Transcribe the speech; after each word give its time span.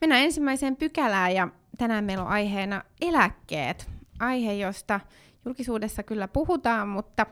Mennään 0.00 0.22
ensimmäiseen 0.22 0.76
pykälään 0.76 1.34
ja 1.34 1.48
tänään 1.78 2.04
meillä 2.04 2.24
on 2.24 2.30
aiheena 2.30 2.82
eläkkeet. 3.00 3.90
Aihe, 4.18 4.52
josta 4.52 5.00
julkisuudessa 5.44 6.02
kyllä 6.02 6.28
puhutaan, 6.28 6.88
mutta 6.88 7.26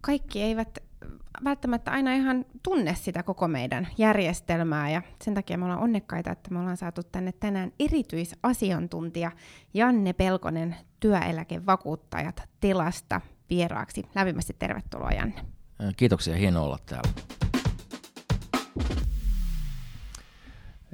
kaikki 0.00 0.42
eivät 0.42 0.78
välttämättä 1.44 1.90
aina 1.90 2.14
ihan 2.14 2.44
tunne 2.62 2.94
sitä 2.94 3.22
koko 3.22 3.48
meidän 3.48 3.88
järjestelmää 3.98 4.90
ja 4.90 5.02
sen 5.22 5.34
takia 5.34 5.58
me 5.58 5.64
ollaan 5.64 5.82
onnekkaita, 5.82 6.30
että 6.30 6.50
me 6.50 6.58
ollaan 6.58 6.76
saatu 6.76 7.02
tänne 7.02 7.32
tänään 7.32 7.72
erityisasiantuntija 7.80 9.32
Janne 9.74 10.12
Pelkonen 10.12 10.76
työeläkevakuuttajat 11.00 12.42
Telasta 12.60 13.20
vieraaksi. 13.50 14.02
Lämpimästi 14.14 14.56
tervetuloa 14.58 15.10
Janne. 15.10 15.44
Kiitoksia, 15.96 16.36
hienoa 16.36 16.64
olla 16.64 16.78
täällä. 16.86 17.10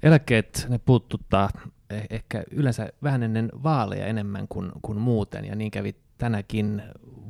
Eläkkeet, 0.07 0.67
ne 0.69 0.79
puuttuttaa 0.79 1.51
eh, 1.91 2.07
ehkä 2.11 2.45
yleensä 2.51 2.89
vähän 3.03 3.23
ennen 3.23 3.51
vaaleja 3.63 4.07
enemmän 4.07 4.49
kuin, 4.49 4.73
kuin 4.83 5.01
muuten, 5.01 5.45
ja 5.45 5.57
niin 5.57 5.71
kävi 5.71 5.97
tänäkin 6.19 6.83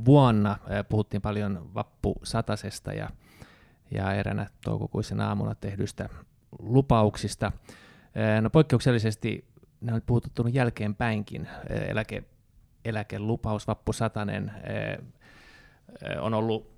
vuonna. 0.05 0.59
Eh, 0.69 0.85
puhuttiin 0.89 1.23
paljon 1.23 1.75
vappusatasesta 1.75 2.93
ja, 2.93 3.11
ja 3.91 4.13
eränä 4.13 4.47
toukokuisena 4.65 5.29
aamuna 5.29 5.55
tehdyistä 5.55 6.09
lupauksista. 6.59 7.53
Eh, 8.15 8.43
no 8.43 8.51
poikkeuksellisesti 8.51 9.45
ne 9.81 9.93
on 9.93 10.03
puhututtunut 10.07 10.55
jälkeenpäinkin. 10.55 11.49
Eläke, 11.89 12.25
eläkelupaus, 12.85 13.67
vappusatanen 13.67 14.53
on 16.21 16.35
ollut 16.35 16.71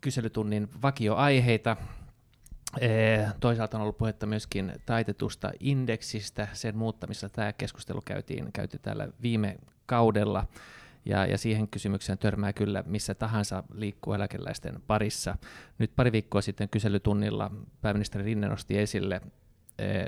kyselytunnin 0.00 0.68
vakioaiheita, 0.82 1.76
Toisaalta 3.40 3.76
on 3.76 3.82
ollut 3.82 3.98
puhetta 3.98 4.26
myöskin 4.26 4.72
taitetusta 4.86 5.50
indeksistä, 5.60 6.48
sen 6.52 6.76
muuttamista. 6.76 7.28
Tämä 7.28 7.52
keskustelu 7.52 8.02
käytiin, 8.04 8.52
käytiin 8.52 8.82
täällä 8.82 9.08
viime 9.22 9.56
kaudella, 9.86 10.46
ja, 11.04 11.26
ja 11.26 11.38
siihen 11.38 11.68
kysymykseen 11.68 12.18
törmää 12.18 12.52
kyllä 12.52 12.84
missä 12.86 13.14
tahansa 13.14 13.62
liikkuu 13.74 14.12
eläkeläisten 14.12 14.82
parissa. 14.86 15.36
Nyt 15.78 15.96
pari 15.96 16.12
viikkoa 16.12 16.40
sitten 16.40 16.68
kyselytunnilla 16.68 17.50
pääministeri 17.80 18.24
Rinne 18.24 18.48
nosti 18.48 18.78
esille 18.78 19.20
eh, 19.78 20.06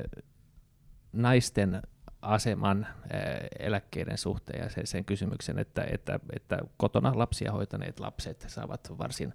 naisten 1.13 1.83
aseman 2.23 2.87
eh, 3.11 3.67
eläkkeiden 3.67 4.19
suhteen 4.19 4.63
ja 4.63 4.71
sen, 4.71 4.87
sen 4.87 5.05
kysymyksen, 5.05 5.59
että, 5.59 5.87
että, 5.91 6.21
että 6.37 6.59
kotona 6.77 7.13
lapsia 7.15 7.53
hoitaneet 7.53 8.01
lapset 8.01 8.45
saavat 8.49 8.99
varsin 8.99 9.35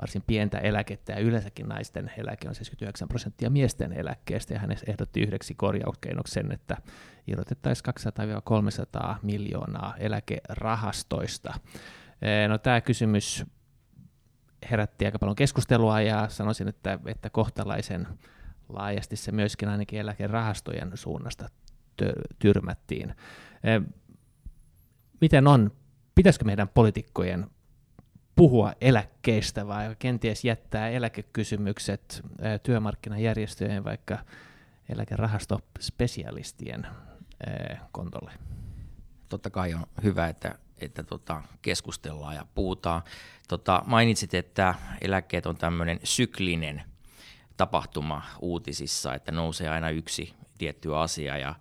varsin 0.00 0.22
pientä 0.26 0.58
eläkettä, 0.58 1.12
ja 1.12 1.18
yleensäkin 1.18 1.68
naisten 1.68 2.10
eläke 2.16 2.48
on 2.48 2.54
79 2.54 3.08
prosenttia 3.08 3.50
miesten 3.50 3.92
eläkkeestä, 3.92 4.54
ja 4.54 4.60
hän 4.60 4.76
ehdotti 4.86 5.20
yhdeksi 5.20 5.54
korjauskeinoksi 5.54 6.32
sen, 6.34 6.52
että 6.52 6.76
irrotettaisiin 7.26 7.94
200-300 9.12 9.14
miljoonaa 9.22 9.94
eläkerahastoista. 9.96 11.54
No 12.48 12.58
tämä 12.58 12.80
kysymys 12.80 13.44
herätti 14.70 15.06
aika 15.06 15.18
paljon 15.18 15.36
keskustelua, 15.36 16.00
ja 16.00 16.28
sanoisin, 16.28 16.68
että, 16.68 16.98
että 17.06 17.30
kohtalaisen 17.30 18.06
laajasti 18.68 19.16
se 19.16 19.32
myöskin 19.32 19.68
ainakin 19.68 20.00
eläkerahastojen 20.00 20.90
suunnasta 20.94 21.48
tyrmättiin. 22.38 23.14
Miten 25.20 25.46
on? 25.46 25.70
Pitäisikö 26.14 26.44
meidän 26.44 26.68
poliitikkojen 26.68 27.46
puhua 28.36 28.72
eläkkeistä 28.80 29.66
vai 29.66 29.96
kenties 29.98 30.44
jättää 30.44 30.88
eläkekysymykset 30.88 32.22
työmarkkinajärjestöjen 32.62 33.84
vaikka 33.84 34.18
eläkerahastospesialistien 34.88 36.86
kontolle? 37.92 38.32
Totta 39.28 39.50
kai 39.50 39.74
on 39.74 39.86
hyvä, 40.02 40.28
että, 40.28 40.58
että 40.80 41.02
tota, 41.02 41.42
keskustellaan 41.62 42.34
ja 42.34 42.46
puhutaan. 42.54 43.02
Tota, 43.48 43.82
mainitsit, 43.86 44.34
että 44.34 44.74
eläkkeet 45.00 45.46
on 45.46 45.56
tämmöinen 45.56 46.00
syklinen 46.04 46.82
tapahtuma 47.56 48.22
uutisissa, 48.40 49.14
että 49.14 49.32
nousee 49.32 49.68
aina 49.68 49.90
yksi 49.90 50.34
tietty 50.58 50.96
asia 50.96 51.38
ja 51.38 51.54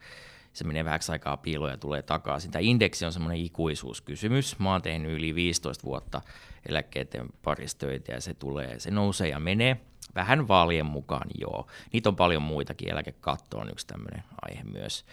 se 0.54 0.64
menee 0.64 0.86
vähäksi 0.86 1.12
aikaa 1.12 1.38
piiloon 1.38 1.72
ja 1.72 1.78
tulee 1.78 2.02
takaisin. 2.02 2.52
Tämä 2.52 2.62
indeksi 2.62 3.06
on 3.06 3.14
semmoinen 3.14 3.42
ikuisuuskysymys. 3.42 4.60
Mä 4.60 4.72
oon 4.72 4.82
tehnyt 4.82 5.12
yli 5.12 5.36
15 5.36 5.84
vuotta 5.84 6.22
eläkkeiden 6.70 7.28
parissa 7.44 7.78
töitä 7.78 8.12
ja 8.12 8.22
se 8.22 8.34
tulee, 8.34 8.80
se 8.80 8.92
nousee 8.92 9.30
ja 9.30 9.40
menee. 9.40 9.78
Vähän 10.16 10.48
vaalien 10.48 10.86
mukaan, 10.86 11.30
joo. 11.40 11.68
Niitä 11.94 12.10
on 12.10 12.16
paljon 12.16 12.42
muitakin, 12.42 12.92
eläkekatto 12.92 13.58
on 13.58 13.70
yksi 13.70 13.88
tämmöinen 13.88 14.24
aihe 14.42 14.64
myös. 14.64 15.06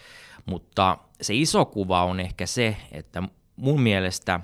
Mutta 0.45 0.97
se 1.21 1.35
iso 1.35 1.65
kuva 1.65 2.03
on 2.03 2.19
ehkä 2.19 2.45
se, 2.45 2.77
että 2.91 3.23
mun 3.55 3.81
mielestä, 3.81 4.39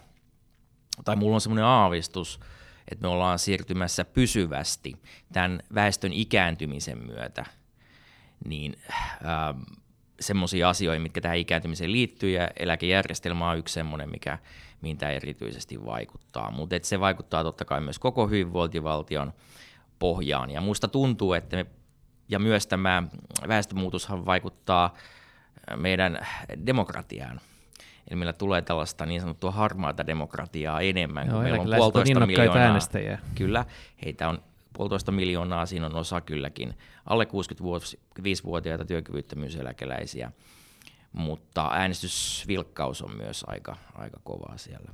tai 1.06 1.16
mulla 1.16 1.36
on 1.36 1.42
semmoinen 1.42 1.66
aavistus, 1.66 2.40
että 2.92 3.02
me 3.02 3.08
ollaan 3.08 3.40
siirtymässä 3.40 4.06
pysyvästi 4.06 4.94
tämän 5.34 5.60
väestön 5.74 6.14
ikääntymisen 6.14 6.98
myötä, 6.98 7.46
niin 8.46 8.76
ähm, 9.26 9.62
semmoisia 10.20 10.70
asioita, 10.70 11.02
mitkä 11.02 11.22
tähän 11.22 11.38
ikääntymiseen 11.38 11.92
liittyy, 11.92 12.30
ja 12.30 12.50
eläkejärjestelmä 12.60 13.50
on 13.50 13.58
yksi 13.58 13.74
semmoinen, 13.74 14.10
mikä, 14.10 14.38
mihin 14.82 14.98
tämä 14.98 15.12
erityisesti 15.12 15.86
vaikuttaa. 15.86 16.52
Mutta 16.52 16.76
se 16.82 17.00
vaikuttaa 17.00 17.44
totta 17.44 17.66
kai 17.66 17.82
myös 17.82 18.00
koko 18.00 18.28
hyvinvointivaltion 18.28 19.34
pohjaan, 20.00 20.50
ja 20.50 20.62
musta 20.62 20.88
tuntuu, 20.88 21.34
että 21.34 21.56
me, 21.56 21.66
ja 22.30 22.40
myös 22.40 22.68
tämä 22.68 23.04
väestömuutoshan 23.48 24.26
vaikuttaa 24.26 24.94
meidän 25.76 26.20
demokratiaan. 26.66 27.42
Eli 28.10 28.16
meillä 28.16 28.34
tulee 28.34 28.62
tällaista 28.62 29.06
niin 29.06 29.22
sanottua 29.22 29.52
harmaata 29.52 30.08
demokratiaa 30.08 30.82
enemmän, 30.82 31.28
Joo, 31.28 31.36
kun 31.36 31.44
meillä 31.44 31.62
on 31.62 31.78
puolitoista 31.78 32.26
miljoonaa. 32.26 32.64
Äänestäjiä. 32.64 33.20
Kyllä, 33.36 33.66
heitä 34.06 34.30
on 34.30 34.42
puolitoista 34.74 35.12
miljoonaa, 35.12 35.66
siinä 35.66 35.86
on 35.86 35.96
osa 35.96 36.22
kylläkin 36.22 36.74
alle 37.06 37.24
65-vuotiaita 37.24 38.86
työkyvyttömyyseläkeläisiä, 38.86 40.32
mutta 41.18 41.70
äänestysvilkkaus 41.74 43.02
on 43.02 43.18
myös 43.18 43.44
aika, 43.48 43.76
aika 43.96 44.20
kovaa 44.24 44.58
siellä. 44.58 44.92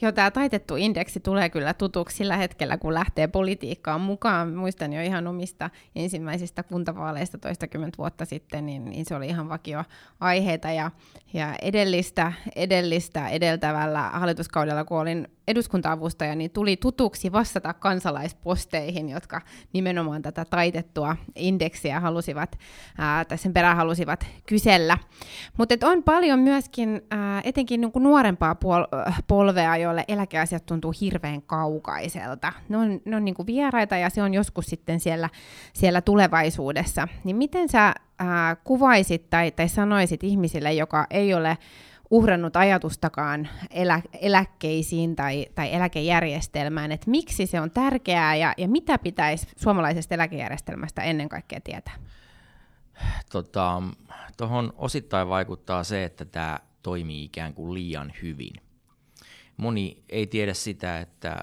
Joo, 0.00 0.12
tämä 0.12 0.30
taitettu 0.30 0.76
indeksi 0.76 1.20
tulee 1.20 1.50
kyllä 1.50 1.74
tutuksi 1.74 2.16
sillä 2.16 2.36
hetkellä, 2.36 2.78
kun 2.78 2.94
lähtee 2.94 3.26
politiikkaan 3.26 4.00
mukaan. 4.00 4.54
Muistan 4.54 4.92
jo 4.92 5.02
ihan 5.02 5.26
omista 5.26 5.70
ensimmäisistä 5.96 6.62
kuntavaaleista 6.62 7.38
toistakymmentä 7.38 7.98
vuotta 7.98 8.24
sitten, 8.24 8.66
niin, 8.66 8.84
niin 8.84 9.04
se 9.04 9.14
oli 9.14 9.26
ihan 9.26 9.48
vakio 9.48 9.84
aiheita. 10.20 10.70
Ja, 10.70 10.90
ja 11.32 11.54
edellistä, 11.62 12.32
edellistä 12.56 13.28
edeltävällä 13.28 14.02
hallituskaudella, 14.02 14.84
kun 14.84 15.00
olin 15.00 15.28
eduskunta-avustaja, 15.48 16.34
niin 16.34 16.50
tuli 16.50 16.76
tutuksi 16.76 17.32
vastata 17.32 17.74
kansalaisposteihin, 17.74 19.08
jotka 19.08 19.40
nimenomaan 19.72 20.22
tätä 20.22 20.44
taitettua 20.44 21.16
indeksiä 21.36 22.00
halusivat, 22.00 22.58
ää, 22.98 23.24
tai 23.24 23.38
sen 23.38 23.52
perään 23.52 23.76
halusivat 23.76 24.26
kysellä. 24.46 24.98
Mutta 25.58 25.74
on 25.82 26.02
paljon 26.02 26.38
myöskin 26.38 27.02
ää, 27.10 27.40
etenkin 27.44 27.80
niinku 27.80 27.98
nuorempaa 27.98 28.54
puol- 28.54 29.12
polvea, 29.28 29.76
joille 29.76 30.04
eläkeasiat 30.08 30.66
tuntuu 30.66 30.94
hirveän 31.00 31.42
kaukaiselta. 31.42 32.52
Ne 32.68 32.76
on, 32.76 33.00
ne 33.04 33.16
on 33.16 33.24
niinku 33.24 33.46
vieraita 33.46 33.96
ja 33.96 34.10
se 34.10 34.22
on 34.22 34.34
joskus 34.34 34.66
sitten 34.66 35.00
siellä, 35.00 35.28
siellä 35.72 36.00
tulevaisuudessa. 36.00 37.08
Niin 37.24 37.36
miten 37.36 37.68
sä 37.68 37.94
ää, 38.18 38.56
kuvaisit 38.56 39.30
tai, 39.30 39.50
tai 39.50 39.68
sanoisit 39.68 40.24
ihmisille, 40.24 40.72
joka 40.72 41.06
ei 41.10 41.34
ole 41.34 41.58
uhrannut 42.10 42.56
ajatustakaan 42.56 43.48
elä, 43.70 44.00
eläkkeisiin 44.20 45.16
tai, 45.16 45.46
tai 45.54 45.74
eläkejärjestelmään, 45.74 46.92
että 46.92 47.10
miksi 47.10 47.46
se 47.46 47.60
on 47.60 47.70
tärkeää 47.70 48.36
ja, 48.36 48.54
ja 48.56 48.68
mitä 48.68 48.98
pitäisi 48.98 49.46
suomalaisesta 49.56 50.14
eläkejärjestelmästä 50.14 51.02
ennen 51.02 51.28
kaikkea 51.28 51.60
tietää? 51.60 51.94
Tota, 53.30 53.82
tuohon 54.36 54.72
osittain 54.76 55.28
vaikuttaa 55.28 55.84
se, 55.84 56.04
että 56.04 56.24
tämä 56.24 56.58
toimii 56.82 57.24
ikään 57.24 57.54
kuin 57.54 57.74
liian 57.74 58.12
hyvin. 58.22 58.52
Moni 59.56 60.04
ei 60.08 60.26
tiedä 60.26 60.54
sitä, 60.54 61.00
että 61.00 61.42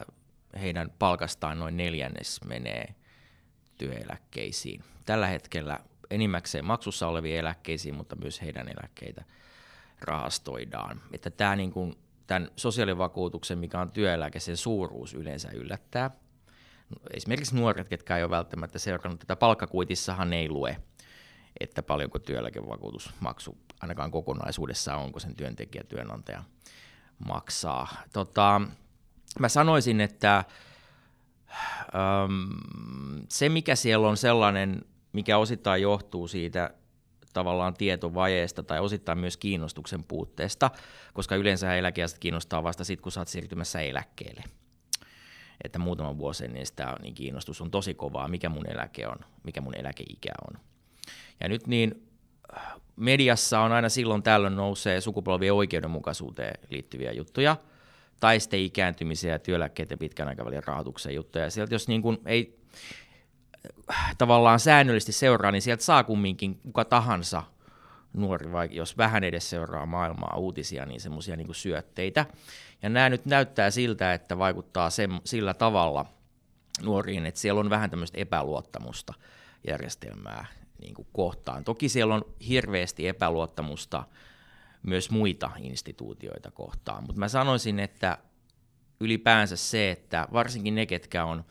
heidän 0.61 0.91
palkastaan 0.99 1.59
noin 1.59 1.77
neljännes 1.77 2.43
menee 2.45 2.95
työeläkkeisiin. 3.77 4.83
Tällä 5.05 5.27
hetkellä 5.27 5.79
enimmäkseen 6.09 6.65
maksussa 6.65 7.07
oleviin 7.07 7.39
eläkkeisiin, 7.39 7.95
mutta 7.95 8.15
myös 8.15 8.41
heidän 8.41 8.67
eläkkeitä– 8.67 9.23
rahastoidaan. 10.01 11.01
Että 11.13 11.29
tämä 11.29 11.55
niin 11.55 11.71
kuin, 11.71 11.95
tämän 12.27 12.49
sosiaalivakuutuksen, 12.55 13.57
mikä 13.57 13.81
on 13.81 13.91
työeläke, 13.91 14.39
sen 14.39 14.57
suuruus 14.57 15.13
yleensä 15.13 15.51
yllättää. 15.51 16.11
Esimerkiksi 17.13 17.55
nuoret, 17.55 17.89
ketkä 17.89 18.17
ei 18.17 18.23
ole 18.23 18.29
välttämättä 18.29 18.79
seurannut 18.79 19.19
tätä 19.19 19.35
palkkakuitissahan 19.35 20.33
ei 20.33 20.49
lue, 20.49 20.77
että 21.59 21.83
paljonko 21.83 22.19
työeläkevakuutusmaksu 22.19 23.57
ainakaan 23.81 24.11
kokonaisuudessaan 24.11 24.99
onko 24.99 25.19
sen 25.19 25.35
työntekijä 25.35 25.83
työnantaja 25.83 26.43
maksaa. 27.25 27.87
Tota, 28.13 28.61
mä 29.39 29.49
sanoisin, 29.49 30.01
että 30.01 30.37
äm, 30.37 30.45
se 33.29 33.49
mikä 33.49 33.75
siellä 33.75 34.07
on 34.07 34.17
sellainen, 34.17 34.85
mikä 35.13 35.37
osittain 35.37 35.81
johtuu 35.81 36.27
siitä 36.27 36.73
tavallaan 37.33 37.73
tietovajeesta 37.73 38.63
tai 38.63 38.79
osittain 38.79 39.17
myös 39.17 39.37
kiinnostuksen 39.37 40.03
puutteesta, 40.03 40.71
koska 41.13 41.35
yleensä 41.35 41.75
eläkeasiat 41.75 42.19
kiinnostaa 42.19 42.63
vasta 42.63 42.83
sitten, 42.83 43.03
kun 43.03 43.11
sä 43.11 43.21
oot 43.21 43.27
siirtymässä 43.27 43.81
eläkkeelle. 43.81 44.43
Että 45.63 45.79
muutaman 45.79 46.17
vuosi 46.17 46.45
ennen 46.45 46.65
sitä 46.65 46.95
niin 47.01 47.13
kiinnostus 47.13 47.61
on 47.61 47.71
tosi 47.71 47.93
kovaa, 47.93 48.27
mikä 48.27 48.49
mun 48.49 48.69
eläke 48.69 49.07
on, 49.07 49.17
mikä 49.43 49.61
mun 49.61 49.77
eläkeikä 49.77 50.31
on. 50.47 50.59
Ja 51.39 51.49
nyt 51.49 51.67
niin 51.67 52.07
mediassa 52.95 53.59
on 53.59 53.71
aina 53.71 53.89
silloin 53.89 54.23
tällöin 54.23 54.55
nousee 54.55 55.01
sukupolvien 55.01 55.53
oikeudenmukaisuuteen 55.53 56.59
liittyviä 56.69 57.11
juttuja, 57.11 57.57
tai 58.19 58.39
sitten 58.39 58.59
ikääntymisiä 58.59 59.31
ja 59.31 59.39
työeläkkeiden 59.39 59.99
pitkän 59.99 60.27
aikavälin 60.27 60.63
rahoituksen 60.63 61.15
juttuja. 61.15 61.49
sieltä 61.49 61.75
jos 61.75 61.87
niin 61.87 62.01
kuin 62.01 62.17
ei 62.25 62.59
tavallaan 64.17 64.59
säännöllisesti 64.59 65.11
seuraa, 65.11 65.51
niin 65.51 65.61
sieltä 65.61 65.83
saa 65.83 66.03
kumminkin 66.03 66.55
kuka 66.55 66.85
tahansa 66.85 67.43
nuori, 68.13 68.51
vaikka 68.51 68.77
jos 68.77 68.97
vähän 68.97 69.23
edes 69.23 69.49
seuraa 69.49 69.85
maailmaa 69.85 70.35
uutisia, 70.37 70.85
niin 70.85 71.01
semmoisia 71.01 71.35
niin 71.35 71.55
syötteitä. 71.55 72.25
Ja 72.81 72.89
nämä 72.89 73.09
nyt 73.09 73.25
näyttää 73.25 73.71
siltä, 73.71 74.13
että 74.13 74.37
vaikuttaa 74.37 74.89
sen, 74.89 75.21
sillä 75.23 75.53
tavalla 75.53 76.05
nuoriin, 76.81 77.25
että 77.25 77.39
siellä 77.39 77.59
on 77.59 77.69
vähän 77.69 77.89
tämmöistä 77.89 78.17
epäluottamusta 78.17 79.13
järjestelmää 79.67 80.45
niin 80.81 80.93
kuin 80.93 81.07
kohtaan. 81.13 81.63
Toki 81.63 81.89
siellä 81.89 82.15
on 82.15 82.25
hirveästi 82.47 83.07
epäluottamusta 83.07 84.03
myös 84.83 85.11
muita 85.11 85.51
instituutioita 85.59 86.51
kohtaan, 86.51 87.03
mutta 87.03 87.19
mä 87.19 87.27
sanoisin, 87.27 87.79
että 87.79 88.17
ylipäänsä 88.99 89.55
se, 89.55 89.91
että 89.91 90.27
varsinkin 90.33 90.75
ne, 90.75 90.85
ketkä 90.85 91.25
on 91.25 91.45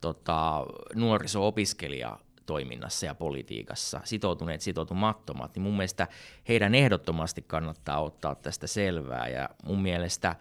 tota, 0.00 0.66
nuoriso-opiskelija 0.94 2.18
toiminnassa 2.46 3.06
ja 3.06 3.14
politiikassa, 3.14 4.00
sitoutuneet, 4.04 4.60
sitoutumattomat, 4.60 5.54
niin 5.54 5.62
mun 5.62 5.76
mielestä 5.76 6.08
heidän 6.48 6.74
ehdottomasti 6.74 7.42
kannattaa 7.42 8.02
ottaa 8.02 8.34
tästä 8.34 8.66
selvää. 8.66 9.28
Ja 9.28 9.48
mun 9.64 9.82
mielestä, 9.82 10.36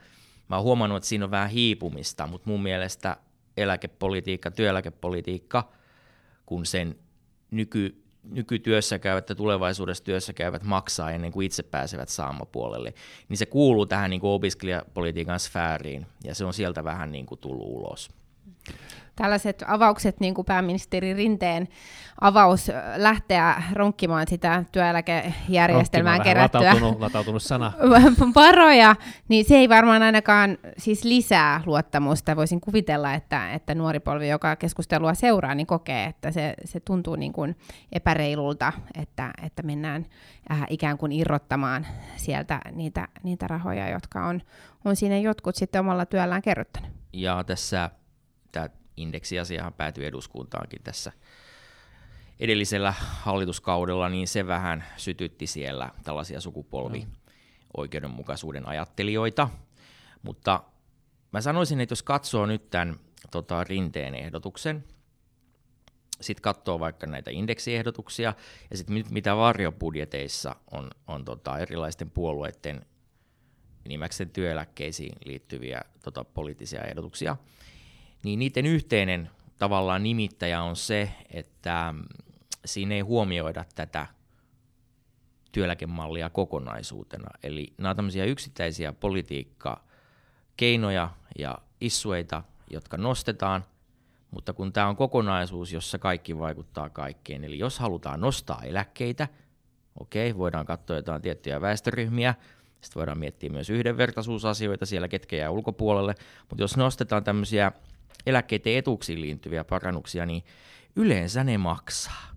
mä 0.48 0.56
oon 0.56 0.64
huomannut, 0.64 0.98
että 0.98 1.08
siinä 1.08 1.26
on 1.26 1.32
vähän 1.32 1.50
hiipumista, 1.50 2.28
mutta 2.28 2.50
mun 2.50 2.64
mielestä 2.64 3.18
eläkepolitiikka, 3.58 4.52
työeläkepolitiikka, 4.52 5.72
kun 6.46 6.66
sen 6.66 6.96
nyky, 7.52 8.04
nykytyössä 8.24 9.00
käyvät 9.00 9.30
ja 9.30 9.36
tulevaisuudessa 9.36 10.04
työssä 10.04 10.34
käyvät 10.34 10.64
maksaa 10.64 11.12
ennen 11.12 11.32
kuin 11.32 11.46
itse 11.46 11.64
pääsevät 11.64 12.10
saamapuolelle, 12.10 12.94
niin 13.30 13.38
se 13.38 13.46
kuuluu 13.46 13.86
tähän 13.86 14.10
niin 14.10 14.22
kuin 14.22 14.32
opiskelijapolitiikan 14.32 15.40
sfääriin 15.40 16.06
ja 16.24 16.36
se 16.36 16.46
on 16.46 16.54
sieltä 16.54 16.84
vähän 16.84 17.12
niin 17.12 17.26
kuin 17.26 17.40
tullut 17.40 17.68
ulos 17.68 18.19
tällaiset 19.16 19.64
avaukset, 19.68 20.20
niin 20.20 20.34
kuin 20.34 20.46
pääministeri 20.46 21.14
Rinteen 21.14 21.68
avaus 22.22 22.72
lähteä 22.96 23.64
ronkkimaan 23.74 24.28
sitä 24.30 24.64
työeläkejärjestelmään 24.72 26.22
kerättyä 26.22 26.62
latautunut, 26.62 27.00
latautunut 27.00 27.44
sana. 27.44 27.72
varoja, 28.36 28.96
niin 29.28 29.46
se 29.46 29.56
ei 29.56 29.70
varmaan 29.70 30.02
ainakaan 30.02 30.58
siis 30.78 31.04
lisää 31.04 31.62
luottamusta. 31.66 32.36
Voisin 32.36 32.62
kuvitella, 32.62 33.14
että, 33.14 33.54
että 33.54 33.76
nuori 33.76 34.00
polvi, 34.00 34.30
joka 34.30 34.56
keskustelua 34.56 35.14
seuraa, 35.14 35.56
niin 35.56 35.68
kokee, 35.68 36.06
että 36.06 36.32
se, 36.32 36.54
se 36.66 36.80
tuntuu 36.80 37.16
niin 37.16 37.34
kuin 37.34 37.56
epäreilulta, 37.92 38.74
että, 39.02 39.32
että 39.44 39.64
mennään 39.64 40.06
äh, 40.52 40.66
ikään 40.70 40.98
kuin 40.98 41.12
irrottamaan 41.12 41.88
sieltä 42.16 42.62
niitä, 42.72 43.08
niitä 43.24 43.48
rahoja, 43.48 43.90
jotka 43.90 44.26
on, 44.26 44.42
on 44.86 44.96
sinne 44.96 45.20
jotkut 45.20 45.56
sitten 45.56 45.80
omalla 45.80 46.06
työllään 46.06 46.42
kerryttänyt. 46.42 46.92
Ja 47.14 47.44
tässä 47.44 47.90
indeksiasiahan 49.02 49.74
päätyi 49.74 50.06
eduskuntaankin 50.06 50.84
tässä 50.84 51.12
edellisellä 52.40 52.94
hallituskaudella, 53.00 54.10
niin 54.10 54.28
se 54.28 54.48
vähän 54.48 54.84
sytytti 54.98 55.48
siellä 55.48 55.92
tällaisia 56.04 56.42
sukupolvi 56.42 57.08
oikeudenmukaisuuden 57.78 58.68
ajattelijoita. 58.68 59.50
Mutta 60.22 60.64
mä 61.32 61.42
sanoisin, 61.42 61.82
että 61.82 61.94
jos 61.94 62.04
katsoo 62.04 62.46
nyt 62.46 62.70
tämän 62.70 63.00
tota, 63.32 63.64
rinteen 63.64 64.16
ehdotuksen, 64.16 64.84
sitten 66.22 66.42
katsoo 66.42 66.80
vaikka 66.80 67.08
näitä 67.08 67.32
indeksiehdotuksia 67.32 68.34
ja 68.72 68.78
sitten 68.78 69.04
mitä 69.10 69.36
varjobudjeteissa 69.36 70.56
on, 70.72 70.90
on 71.08 71.26
tota 71.26 71.60
erilaisten 71.60 72.12
puolueiden 72.12 72.86
enimmäkseen 73.86 74.30
työeläkkeisiin 74.30 75.16
liittyviä 75.26 75.82
tota, 76.04 76.24
poliittisia 76.24 76.82
ehdotuksia, 76.82 77.38
niin 78.24 78.40
niiden 78.40 78.66
yhteinen 78.66 79.30
tavallaan 79.58 80.04
nimittäjä 80.04 80.64
on 80.64 80.76
se, 80.76 81.12
että 81.30 81.94
mm, 81.94 82.04
siinä 82.66 82.96
ei 82.96 83.02
huomioida 83.02 83.66
tätä 83.76 84.08
työeläkemallia 85.52 86.30
kokonaisuutena. 86.30 87.30
Eli 87.44 87.74
nämä 87.78 87.90
on 87.90 87.96
tämmöisiä 87.96 88.26
yksittäisiä 88.26 88.94
politiikkakeinoja 88.94 91.10
ja 91.40 91.58
issueita, 91.82 92.44
jotka 92.70 92.98
nostetaan, 92.98 93.66
mutta 94.32 94.54
kun 94.54 94.74
tämä 94.74 94.88
on 94.88 94.96
kokonaisuus, 94.96 95.74
jossa 95.74 96.00
kaikki 96.00 96.40
vaikuttaa 96.40 96.90
kaikkeen, 96.90 97.44
eli 97.44 97.60
jos 97.60 97.80
halutaan 97.80 98.22
nostaa 98.22 98.62
eläkkeitä, 98.64 99.28
okei, 100.00 100.38
voidaan 100.38 100.66
katsoa 100.66 100.96
jotain 100.96 101.22
tiettyjä 101.22 101.62
väestöryhmiä, 101.62 102.36
sitten 102.82 103.00
voidaan 103.00 103.20
miettiä 103.20 103.50
myös 103.50 103.70
yhdenvertaisuusasioita 103.70 104.86
siellä, 104.86 105.08
ketkä 105.08 105.36
jää 105.36 105.50
ulkopuolelle, 105.50 106.16
mutta 106.50 106.64
jos 106.64 106.78
nostetaan 106.78 107.24
tämmöisiä 107.24 107.72
eläkkeiden 108.26 108.78
etuuksiin 108.78 109.22
liittyviä 109.22 109.64
parannuksia, 109.64 110.26
niin 110.26 110.44
yleensä 110.96 111.44
ne 111.44 111.58
maksaa. 111.58 112.36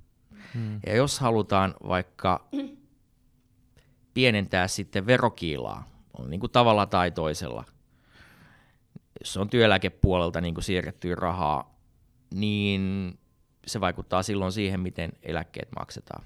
Hmm. 0.55 0.81
Ja 0.87 0.97
jos 0.97 1.21
halutaan 1.21 1.75
vaikka 1.89 2.49
pienentää 4.15 4.69
sitten 4.69 5.07
verokiilaa, 5.07 5.89
on 6.19 6.31
niin 6.31 6.41
kuin 6.41 6.53
tavalla 6.53 6.87
tai 6.87 7.11
toisella, 7.11 7.65
jos 9.21 9.37
on 9.37 9.51
työeläkepuolelta 9.51 10.41
niin 10.41 10.55
kuin 10.55 10.65
siirrettyä 10.65 11.15
rahaa, 11.15 11.79
niin 12.35 13.13
se 13.67 13.81
vaikuttaa 13.81 14.23
silloin 14.23 14.53
siihen, 14.53 14.81
miten 14.81 15.13
eläkkeet 15.23 15.69
maksetaan. 15.79 16.25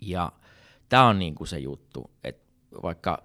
Ja 0.00 0.32
tämä 0.88 1.06
on 1.06 1.18
niin 1.18 1.34
kuin 1.34 1.48
se 1.48 1.58
juttu, 1.58 2.10
että 2.24 2.44
vaikka 2.82 3.22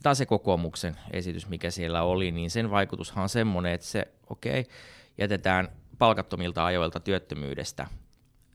otetaan 0.00 0.16
se 0.16 0.26
kokoomuksen 0.26 0.96
esitys, 1.10 1.48
mikä 1.48 1.70
siellä 1.70 2.02
oli, 2.02 2.30
niin 2.30 2.50
sen 2.50 2.70
vaikutushan 2.70 3.22
on 3.22 3.28
semmoinen, 3.28 3.72
että 3.72 3.86
se, 3.86 4.08
okei, 4.30 4.60
okay, 4.60 4.72
jätetään 5.18 5.68
palkattomilta 5.98 6.64
ajoilta 6.64 7.00
työttömyydestä 7.00 7.86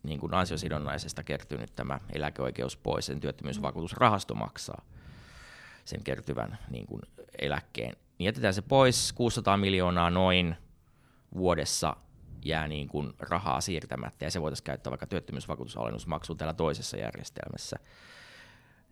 niin 0.04 0.20
kuin 0.20 0.34
ansiosidonnaisesta 0.34 1.24
kertynyt 1.24 1.76
tämä 1.76 2.00
eläkeoikeus 2.14 2.78
pois, 2.78 3.06
sen 3.06 3.20
työttömyysvakuutusrahasto 3.20 4.36
maksaa 4.36 4.86
sen 5.86 6.04
kertyvän 6.04 6.58
niin 6.70 6.88
kuin 6.88 7.02
eläkkeen. 7.40 7.96
Niin 8.18 8.26
jätetään 8.26 8.54
se 8.54 8.62
pois, 8.62 9.14
600 9.14 9.58
miljoonaa 9.58 10.10
noin 10.10 10.56
vuodessa 11.36 11.96
jää 12.46 12.68
niin 12.68 12.88
kuin 12.88 13.14
rahaa 13.20 13.62
siirtämättä, 13.62 14.26
ja 14.26 14.32
se 14.32 14.42
voitaisiin 14.42 14.66
käyttää 14.66 14.92
vaikka 14.92 15.08
työttömyysvakuutusalennusmaksuun 15.08 16.38
täällä 16.38 16.54
toisessa 16.54 16.98
järjestelmässä. 16.98 17.80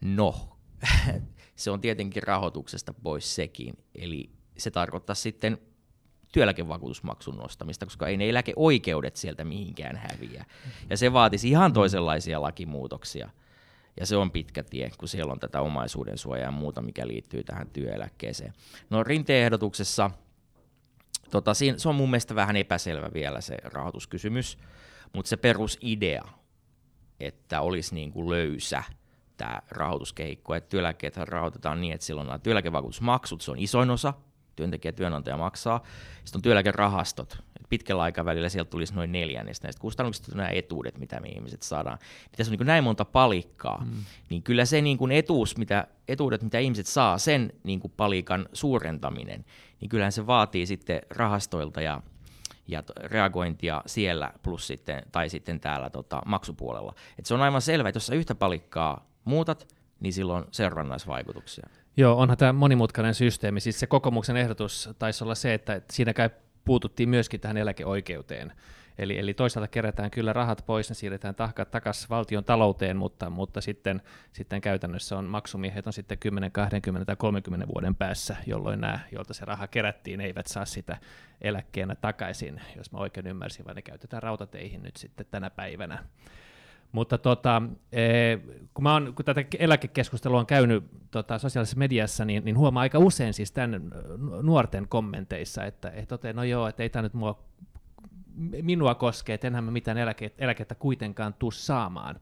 No, 0.02 0.58
se 1.56 1.72
on 1.72 1.82
tietenkin 1.82 2.24
rahoituksesta 2.24 2.94
pois 2.94 3.36
sekin. 3.36 3.74
Eli 3.96 4.30
se 4.58 4.72
tarkoittaa 4.72 5.16
sitten 5.16 5.58
työeläkevakuutusmaksun 6.34 7.38
nostamista, 7.38 7.86
koska 7.86 8.08
ei 8.08 8.18
ne 8.18 8.30
eläkeoikeudet 8.30 9.16
sieltä 9.16 9.44
mihinkään 9.44 9.96
häviä. 9.96 10.46
Ja 10.90 10.98
se 10.98 11.14
vaatisi 11.14 11.50
ihan 11.50 11.74
toisenlaisia 11.74 12.42
lakimuutoksia. 12.42 13.30
Ja 14.00 14.06
se 14.06 14.16
on 14.16 14.32
pitkä 14.32 14.64
tie, 14.64 14.92
kun 14.98 15.08
siellä 15.08 15.34
on 15.34 15.40
tätä 15.40 15.62
omaisuuden 15.62 16.18
suojaa 16.18 16.46
ja 16.46 16.52
muuta, 16.52 16.82
mikä 16.82 17.08
liittyy 17.08 17.44
tähän 17.44 17.70
työeläkkeeseen. 17.70 18.54
No 18.90 19.04
rinteen-ehdotuksessa, 19.04 20.12
tota, 21.32 21.54
siinä, 21.54 21.78
se 21.78 21.90
on 21.90 21.96
mun 21.96 22.10
mielestä 22.10 22.36
vähän 22.36 22.56
epäselvä 22.56 23.10
vielä 23.14 23.42
se 23.42 23.58
rahoituskysymys, 23.64 24.58
mutta 25.14 25.30
se 25.30 25.38
perusidea, 25.38 26.24
että 27.20 27.62
olisi 27.62 27.96
niin 27.96 28.12
kuin 28.12 28.30
löysä– 28.30 28.84
tämä 29.38 29.62
rahoituskehikko, 29.70 30.56
että 30.56 30.70
työeläkkeet 30.70 31.18
rahoitetaan 31.18 31.82
niin, 31.82 31.94
että 31.94 32.06
silloin 32.06 32.28
nämä 32.28 32.40
työeläkevakuutusmaksut, 32.40 33.42
se 33.42 33.52
on 33.52 33.60
isoin 33.60 33.90
osa, 33.90 34.14
työntekijä 34.56 34.92
työnantaja 34.92 35.38
maksaa. 35.38 35.84
Sitten 36.24 36.38
on 36.38 36.42
työeläkerahastot. 36.42 37.38
Pitkällä 37.70 38.04
aikavälillä 38.04 38.50
sieltä 38.50 38.70
tulisi 38.70 38.94
noin 38.94 39.12
neljännestä 39.12 39.68
näistä 39.68 39.82
kustannuksista 39.82 40.36
nämä 40.36 40.50
etuudet, 40.50 40.98
mitä 40.98 41.20
me 41.20 41.28
ihmiset 41.28 41.62
saadaan. 41.62 41.98
Tässä 42.38 42.54
on 42.54 42.58
niin 42.58 42.68
näin 42.68 42.84
monta 42.84 43.06
palikkaa, 43.06 43.86
mm. 43.86 44.04
niin 44.30 44.44
kyllä 44.44 44.66
se 44.66 44.82
niin 44.82 44.98
kuin 44.98 45.12
etuus, 45.12 45.58
mitä, 45.58 45.88
etuudet, 46.08 46.44
mitä 46.44 46.60
ihmiset 46.60 46.88
saa, 46.88 47.18
sen 47.18 47.54
niin 47.64 47.80
kuin 47.80 47.94
palikan 47.98 48.50
suurentaminen, 48.54 49.46
niin 49.82 49.90
kyllähän 49.90 50.12
se 50.12 50.28
vaatii 50.28 50.66
sitten 50.66 51.02
rahastoilta 51.10 51.82
ja 51.82 52.02
ja 52.68 52.84
reagointia 52.98 53.84
siellä 53.86 54.34
plus 54.44 54.68
sitten, 54.68 55.04
tai 55.12 55.30
sitten 55.30 55.60
täällä 55.60 55.90
tota, 55.90 56.22
maksupuolella. 56.26 56.96
Et 57.20 57.26
se 57.26 57.34
on 57.34 57.42
aivan 57.42 57.62
selvä, 57.62 57.90
että 57.90 57.98
jos 57.98 58.06
sä 58.06 58.16
yhtä 58.16 58.36
palikkaa 58.36 59.13
muutat, 59.26 59.68
niin 60.00 60.14
silloin 60.14 60.46
seurannaisvaikutuksia. 60.52 61.70
Joo, 61.98 62.18
onhan 62.18 62.38
tämä 62.38 62.54
monimutkainen 62.54 63.14
systeemi. 63.14 63.60
Siis 63.60 63.80
se 63.80 63.88
kokoomuksen 63.88 64.38
ehdotus 64.38 64.90
taisi 65.00 65.24
olla 65.24 65.36
se, 65.36 65.54
että 65.54 65.82
siinä 65.92 66.14
käy 66.14 66.30
puututtiin 66.66 67.10
myöskin 67.10 67.40
tähän 67.40 67.58
eläkeoikeuteen. 67.58 68.54
Eli, 68.98 69.20
eli 69.20 69.34
toisaalta 69.34 69.68
kerätään 69.68 70.12
kyllä 70.12 70.34
rahat 70.34 70.64
pois, 70.66 70.90
ne 70.90 70.96
siirretään 70.96 71.36
takaisin 71.72 72.10
valtion 72.10 72.44
talouteen, 72.44 72.98
mutta, 72.98 73.30
mutta 73.30 73.62
sitten, 73.62 74.02
sitten 74.32 74.62
käytännössä 74.62 75.18
on 75.18 75.26
maksumiehet 75.26 75.88
on 75.88 75.94
sitten 75.94 76.18
10, 76.18 76.52
20 76.52 77.06
tai 77.06 77.16
30 77.16 77.68
vuoden 77.68 77.96
päässä, 77.96 78.36
jolloin 78.48 78.82
nämä, 78.82 79.00
joilta 79.12 79.34
se 79.34 79.46
raha 79.46 79.68
kerättiin, 79.68 80.22
eivät 80.22 80.48
saa 80.48 80.66
sitä 80.66 80.98
eläkkeenä 81.42 81.96
takaisin, 81.96 82.62
jos 82.76 82.92
mä 82.92 82.98
oikein 82.98 83.28
ymmärsin, 83.28 83.66
vaan 83.66 83.76
ne 83.76 83.82
käytetään 83.82 84.24
rautateihin 84.24 84.84
nyt 84.84 84.96
sitten 84.96 85.26
tänä 85.32 85.50
päivänä. 85.50 86.04
Mutta 86.94 87.18
tota, 87.18 87.62
e, 87.92 88.04
kun, 88.74 88.84
mä 88.84 88.94
oon, 88.94 89.14
kun 89.16 89.26
tätä 89.26 89.44
eläkekeskustelua 89.60 90.40
on 90.40 90.46
käynyt 90.46 90.84
tota, 91.12 91.40
sosiaalisessa 91.40 91.78
mediassa, 91.78 92.26
niin, 92.26 92.46
niin 92.46 92.58
huomaa 92.58 92.82
aika 92.82 93.00
usein 93.00 93.34
siis 93.34 93.52
tämän 93.52 93.92
nuorten 94.42 94.88
kommenteissa, 94.88 95.66
että 95.66 95.90
et 95.90 96.08
tote, 96.08 96.34
no 96.34 96.44
joo, 96.44 96.68
että 96.68 96.84
ei 96.84 96.90
tämä 96.90 97.04
nyt 97.04 97.14
mua, 97.14 97.44
minua 98.62 98.96
koske, 98.96 99.34
että 99.34 99.48
enhän 99.48 99.64
mä 99.64 99.72
mitään 99.72 99.98
eläke, 99.98 100.32
eläkettä 100.38 100.76
kuitenkaan 100.76 101.34
tuu 101.34 101.52
saamaan. 101.52 102.20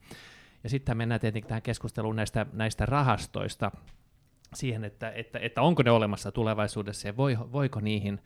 Ja 0.64 0.70
sitten 0.70 0.98
mennään 0.98 1.22
tietenkin 1.22 1.48
tähän 1.50 1.62
keskusteluun 1.62 2.16
näistä, 2.16 2.46
näistä 2.54 2.86
rahastoista, 2.86 3.72
siihen, 4.54 4.84
että, 4.84 5.12
että, 5.12 5.40
että 5.40 5.62
onko 5.62 5.84
ne 5.84 5.92
olemassa 5.92 6.32
tulevaisuudessa 6.32 7.08
ja 7.08 7.18
voi, 7.18 7.38
voiko 7.52 7.80
niihin 7.80 8.22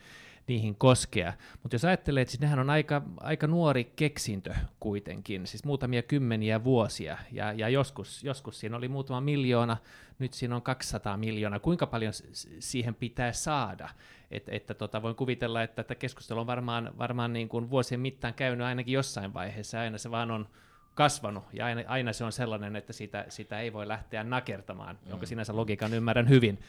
niihin 0.48 0.76
koskea. 0.76 1.34
Mutta 1.64 1.76
jos 1.76 1.86
ajattelee, 1.86 2.22
että 2.22 2.32
siis 2.32 2.42
nehän 2.42 2.60
on 2.60 2.70
aika, 2.70 3.02
aika 3.18 3.48
nuori 3.48 3.84
keksintö 3.84 4.54
kuitenkin, 4.80 5.48
siis 5.48 5.64
muutamia 5.64 6.04
kymmeniä 6.04 6.64
vuosia, 6.64 7.18
ja, 7.32 7.54
ja 7.54 7.70
joskus, 7.70 8.24
joskus 8.24 8.60
siinä 8.60 8.78
oli 8.78 8.88
muutama 8.88 9.22
miljoona, 9.22 9.78
nyt 10.20 10.34
siinä 10.34 10.56
on 10.56 10.62
200 10.62 11.18
miljoonaa. 11.18 11.60
Kuinka 11.60 11.88
paljon 11.88 12.14
siihen 12.60 12.96
pitää 12.96 13.32
saada? 13.32 13.90
Et, 14.32 14.44
että 14.48 14.74
tota, 14.74 15.02
voin 15.02 15.16
kuvitella, 15.16 15.64
että 15.64 15.84
tätä 15.84 15.96
keskustelua 15.96 16.42
on 16.42 16.48
varmaan, 16.48 16.92
varmaan 16.98 17.34
niin 17.34 17.50
kuin 17.50 17.70
vuosien 17.70 18.00
mittaan 18.00 18.34
käynyt 18.34 18.68
ainakin 18.68 18.94
jossain 18.94 19.34
vaiheessa, 19.34 19.80
aina 19.80 19.98
se 19.98 20.12
vaan 20.12 20.32
on 20.32 20.48
kasvanut, 20.96 21.44
ja 21.54 21.66
aina, 21.66 21.82
aina 21.88 22.14
se 22.14 22.24
on 22.24 22.32
sellainen, 22.32 22.76
että 22.76 22.94
sitä, 22.94 23.26
sitä 23.30 23.60
ei 23.60 23.74
voi 23.74 23.88
lähteä 23.88 24.24
nakertamaan, 24.24 24.96
mm. 24.96 25.10
jonka 25.10 25.26
sinänsä 25.26 25.56
logiikan 25.56 25.94
ymmärrän 25.94 26.30
hyvin. 26.30 26.60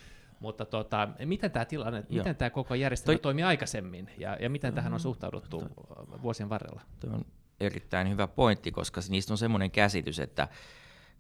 Mutta 0.41 0.65
tota, 0.65 1.09
miten 1.25 1.51
tämä 1.51 1.65
tilanne, 1.65 1.99
Joo. 1.99 2.19
miten 2.23 2.37
tämä 2.37 2.51
koko 2.51 2.75
järjestelmä 2.75 3.19
Toi... 3.19 3.23
toimi 3.23 3.43
aikaisemmin 3.43 4.11
ja, 4.19 4.37
ja 4.41 4.51
miten 4.51 4.75
tähän 4.75 4.93
on 4.93 5.01
suhtauduttu 5.01 5.59
Toi... 5.59 6.23
vuosien 6.23 6.49
varrella? 6.49 6.81
Tuo 7.01 7.11
on 7.13 7.25
erittäin 7.61 8.11
hyvä 8.11 8.27
pointti, 8.27 8.73
koska 8.73 9.01
niistä 9.09 9.33
on 9.33 9.39
semmoinen 9.39 9.71
käsitys, 9.71 10.19
että 10.19 10.49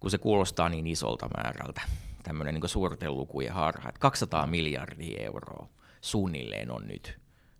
kun 0.00 0.10
se 0.10 0.18
kuulostaa 0.18 0.68
niin 0.68 0.86
isolta 0.86 1.28
määrältä, 1.36 1.80
tämmöinen 2.22 2.54
niin 2.54 2.68
suurten 2.68 3.16
lukujen 3.16 3.52
harha, 3.52 3.88
että 3.88 4.00
200 4.00 4.46
miljardia 4.46 5.24
euroa 5.24 5.68
suunnilleen 6.00 6.70
on 6.70 6.86
nyt 6.86 7.18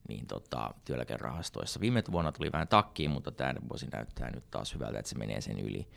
niin 0.08 0.26
tota, 0.26 0.74
työeläkerahastoissa. 0.84 1.80
Viime 1.80 2.02
vuonna 2.12 2.32
tuli 2.32 2.52
vähän 2.52 2.68
takkiin, 2.68 3.10
mutta 3.10 3.30
tämä 3.30 3.54
vuosi 3.68 3.86
näyttää 3.92 4.30
nyt 4.30 4.50
taas 4.50 4.74
hyvältä, 4.74 4.98
että 4.98 5.08
se 5.08 5.18
menee 5.18 5.40
sen 5.40 5.60
yli 5.60 5.88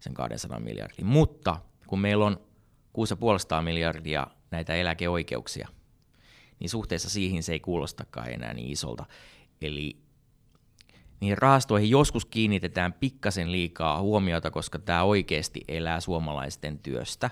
sen 0.00 0.14
200 0.14 0.60
miljardin. 0.60 1.06
Mutta 1.06 1.56
kun 1.86 1.98
meillä 1.98 2.24
on 2.24 2.40
6,5 3.56 3.62
miljardia 3.62 4.26
näitä 4.50 4.74
eläkeoikeuksia, 4.74 5.68
niin 6.60 6.70
suhteessa 6.70 7.10
siihen 7.10 7.42
se 7.42 7.52
ei 7.52 7.60
kuulostakaan 7.60 8.30
enää 8.30 8.54
niin 8.54 8.70
isolta. 8.70 9.06
Eli 9.62 9.96
niin 11.20 11.38
rahastoihin 11.38 11.90
joskus 11.90 12.24
kiinnitetään 12.24 12.92
pikkasen 12.92 13.52
liikaa 13.52 14.00
huomiota, 14.00 14.50
koska 14.50 14.78
tämä 14.78 15.02
oikeasti 15.02 15.60
elää 15.68 16.00
suomalaisten 16.00 16.78
työstä. 16.78 17.30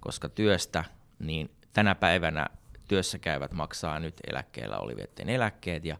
Koska 0.00 0.28
työstä, 0.28 0.84
niin 1.18 1.50
tänä 1.72 1.94
päivänä 1.94 2.46
työssä 2.88 3.18
käyvät 3.18 3.52
maksaa 3.52 4.00
nyt 4.00 4.14
eläkkeellä 4.30 4.78
olivien 4.78 5.28
eläkkeet, 5.28 5.84
ja 5.84 5.96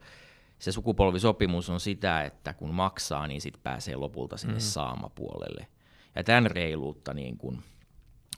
se 0.58 0.72
sukupolvisopimus 0.72 1.70
on 1.70 1.80
sitä, 1.80 2.24
että 2.24 2.54
kun 2.54 2.74
maksaa, 2.74 3.26
niin 3.26 3.40
sitten 3.40 3.62
pääsee 3.62 3.96
lopulta 3.96 4.36
sinne 4.36 4.54
mm. 4.54 4.60
saamapuolelle. 4.60 5.66
Ja 6.14 6.24
tämän 6.24 6.50
reiluutta 6.50 7.14
niin 7.14 7.36
kun 7.36 7.62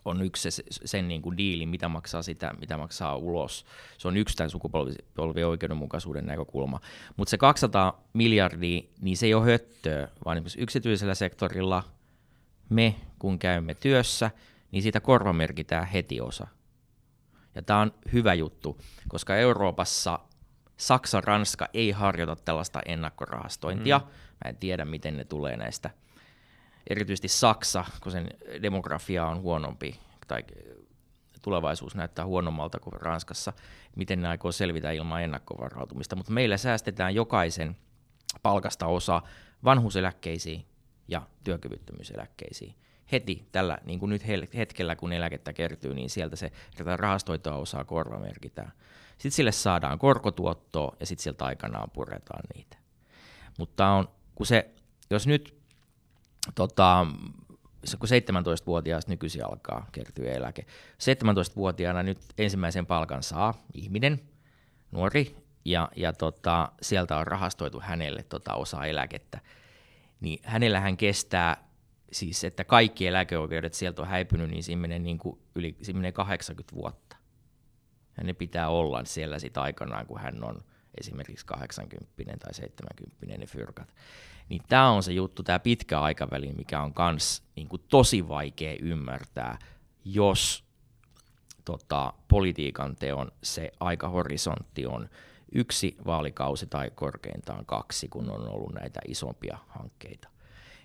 on 0.04 0.23
yksi 0.23 0.50
se, 0.50 0.62
sen 0.71 1.09
niin 1.09 1.23
kuin 1.23 1.37
diili, 1.37 1.66
mitä 1.66 1.88
maksaa 1.88 2.23
sitä, 2.23 2.54
mitä 2.61 2.76
maksaa 2.76 3.16
ulos. 3.16 3.66
Se 3.99 4.09
on 4.09 4.16
yksi 4.16 4.37
tämän 4.37 4.50
sukupolvien 4.50 5.47
oikeudenmukaisuuden 5.47 6.26
näkökulma. 6.26 6.80
Mutta 7.16 7.30
se 7.30 7.38
200 7.38 8.02
miljardia, 8.12 8.82
niin 9.00 9.16
se 9.16 9.26
ei 9.26 9.35
ole 9.35 9.44
höttöä, 9.44 10.09
vaan 10.25 10.42
yksityisellä 10.59 11.14
sektorilla 11.14 11.85
me, 12.68 12.94
kun 13.18 13.38
käymme 13.38 13.75
työssä, 13.75 14.30
niin 14.71 14.82
siitä 14.82 15.00
korvamerkitään 15.00 15.87
heti 15.87 16.21
osa. 16.21 16.47
Ja 17.54 17.62
tämä 17.62 17.80
on 17.80 17.94
hyvä 18.12 18.35
juttu, 18.35 18.78
koska 19.09 19.37
Euroopassa 19.37 20.18
Saksa, 20.76 21.21
Ranska 21.21 21.68
ei 21.75 21.90
harjoita 21.90 22.37
tällaista 22.37 22.80
ennakkorahastointia. 22.87 23.99
Mm. 23.99 24.04
Mä 24.44 24.49
en 24.49 24.56
tiedä, 24.56 24.85
miten 24.85 25.16
ne 25.16 25.25
tulee 25.25 25.56
näistä 25.56 25.90
erityisesti 26.91 27.29
Saksa, 27.29 27.85
kun 28.03 28.12
sen 28.12 28.29
demografia 28.62 29.27
on 29.27 29.41
huonompi 29.41 30.01
tai 30.29 30.45
tulevaisuus 31.43 31.95
näyttää 31.95 32.25
huonommalta 32.25 32.81
kuin 32.81 32.93
Ranskassa, 32.93 33.53
miten 33.97 34.23
ne 34.23 34.29
aikoo 34.29 34.53
selvitä 34.53 34.91
ilman 34.91 35.23
ennakkovarautumista. 35.23 36.17
Mutta 36.17 36.33
meillä 36.33 36.57
säästetään 36.57 37.15
jokaisen 37.15 37.77
palkasta 38.43 38.87
osa 38.87 39.23
vanhuuseläkkeisiin 39.65 40.67
ja 41.09 41.23
työkyvyttömyyseläkkeisiin. 41.45 42.75
Heti 43.12 43.49
tällä 43.53 43.79
niin 43.85 43.99
kuin 43.99 44.11
nyt 44.11 44.23
hetkellä, 44.55 44.97
kun 44.97 45.12
eläkettä 45.12 45.53
kertyy, 45.53 45.95
niin 45.95 46.11
sieltä 46.11 46.37
se 46.37 46.53
rahastoitua 46.97 47.55
osaa 47.55 47.85
korvamerkitään. 47.85 48.73
Sitten 49.11 49.31
sille 49.31 49.53
saadaan 49.53 49.99
korkotuottoa 49.99 50.97
ja 51.01 51.07
sitten 51.07 51.23
sieltä 51.23 51.45
aikanaan 51.45 51.91
puretaan 51.91 52.43
niitä. 52.55 52.77
Mutta 53.59 53.89
on, 53.89 54.09
kun 54.35 54.47
se, 54.47 54.71
jos 55.11 55.27
nyt 55.27 55.62
tota, 56.55 57.07
kun 57.99 58.09
17-vuotiaasta 58.09 59.11
nykyisin 59.11 59.47
alkaa 59.47 59.87
kertyä 59.93 60.33
eläke. 60.33 60.63
17-vuotiaana 60.93 62.03
nyt 62.03 62.19
ensimmäisen 62.39 62.87
palkan 62.87 63.23
saa 63.23 63.67
ihminen, 63.75 64.21
nuori, 64.91 65.37
ja, 65.65 65.89
ja 65.97 66.13
tota, 66.13 66.73
sieltä 66.83 67.17
on 67.17 67.27
rahastoitu 67.27 67.81
hänelle 67.81 68.23
tota 68.23 68.55
osa 68.55 68.85
eläkettä. 68.85 69.41
Niin 70.21 70.41
hänellähän 70.45 70.97
kestää, 70.97 71.69
siis 72.13 72.45
että 72.45 72.65
kaikki 72.65 73.07
eläkeoikeudet 73.07 73.75
sieltä 73.75 74.03
on 74.03 74.09
häipynyt, 74.09 74.51
niin 74.51 74.63
siinä 74.63 74.81
menee, 74.81 74.99
niin 74.99 75.19
kuin 75.19 75.39
yli, 75.55 75.77
siinä 75.83 75.99
menee 75.99 76.13
80 76.13 76.77
vuotta. 76.77 77.17
Ja 78.17 78.25
ne 78.25 78.33
pitää 78.33 78.69
olla 78.69 79.05
siellä 79.05 79.39
sit 79.39 79.59
aikanaan, 79.59 80.07
kun 80.07 80.21
hän 80.21 80.45
on 80.45 80.61
esimerkiksi 81.01 81.47
80 81.47 82.37
tai 82.39 82.55
70 82.55 83.39
ne 83.39 83.47
fyrkat. 83.47 83.95
Niin 84.49 84.63
tämä 84.69 84.91
on 84.91 85.03
se 85.03 85.13
juttu, 85.13 85.43
tämä 85.43 85.59
pitkä 85.59 86.01
aikaväli, 86.01 86.53
mikä 86.53 86.83
on 86.83 86.95
kans 86.95 87.43
niin 87.57 87.69
tosi 87.89 88.29
vaikea 88.29 88.77
ymmärtää, 88.81 89.59
jos 90.05 90.65
tota, 91.65 92.13
politiikan 92.29 92.97
teon 92.97 93.33
se 93.43 93.73
aikahorisontti 93.81 94.87
on 94.87 95.09
yksi 95.53 95.97
vaalikausi 96.07 96.67
tai 96.67 96.91
korkeintaan 96.91 97.67
kaksi, 97.67 98.09
kun 98.09 98.31
on 98.31 98.49
ollut 98.49 98.75
näitä 98.75 99.01
isompia 99.09 99.59
hankkeita. 99.69 100.29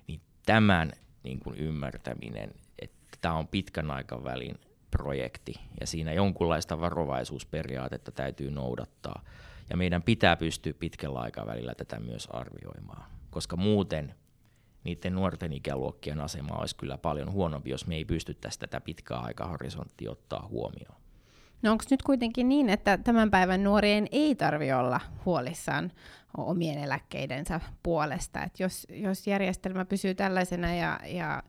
Niin 0.07 0.21
tämän 0.45 0.91
niin 1.23 1.39
kuin 1.39 1.57
ymmärtäminen, 1.57 2.51
että 2.79 3.17
tämä 3.21 3.33
on 3.33 3.47
pitkän 3.47 3.91
aikavälin 3.91 4.59
projekti 4.91 5.53
ja 5.79 5.87
siinä 5.87 6.13
jonkunlaista 6.13 6.79
varovaisuusperiaatetta 6.79 8.11
täytyy 8.11 8.51
noudattaa. 8.51 9.23
Ja 9.69 9.77
meidän 9.77 10.03
pitää 10.03 10.35
pystyä 10.35 10.73
pitkällä 10.73 11.19
aikavälillä 11.19 11.75
tätä 11.75 11.99
myös 11.99 12.27
arvioimaan 12.31 13.16
koska 13.29 13.55
muuten 13.57 14.15
niiden 14.83 15.15
nuorten 15.15 15.53
ikäluokkien 15.53 16.19
asema 16.19 16.55
olisi 16.55 16.75
kyllä 16.75 16.97
paljon 16.97 17.31
huonompi, 17.31 17.69
jos 17.69 17.87
me 17.87 17.95
ei 17.95 18.05
pystyttäisi 18.05 18.59
tätä 18.59 18.81
pitkää 18.81 19.19
aikahorisonttia 19.19 20.11
ottaa 20.11 20.47
huomioon. 20.47 20.95
No 21.61 21.71
onko 21.71 21.83
nyt 21.89 22.03
kuitenkin 22.03 22.49
niin, 22.49 22.69
että 22.69 22.97
tämän 22.97 23.31
päivän 23.31 23.63
nuorien 23.63 24.07
ei 24.11 24.35
tarvitse 24.35 24.75
olla 24.75 24.99
huolissaan 25.25 25.91
omien 26.37 26.77
eläkkeidensä 26.77 27.61
puolesta, 27.83 28.43
että 28.43 28.63
jos, 28.63 28.87
jos 28.89 29.27
järjestelmä 29.27 29.85
pysyy 29.85 30.15
tällaisena 30.15 30.75
ja, 30.75 30.99
ja 31.05 31.43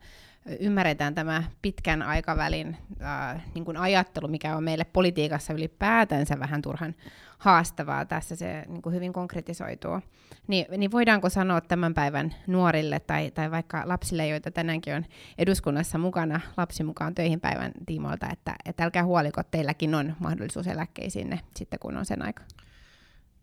ymmärretään 0.60 1.14
tämä 1.14 1.42
pitkän 1.62 2.02
aikavälin 2.02 2.76
äh, 3.02 3.44
niin 3.54 3.64
kuin 3.64 3.76
ajattelu, 3.76 4.28
mikä 4.28 4.56
on 4.56 4.64
meille 4.64 4.84
politiikassa 4.84 5.52
ylipäätänsä 5.52 6.38
vähän 6.38 6.62
turhan 6.62 6.94
haastavaa, 7.38 8.04
tässä 8.04 8.36
se 8.36 8.64
niin 8.68 8.82
kuin 8.82 8.94
hyvin 8.94 9.12
konkretisoituu, 9.12 10.00
niin, 10.46 10.66
niin 10.76 10.90
voidaanko 10.92 11.28
sanoa 11.28 11.60
tämän 11.60 11.94
päivän 11.94 12.34
nuorille 12.46 13.00
tai, 13.00 13.30
tai 13.30 13.50
vaikka 13.50 13.82
lapsille, 13.84 14.26
joita 14.26 14.50
tänäänkin 14.50 14.94
on 14.94 15.04
eduskunnassa 15.38 15.98
mukana 15.98 16.40
lapsi 16.56 16.84
mukaan 16.84 17.14
töihin 17.14 17.40
päivän 17.40 17.72
tiimoilta, 17.86 18.28
että, 18.32 18.54
että 18.64 18.84
älkää 18.84 19.04
huoliko, 19.04 19.42
teilläkin 19.42 19.94
on 19.94 20.16
mahdollisuus 20.18 20.66
eläkkeisiin 20.66 21.40
sitten, 21.56 21.78
kun 21.78 21.96
on 21.96 22.06
sen 22.06 22.22
aika? 22.22 22.42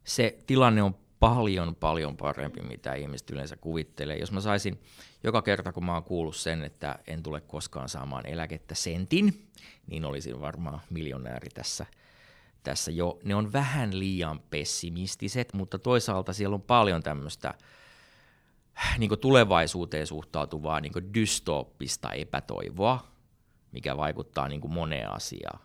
Se 0.03 0.37
tilanne 0.47 0.83
on 0.83 0.95
paljon, 1.29 1.75
paljon 1.75 2.17
parempi, 2.17 2.61
mitä 2.61 2.93
ihmiset 2.93 3.29
yleensä 3.29 3.57
kuvittelee. 3.57 4.17
Jos 4.17 4.31
mä 4.31 4.41
saisin 4.41 4.79
joka 5.23 5.41
kerta, 5.41 5.71
kun 5.71 5.85
mä 5.85 5.93
oon 5.93 6.03
kuullut 6.03 6.35
sen, 6.35 6.63
että 6.63 6.99
en 7.07 7.23
tule 7.23 7.41
koskaan 7.41 7.89
saamaan 7.89 8.25
eläkettä 8.25 8.75
sentin, 8.75 9.47
niin 9.87 10.05
olisin 10.05 10.41
varmaan 10.41 10.81
miljonääri 10.89 11.49
tässä, 11.49 11.85
tässä 12.63 12.91
jo. 12.91 13.19
Ne 13.23 13.35
on 13.35 13.53
vähän 13.53 13.99
liian 13.99 14.39
pessimistiset, 14.39 15.53
mutta 15.53 15.79
toisaalta 15.79 16.33
siellä 16.33 16.53
on 16.55 16.61
paljon 16.61 17.03
tämmöistä 17.03 17.53
niin 18.97 19.19
tulevaisuuteen 19.21 20.07
suhtautuvaa 20.07 20.81
niin 20.81 21.13
dystooppista 21.13 22.11
epätoivoa, 22.11 23.07
mikä 23.71 23.97
vaikuttaa 23.97 24.47
niin 24.47 24.71
moneen 24.73 25.11
asiaan. 25.11 25.59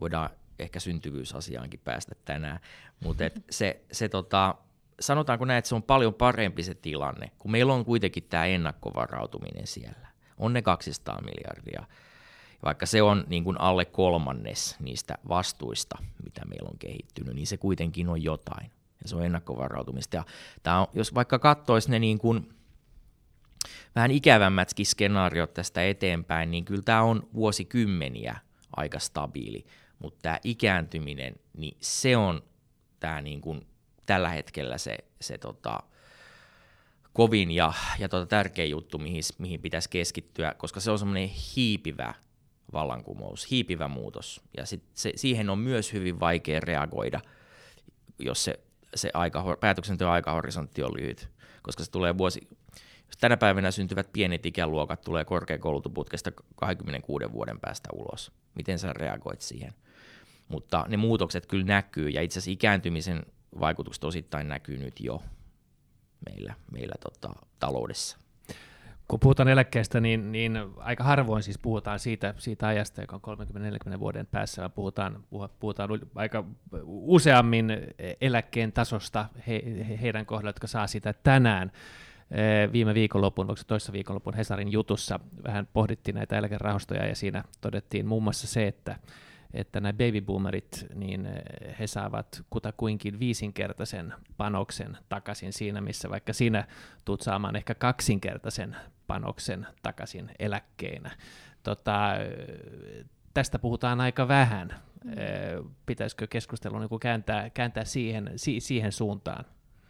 Voidaan 0.00 0.30
ehkä 0.58 0.80
syntyvyysasiaankin 0.80 1.80
päästä 1.84 2.14
tänään, 2.24 2.60
mutta 3.00 3.24
se, 3.50 3.80
se 3.92 4.08
tota, 4.08 4.54
sanotaanko 5.00 5.44
näin, 5.44 5.58
että 5.58 5.68
se 5.68 5.74
on 5.74 5.82
paljon 5.82 6.14
parempi 6.14 6.62
se 6.62 6.74
tilanne, 6.74 7.30
kun 7.38 7.50
meillä 7.50 7.74
on 7.74 7.84
kuitenkin 7.84 8.24
tämä 8.24 8.46
ennakkovarautuminen 8.46 9.66
siellä. 9.66 10.08
On 10.38 10.52
ne 10.52 10.62
200 10.62 11.20
miljardia. 11.20 11.84
Vaikka 12.64 12.86
se 12.86 13.02
on 13.02 13.24
niin 13.28 13.44
kuin 13.44 13.60
alle 13.60 13.84
kolmannes 13.84 14.76
niistä 14.80 15.14
vastuista, 15.28 15.98
mitä 16.24 16.44
meillä 16.44 16.68
on 16.68 16.78
kehittynyt, 16.78 17.34
niin 17.34 17.46
se 17.46 17.56
kuitenkin 17.56 18.08
on 18.08 18.22
jotain. 18.22 18.70
Ja 19.02 19.08
se 19.08 19.16
on 19.16 19.24
ennakkovarautumista. 19.24 20.16
Ja 20.16 20.24
tämä 20.62 20.80
on, 20.80 20.86
jos 20.92 21.14
vaikka 21.14 21.38
katsoisi 21.38 21.90
ne 21.90 21.98
niin 21.98 22.18
kuin 22.18 22.48
vähän 23.94 24.10
ikävämmätkin 24.10 24.86
skenaariot 24.86 25.54
tästä 25.54 25.84
eteenpäin, 25.84 26.50
niin 26.50 26.64
kyllä 26.64 26.82
tämä 26.82 27.02
on 27.02 27.28
vuosikymmeniä 27.34 28.36
aika 28.76 28.98
stabiili. 28.98 29.66
Mutta 29.98 30.18
tämä 30.22 30.38
ikääntyminen, 30.44 31.34
niin 31.56 31.76
se 31.80 32.16
on 32.16 32.42
tämä 33.00 33.22
niin 33.22 33.40
kuin 33.40 33.66
tällä 34.06 34.28
hetkellä 34.28 34.78
se, 34.78 34.98
se 35.20 35.38
tota, 35.38 35.78
kovin 37.12 37.50
ja, 37.50 37.72
ja 37.98 38.08
tota 38.08 38.26
tärkein 38.26 38.70
juttu, 38.70 38.98
mihin, 38.98 39.22
mihin 39.38 39.60
pitäisi 39.60 39.90
keskittyä, 39.90 40.54
koska 40.58 40.80
se 40.80 40.90
on 40.90 40.98
semmoinen 40.98 41.28
hiipivä 41.28 42.14
vallankumous, 42.72 43.50
hiipivä 43.50 43.88
muutos. 43.88 44.40
Ja 44.56 44.66
sit 44.66 44.82
se, 44.94 45.12
siihen 45.16 45.50
on 45.50 45.58
myös 45.58 45.92
hyvin 45.92 46.20
vaikea 46.20 46.60
reagoida, 46.60 47.20
jos 48.18 48.44
se, 48.44 48.60
se 48.94 49.10
aika, 49.14 49.56
päätöksenteon 49.60 50.12
aikahorisontti 50.12 50.82
on 50.82 50.96
lyhyt, 50.96 51.28
koska 51.62 51.84
se 51.84 51.90
tulee 51.90 52.18
vuosi, 52.18 52.48
jos 53.06 53.16
tänä 53.20 53.36
päivänä 53.36 53.70
syntyvät 53.70 54.12
pienet 54.12 54.46
ikäluokat 54.46 55.02
tulee 55.02 55.24
korkeakoulutuputkesta 55.24 56.32
26 56.56 57.32
vuoden 57.32 57.60
päästä 57.60 57.88
ulos. 57.92 58.32
Miten 58.54 58.78
sä 58.78 58.92
reagoit 58.92 59.40
siihen? 59.40 59.74
Mutta 60.48 60.84
ne 60.88 60.96
muutokset 60.96 61.46
kyllä 61.46 61.64
näkyy, 61.64 62.08
ja 62.08 62.22
itse 62.22 62.38
asiassa 62.38 62.50
ikääntymisen 62.50 63.22
vaikutukset 63.60 64.04
osittain 64.04 64.48
näkyy 64.48 64.78
nyt 64.78 65.00
jo 65.00 65.22
meillä, 66.26 66.54
meillä 66.70 66.94
tota, 67.00 67.32
taloudessa. 67.58 68.18
Kun 69.08 69.20
puhutaan 69.20 69.48
eläkkeestä, 69.48 70.00
niin, 70.00 70.32
niin 70.32 70.58
aika 70.76 71.04
harvoin 71.04 71.42
siis 71.42 71.58
puhutaan 71.58 71.98
siitä, 71.98 72.34
siitä 72.38 72.66
ajasta, 72.66 73.00
joka 73.00 73.20
on 73.22 73.38
30-40 73.94 73.98
vuoden 73.98 74.26
päässä, 74.26 74.62
vaan 74.62 74.72
puhutaan, 74.72 75.24
puhutaan 75.60 75.90
aika 76.14 76.44
useammin 76.84 77.72
eläkkeen 78.20 78.72
tasosta 78.72 79.28
he, 79.46 79.62
he, 79.88 79.98
heidän 80.02 80.26
kohdalla, 80.26 80.48
jotka 80.48 80.66
saa 80.66 80.86
sitä 80.86 81.12
tänään. 81.12 81.72
Viime 82.72 82.94
viikonlopun, 82.94 83.44
onko 83.44 83.56
se 83.56 83.66
toissa 83.66 83.92
viikonlopun 83.92 84.34
Hesarin 84.34 84.72
jutussa 84.72 85.20
vähän 85.44 85.68
pohdittiin 85.72 86.14
näitä 86.14 86.38
eläkerahastoja 86.38 87.06
ja 87.06 87.16
siinä 87.16 87.44
todettiin 87.60 88.06
muun 88.06 88.22
muassa 88.22 88.46
se, 88.46 88.66
että 88.66 88.96
että 89.54 89.80
nämä 89.80 89.92
babyboomerit, 89.92 90.86
niin 90.94 91.26
eh, 91.26 91.78
he 91.78 91.86
saavat 91.86 92.42
kutakuinkin 92.50 93.18
viisinkertaisen 93.18 94.14
panoksen 94.36 94.96
takaisin 95.08 95.52
siinä, 95.52 95.80
missä 95.80 96.10
vaikka 96.10 96.32
sinä 96.32 96.66
tulet 97.04 97.20
saamaan 97.20 97.56
ehkä 97.56 97.74
kaksinkertaisen 97.74 98.76
panoksen 99.06 99.66
takaisin 99.82 100.30
eläkkeinä. 100.38 101.10
Tota, 101.62 102.10
tästä 103.34 103.58
puhutaan 103.58 104.00
aika 104.00 104.28
vähän. 104.28 104.74
Mm. 105.04 105.12
Eh, 105.12 105.18
pitäisikö 105.86 106.26
keskustelu 106.26 106.78
niin 106.78 107.00
kääntää, 107.00 107.50
kääntää 107.50 107.84
siihen, 107.84 108.30
si, 108.36 108.60
siihen 108.60 108.92
suuntaan? 108.92 109.44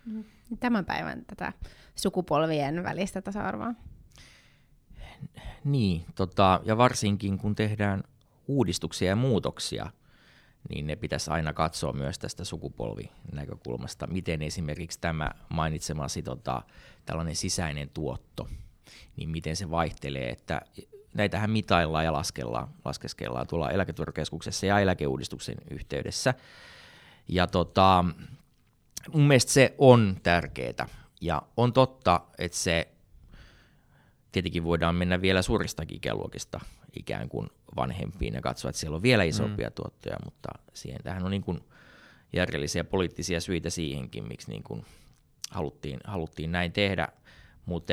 Mm. 0.05 0.25
Tämän 0.61 0.85
päivän 0.85 1.25
tätä 1.27 1.53
sukupolvien 1.95 2.85
välistä 2.85 3.23
tasa-arvoa. 3.23 3.75
Niin, 5.65 6.05
tota, 6.15 6.61
ja 6.65 6.77
varsinkin 6.77 7.39
kun 7.39 7.55
tehdään 7.55 8.03
uudistuksia 8.49 9.09
ja 9.09 9.17
muutoksia, 9.17 9.91
niin 10.69 10.87
ne 10.87 10.97
pitäisi 10.97 11.31
aina 11.31 11.53
katsoa 11.53 11.93
myös 11.93 12.19
tästä 12.19 12.45
sukupolvinäkökulmasta, 12.45 14.07
miten 14.07 14.43
esimerkiksi 14.43 15.01
tämä 15.01 15.31
mainitsemasi 15.49 16.23
tota, 16.23 16.63
tällainen 17.07 17.37
sisäinen 17.37 17.91
tuotto, 17.95 18.49
niin 19.17 19.31
miten 19.31 19.57
se 19.57 19.71
vaihtelee, 19.71 20.31
että 20.31 20.61
näitähän 21.15 21.51
mitaillaan 21.51 22.05
ja 22.05 22.13
laskellaan, 22.13 22.69
laskeskellaan 22.85 23.47
tuolla 23.47 23.71
eläketurvakeskuksessa 23.71 24.67
ja 24.67 24.81
eläkeuudistuksen 24.81 25.57
yhteydessä. 25.71 26.35
Ja 27.29 27.47
tota, 27.47 28.05
mun 29.13 29.27
mielestä 29.29 29.53
se 29.53 29.75
on 29.79 30.17
tärkeää. 30.23 30.89
Ja 31.21 31.43
on 31.57 31.73
totta, 31.73 32.21
että 32.39 32.59
se 32.59 32.89
tietenkin 34.39 34.65
voidaan 34.65 34.95
mennä 34.95 35.23
vielä 35.23 35.43
suuristakin 35.43 35.97
ikäluokista 35.97 36.61
ikään 36.97 37.29
kuin 37.29 37.49
vanhempiin 37.77 38.35
ja 38.35 38.41
katsoa, 38.41 38.69
että 38.69 38.81
siellä 38.81 38.97
on 38.97 39.03
vielä 39.03 39.25
isompia 39.25 39.69
mm. 39.69 39.73
tuottoja, 39.75 40.17
mutta 40.25 40.49
siihen 40.75 41.03
tähän 41.03 41.25
on 41.25 41.31
niin 41.31 41.43
kuin 41.43 41.61
järjellisiä 42.33 42.85
poliittisia 42.85 43.41
syitä 43.41 43.71
siihenkin, 43.71 44.29
miksi 44.29 44.51
niin 44.51 44.63
kuin 44.63 44.85
haluttiin, 45.51 46.01
haluttiin 46.05 46.53
näin 46.53 46.73
tehdä, 46.73 47.09
mutta 47.67 47.93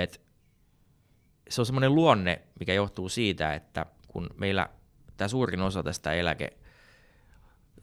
se 1.50 1.62
on 1.62 1.66
semmoinen 1.66 1.96
luonne, 1.96 2.42
mikä 2.60 2.74
johtuu 2.74 3.10
siitä, 3.10 3.54
että 3.54 3.86
kun 4.08 4.30
meillä 4.38 4.70
tämä 5.18 5.28
suurin 5.28 5.62
osa 5.62 5.84
tästä 5.84 6.14
eläke 6.14 6.50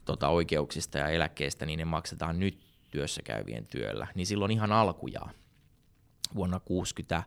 tota, 0.04 0.28
oikeuksista 0.28 0.98
ja 0.98 1.08
eläkkeistä, 1.08 1.66
niin 1.66 1.78
ne 1.78 1.84
maksetaan 1.84 2.40
nyt 2.40 2.58
työssä 2.90 3.22
käyvien 3.22 3.66
työllä, 3.66 4.06
niin 4.14 4.26
silloin 4.26 4.50
ihan 4.50 4.72
alkujaan 4.72 5.34
vuonna 6.34 6.60
60 6.60 7.22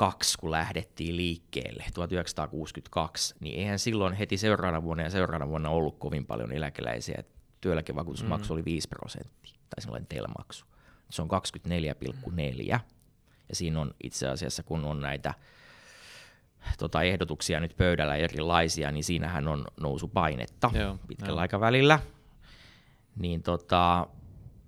1962, 0.00 0.38
kun 0.38 0.50
lähdettiin 0.50 1.16
liikkeelle, 1.16 1.84
1962, 1.94 3.34
niin 3.40 3.58
eihän 3.58 3.78
silloin 3.78 4.14
heti 4.14 4.36
seuraavana 4.36 4.82
vuonna 4.82 5.02
ja 5.02 5.10
seuraavana 5.10 5.48
vuonna 5.48 5.70
ollut 5.70 5.98
kovin 5.98 6.26
paljon 6.26 6.52
eläkeläisiä. 6.52 7.22
Työeläkevakuutusmaksu 7.60 8.52
mm. 8.52 8.54
oli 8.54 8.64
5 8.64 8.88
prosenttia, 8.88 9.54
tai 9.54 9.82
sellainen 9.82 10.06
telmaksu. 10.06 10.66
Se 11.10 11.22
on 11.22 11.28
24,4. 11.30 12.80
Ja 13.48 13.54
siinä 13.54 13.80
on 13.80 13.94
itse 14.02 14.28
asiassa, 14.28 14.62
kun 14.62 14.84
on 14.84 15.00
näitä 15.00 15.34
tota, 16.78 17.02
ehdotuksia 17.02 17.60
nyt 17.60 17.76
pöydällä 17.76 18.16
erilaisia, 18.16 18.92
niin 18.92 19.04
siinähän 19.04 19.48
on 19.48 19.66
nousupainetta 19.80 20.70
Joo, 20.74 20.98
pitkällä 21.08 21.40
jo. 21.40 21.42
aikavälillä. 21.42 21.98
Niin 23.16 23.42
tota, 23.42 24.06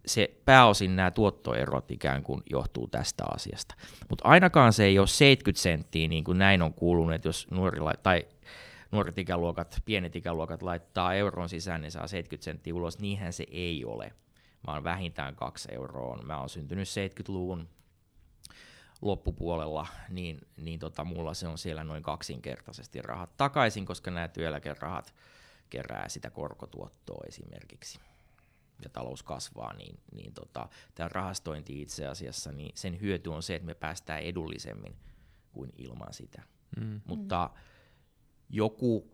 se 0.07 0.35
pääosin 0.45 0.97
nämä 0.97 1.11
tuottoerot 1.11 1.91
ikään 1.91 2.23
kuin 2.23 2.43
johtuu 2.51 2.88
tästä 2.88 3.25
asiasta. 3.35 3.75
Mutta 4.11 4.29
ainakaan 4.29 4.73
se 4.73 4.85
ei 4.85 4.99
ole 4.99 5.07
70 5.07 5.62
senttiä, 5.62 6.09
niin 6.09 6.25
kuin 6.25 6.38
näin 6.38 6.62
on 6.62 6.75
kuulunut, 6.75 7.15
että 7.15 7.29
jos 7.29 7.47
nuorilla, 7.51 7.93
tai 8.03 8.27
nuoret 8.93 9.19
ikäluokat, 9.19 9.83
pienet 9.85 10.17
ikäluokat 10.17 10.62
laittaa 10.62 11.15
euron 11.15 11.49
sisään, 11.49 11.81
niin 11.81 11.93
saa 11.93 12.07
70 12.07 12.45
senttiä 12.45 12.75
ulos. 12.75 12.99
Niinhän 12.99 13.33
se 13.33 13.47
ei 13.51 13.85
ole, 13.85 14.12
vaan 14.67 14.85
vähintään 14.85 15.37
kaksi 15.37 15.69
euroa. 15.75 16.23
Mä 16.23 16.38
oon 16.38 16.49
syntynyt 16.49 16.88
70-luvun 16.88 17.69
loppupuolella, 19.03 19.87
niin, 20.09 20.41
niin 20.57 20.79
tota, 20.79 21.05
mulla 21.05 21.35
se 21.35 21.49
on 21.49 21.59
siellä 21.59 21.85
noin 21.85 22.03
kaksinkertaisesti 22.03 23.03
rahat 23.03 23.37
takaisin, 23.37 23.87
koska 23.87 24.11
nämä 24.11 24.29
työeläkerahat 24.29 25.15
kerää 25.71 26.09
sitä 26.09 26.31
korkotuottoa 26.31 27.25
esimerkiksi 27.29 28.01
ja 28.83 28.88
talous 28.88 29.23
kasvaa, 29.23 29.73
niin, 29.73 30.01
niin 30.14 30.35
tota, 30.35 30.68
tämä 30.95 31.09
rahastointi 31.09 31.83
itse 31.83 32.07
asiassa, 32.07 32.53
niin 32.53 32.73
sen 32.75 33.01
hyöty 33.01 33.29
on 33.29 33.42
se, 33.42 33.55
että 33.55 33.66
me 33.66 33.75
päästään 33.75 34.23
edullisemmin 34.23 34.97
kuin 35.53 35.73
ilman 35.79 36.12
sitä. 36.12 36.42
Mm. 36.81 37.01
Mutta 37.07 37.51
joku 38.49 39.12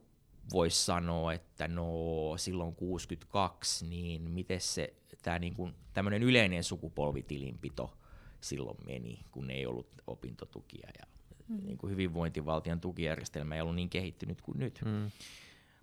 voisi 0.52 0.85
sanoa, 0.85 1.33
että 1.33 1.68
no 1.68 1.92
silloin 2.37 2.74
62, 2.74 3.87
niin 3.87 4.31
miten 4.31 4.61
se 4.61 4.94
tämä 5.22 5.38
niin 5.38 5.74
tämmöinen 5.92 6.22
yleinen 6.22 6.64
sukupolvitilinpito 6.64 7.98
silloin 8.40 8.76
meni, 8.87 9.18
kun 9.31 9.50
ei 9.50 9.66
ollut 9.66 9.88
opintotukia 10.07 10.88
ja 10.98 11.07
mm. 11.48 11.66
niin 11.66 11.78
kuin 11.78 11.90
hyvinvointivaltion 11.90 12.81
tukijärjestelmä 12.81 13.54
ei 13.54 13.61
ollut 13.61 13.74
niin 13.74 13.90
kehittynyt 13.90 14.42
kuin 14.42 14.59
nyt. 14.59 14.81
Mm 14.85 15.11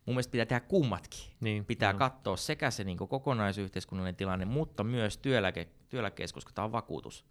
mun 0.06 0.16
mielestä 0.16 0.32
pitää 0.32 0.46
tehdä 0.46 0.60
kummatkin. 0.60 1.20
Niin, 1.40 1.66
pitää 1.66 1.94
no. 1.94 2.00
katsoa 2.00 2.38
sekä 2.38 2.72
se 2.72 2.84
niin 2.84 2.98
kokonaisyhteiskunnallinen 2.98 4.16
tilanne, 4.16 4.46
mutta 4.46 4.84
myös 4.84 5.18
työeläke, 5.18 5.68
työeläkeessä, 5.90 6.34
koska 6.34 6.52
tämä 6.54 6.66
on 6.66 6.72
vakuutus, 6.72 7.26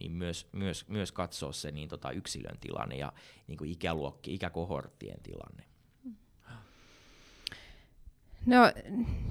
niin 0.00 0.12
myös, 0.12 0.48
myös, 0.52 0.88
myös 0.88 1.12
katsoa 1.12 1.52
se 1.52 1.70
niin 1.70 1.88
tota 1.88 2.10
yksilön 2.10 2.58
tilanne 2.60 2.96
ja 2.96 3.12
niin 3.46 3.64
ikäluokki, 3.64 4.34
ikäkohorttien 4.34 5.22
tilanne. 5.22 5.64
No, 8.46 8.72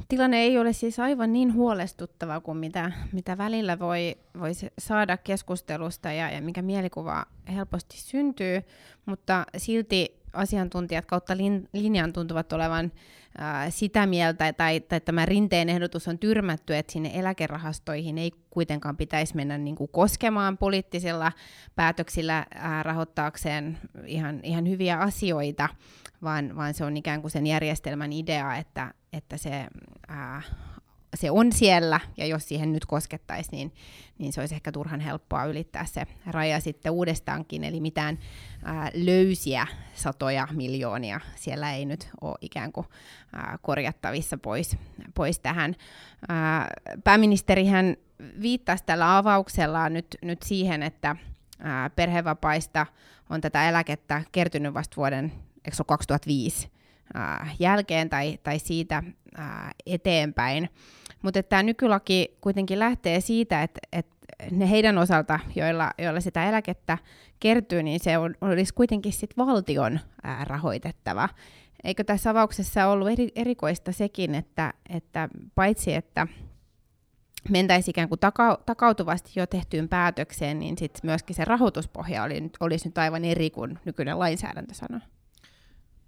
tilanne 0.07 0.37
ei 0.37 0.57
ole 0.57 0.73
siis 0.73 0.99
aivan 0.99 1.33
niin 1.33 1.53
huolestuttava 1.53 2.39
kuin 2.39 2.57
mitä, 2.57 2.91
mitä 3.11 3.37
välillä 3.37 3.79
voi, 3.79 4.15
voi 4.39 4.51
saada 4.79 5.17
keskustelusta 5.17 6.11
ja, 6.11 6.29
ja 6.29 6.41
mikä 6.41 6.61
mielikuva 6.61 7.25
helposti 7.53 7.97
syntyy, 7.97 8.61
mutta 9.05 9.45
silti 9.57 10.18
asiantuntijat 10.33 11.05
kautta 11.05 11.37
lin, 11.37 11.69
linjan 11.73 12.13
tuntuvat 12.13 12.53
olevan 12.53 12.91
ää, 13.37 13.69
sitä 13.69 14.05
mieltä, 14.05 14.53
tai, 14.53 14.79
tai 14.79 15.01
tämä 15.01 15.25
rinteen 15.25 15.69
ehdotus 15.69 16.07
on 16.07 16.19
tyrmätty, 16.19 16.75
että 16.75 16.93
sinne 16.93 17.11
eläkerahastoihin 17.13 18.17
ei 18.17 18.31
kuitenkaan 18.49 18.97
pitäisi 18.97 19.35
mennä 19.35 19.57
niin 19.57 19.75
kuin 19.75 19.89
koskemaan 19.91 20.57
poliittisilla 20.57 21.31
päätöksillä 21.75 22.45
ää, 22.53 22.83
rahoittaakseen 22.83 23.77
ihan, 24.05 24.39
ihan 24.43 24.69
hyviä 24.69 24.99
asioita, 24.99 25.69
vaan, 26.21 26.55
vaan 26.55 26.73
se 26.73 26.85
on 26.85 26.97
ikään 26.97 27.21
kuin 27.21 27.31
sen 27.31 27.47
järjestelmän 27.47 28.13
idea, 28.13 28.55
että, 28.55 28.93
että 29.13 29.37
se 29.37 29.67
ää, 30.07 30.41
se 31.15 31.31
on 31.31 31.51
siellä, 31.51 31.99
ja 32.17 32.25
jos 32.25 32.47
siihen 32.47 32.73
nyt 32.73 32.85
koskettaisiin, 32.85 33.51
niin, 33.51 33.73
niin 34.17 34.33
se 34.33 34.41
olisi 34.41 34.55
ehkä 34.55 34.71
turhan 34.71 34.99
helppoa 34.99 35.45
ylittää 35.45 35.85
se 35.85 36.03
raja 36.25 36.59
sitten 36.59 36.91
uudestaankin, 36.91 37.63
eli 37.63 37.79
mitään 37.79 38.19
ää, 38.63 38.91
löysiä 38.93 39.67
satoja 39.93 40.47
miljoonia 40.51 41.19
siellä 41.35 41.73
ei 41.73 41.85
nyt 41.85 42.09
ole 42.21 42.35
ikään 42.41 42.71
kuin 42.71 42.87
ää, 43.33 43.57
korjattavissa 43.61 44.37
pois, 44.37 44.77
pois 45.13 45.39
tähän. 45.39 45.75
Ää, 46.29 46.67
pääministerihän 47.03 47.97
viittasi 48.41 48.83
tällä 48.85 49.17
avauksellaan 49.17 49.93
nyt, 49.93 50.17
nyt 50.21 50.43
siihen, 50.43 50.83
että 50.83 51.15
ää, 51.59 51.89
perhevapaista 51.89 52.85
on 53.29 53.41
tätä 53.41 53.69
eläkettä 53.69 54.23
kertynyt 54.31 54.73
vasta 54.73 54.95
vuoden 54.95 55.31
2005 55.85 56.78
jälkeen 57.59 58.09
tai, 58.09 58.39
tai 58.43 58.59
siitä 58.59 59.03
eteenpäin. 59.85 60.69
Mutta 61.21 61.43
tämä 61.43 61.63
nykylaki 61.63 62.37
kuitenkin 62.41 62.79
lähtee 62.79 63.21
siitä, 63.21 63.63
että, 63.63 63.79
että 63.91 64.15
ne 64.51 64.69
heidän 64.69 64.97
osalta, 64.97 65.39
joilla, 65.55 65.91
joilla 65.97 66.19
sitä 66.19 66.49
eläkettä 66.49 66.97
kertyy, 67.39 67.83
niin 67.83 67.99
se 67.99 68.17
on, 68.17 68.35
olisi 68.41 68.73
kuitenkin 68.73 69.13
sit 69.13 69.37
valtion 69.37 69.99
ää, 70.23 70.45
rahoitettava. 70.45 71.29
Eikö 71.83 72.03
tässä 72.03 72.29
avauksessa 72.29 72.87
ollut 72.87 73.09
eri, 73.09 73.31
erikoista 73.35 73.91
sekin, 73.91 74.35
että, 74.35 74.73
että 74.89 75.29
paitsi 75.55 75.93
että 75.93 76.27
mentäisiin 77.49 77.93
ikään 77.93 78.09
kuin 78.09 78.19
taka, 78.19 78.59
takautuvasti 78.65 79.31
jo 79.35 79.47
tehtyyn 79.47 79.89
päätökseen, 79.89 80.59
niin 80.59 80.77
sit 80.77 80.99
myöskin 81.03 81.35
se 81.35 81.45
rahoituspohja 81.45 82.23
oli, 82.23 82.51
olisi 82.59 82.87
nyt 82.87 82.97
aivan 82.97 83.25
eri 83.25 83.49
kuin 83.49 83.79
nykyinen 83.85 84.19
lainsäädäntö 84.19 84.73
sanoo. 84.73 85.01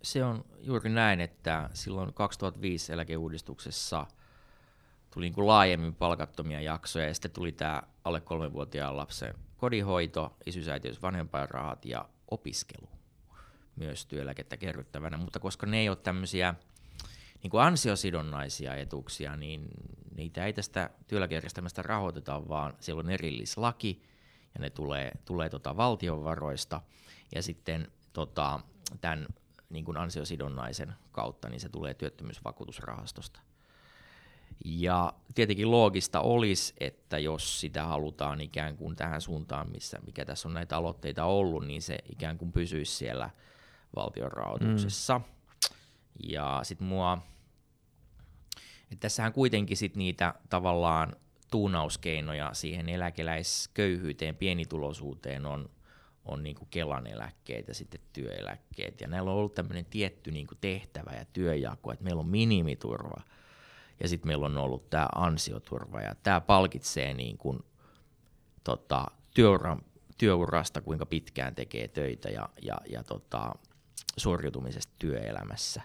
Se 0.04 0.24
on 0.24 0.46
juuri 0.60 0.90
näin, 0.90 1.22
että 1.22 1.70
silloin 1.74 2.14
2005 2.14 2.94
eläkeuudistuksessa– 2.94 4.06
tuli 5.14 5.26
niin 5.26 5.34
kuin 5.34 5.48
laajemmin 5.48 5.96
palkattomia 5.96 6.62
jaksoja 6.62 7.08
ja 7.08 7.14
sitten 7.14 7.32
tuli 7.32 7.52
tämä 7.52 7.84
alle 8.04 8.22
kolmenvuotiaan 8.22 8.98
lapsen 8.98 9.34
kodinhoito, 9.58 10.38
isyysäitiys, 10.46 11.02
vanhempainrahat 11.02 11.86
ja 11.86 12.10
opiskelu 12.32 12.90
myös 13.76 14.06
työeläkettä 14.06 14.58
kerryttävänä, 14.58 15.18
mutta 15.18 15.40
koska 15.40 15.66
ne 15.66 15.80
ei 15.80 15.90
ole 15.90 15.98
tämmöisiä 15.98 16.56
niin 17.44 17.52
kuin 17.52 17.64
ansiosidonnaisia 17.64 18.76
etuuksia, 18.76 19.36
niin 19.36 19.68
niitä 20.16 20.46
ei 20.46 20.54
tästä 20.54 20.90
työeläkejärjestelmästä 21.08 21.82
rahoiteta, 21.82 22.48
vaan 22.50 22.74
siellä 22.80 23.00
on 23.00 23.10
erillislaki 23.10 24.04
ja 24.54 24.62
ne 24.62 24.70
tulee, 24.70 25.12
tulee 25.26 25.50
tota 25.50 25.78
valtion 25.78 26.24
varoista. 26.24 26.82
Ja 27.36 27.44
sitten 27.44 27.92
tota, 28.14 28.60
tämän 29.02 29.28
niin 29.72 29.86
kuin 29.86 29.98
ansiosidonnaisen 29.98 30.94
kautta 31.12 31.50
niin 31.50 31.60
se 31.60 31.70
tulee 31.70 31.94
työttömyysvakuutusrahastosta. 31.94 33.40
Ja 34.66 35.14
tietenkin 35.36 35.72
loogista 35.72 36.22
olisi, 36.22 36.74
että 36.80 37.20
jos 37.20 37.60
sitä 37.60 37.84
halutaan 37.86 38.42
ikään 38.42 38.78
kuin 38.78 38.96
tähän 38.96 39.22
suuntaan, 39.22 39.72
missä, 39.72 40.00
mikä 40.06 40.26
tässä 40.26 40.48
on 40.48 40.54
näitä 40.54 40.78
aloitteita 40.78 41.26
ollut, 41.26 41.68
niin 41.68 41.82
se 41.82 41.98
ikään 42.12 42.38
kuin 42.38 42.52
pysyisi 42.52 42.96
siellä 42.96 43.30
valtion 43.96 44.32
rahoituksessa. 44.32 45.18
Mm. 45.18 45.26
Ja 46.24 46.60
sitten 46.64 46.88
mua, 46.88 47.18
että 48.84 49.00
tässähän 49.00 49.34
kuitenkin 49.34 49.78
sit 49.78 49.96
niitä 49.96 50.34
tavallaan 50.50 51.16
tuunauskeinoja 51.52 52.54
siihen 52.54 52.90
eläkeläisköyhyyteen, 52.90 54.36
pienituloisuuteen 54.36 55.46
on, 55.46 55.70
on 56.26 56.44
niin 56.44 56.56
kuin 56.56 56.68
Kelan 56.72 57.08
eläkkeet 57.08 57.68
ja 57.68 57.74
sitten 57.74 58.02
työeläkkeet. 58.14 59.02
Ja 59.02 59.08
näillä 59.08 59.32
on 59.32 59.38
ollut 59.38 59.56
tämmöinen 59.56 59.86
tietty 59.86 60.32
niin 60.32 60.48
kuin 60.48 60.58
tehtävä 60.62 61.12
ja 61.18 61.26
työjako, 61.26 61.92
että 61.92 62.04
meillä 62.04 62.20
on 62.20 62.28
minimiturva– 62.28 63.22
ja 64.02 64.08
sitten 64.08 64.28
meillä 64.28 64.46
on 64.46 64.58
ollut 64.58 64.90
tämä 64.90 65.10
ansioturva, 65.16 66.02
ja 66.02 66.16
tämä 66.24 66.42
palkitsee 66.42 67.14
niin 67.14 67.38
kuin, 67.38 67.60
tota, 68.64 69.06
työuran, 69.34 69.82
työurasta, 70.18 70.82
kuinka 70.82 71.06
pitkään 71.06 71.56
tekee 71.56 71.88
töitä 71.88 72.30
ja, 72.30 72.50
ja, 72.62 72.78
ja 72.90 73.04
tota, 73.04 73.52
suoriutumisesta 74.18 74.94
työelämässä. 75.00 75.82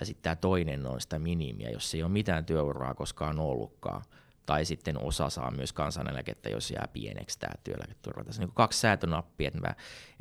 Ja 0.00 0.06
sitten 0.06 0.22
tämä 0.22 0.36
toinen 0.36 0.86
on 0.86 1.00
sitä 1.00 1.18
minimiä, 1.18 1.70
jos 1.70 1.94
ei 1.94 2.02
ole 2.02 2.12
mitään 2.12 2.44
työuraa 2.44 2.94
koskaan 2.94 3.38
ollutkaan, 3.38 4.02
tai 4.48 4.64
sitten 4.64 5.02
osa 5.02 5.30
saa 5.30 5.50
myös 5.50 5.72
kansaneläkettä, 5.72 6.48
jos 6.48 6.70
jää 6.70 6.88
pieneksi 6.92 7.38
tämä 7.38 7.52
työeläketurva. 7.64 8.24
Tässä 8.24 8.42
on 8.42 8.46
niin 8.46 8.54
kaksi 8.54 8.80
säätönappia, 8.80 9.48
että 9.48 9.60
mä 9.60 9.74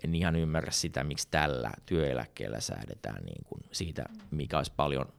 en 0.04 0.16
ihan 0.16 0.36
ymmärrä 0.36 0.72
sitä, 0.72 1.04
miksi 1.04 1.28
tällä 1.32 1.72
työeläkkeellä 1.86 2.60
säädetään 2.60 3.24
niin 3.26 3.44
kuin 3.46 3.62
siitä, 3.72 4.04
mikä 4.32 4.58
olisi 4.58 4.74
paljon 4.76 5.14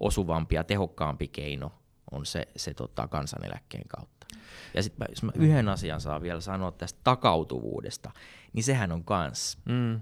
osuvampi 0.00 0.54
ja 0.54 0.64
tehokkaampi 0.64 1.28
keino 1.28 1.72
on 2.10 2.26
se, 2.26 2.48
se 2.56 2.74
tota, 2.74 3.08
kansaneläkkeen 3.08 3.88
kautta. 3.88 4.26
Ja 4.74 4.82
sitten 4.82 5.06
jos 5.10 5.22
mä 5.22 5.32
yhden 5.34 5.68
asian 5.68 6.00
saan 6.00 6.22
vielä 6.22 6.40
sanoa 6.40 6.72
tästä 6.72 7.00
takautuvuudesta, 7.04 8.10
niin 8.52 8.64
sehän 8.64 8.92
on 8.92 9.04
kans, 9.04 9.58
mm. 9.64 10.00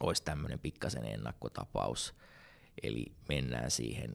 olisi 0.00 0.24
tämmöinen 0.24 0.58
pikkasen 0.58 1.04
ennakkotapaus. 1.04 2.14
Eli 2.82 3.12
mennään 3.28 3.70
siihen, 3.70 4.14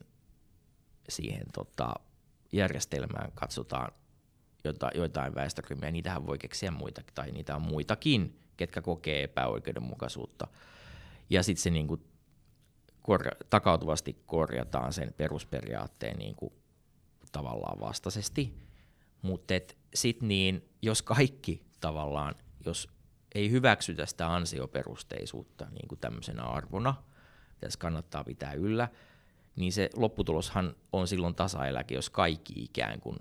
siihen 1.09 1.45
tota, 1.53 1.93
järjestelmään, 2.51 3.31
katsotaan 3.35 3.91
jota, 4.63 4.89
joitain 4.95 5.35
väestöryhmiä, 5.35 5.91
niitähän 5.91 6.27
voi 6.27 6.37
keksiä 6.37 6.71
muita, 6.71 7.01
tai 7.15 7.31
niitä 7.31 7.55
on 7.55 7.61
muitakin, 7.61 8.39
ketkä 8.57 8.81
kokee 8.81 9.23
epäoikeudenmukaisuutta. 9.23 10.47
Ja 11.29 11.43
sitten 11.43 11.63
se 11.63 11.69
niinku 11.69 11.97
korja- 13.01 13.45
takautuvasti 13.49 14.23
korjataan 14.25 14.93
sen 14.93 15.13
perusperiaatteen 15.17 16.17
niin 16.17 16.35
kuin 16.35 16.53
tavallaan 17.31 17.79
vastaisesti. 17.79 18.53
Mutta 19.21 19.53
sitten 19.93 20.27
niin, 20.27 20.69
jos 20.81 21.01
kaikki 21.01 21.65
tavallaan, 21.79 22.35
jos 22.65 22.89
ei 23.35 23.51
hyväksytä 23.51 24.05
sitä 24.05 24.33
ansioperusteisuutta 24.33 25.65
niin 25.65 25.87
kuin 25.87 25.99
tämmöisenä 25.99 26.43
arvona, 26.43 26.95
tässä 27.59 27.79
kannattaa 27.79 28.23
pitää 28.23 28.53
yllä, 28.53 28.89
niin 29.55 29.73
se 29.73 29.89
lopputuloshan 29.95 30.75
on 30.93 31.07
silloin 31.07 31.35
tasaeläke, 31.35 31.95
jos 31.95 32.09
kaikki 32.09 32.53
ikään 32.63 33.01
kuin 33.01 33.17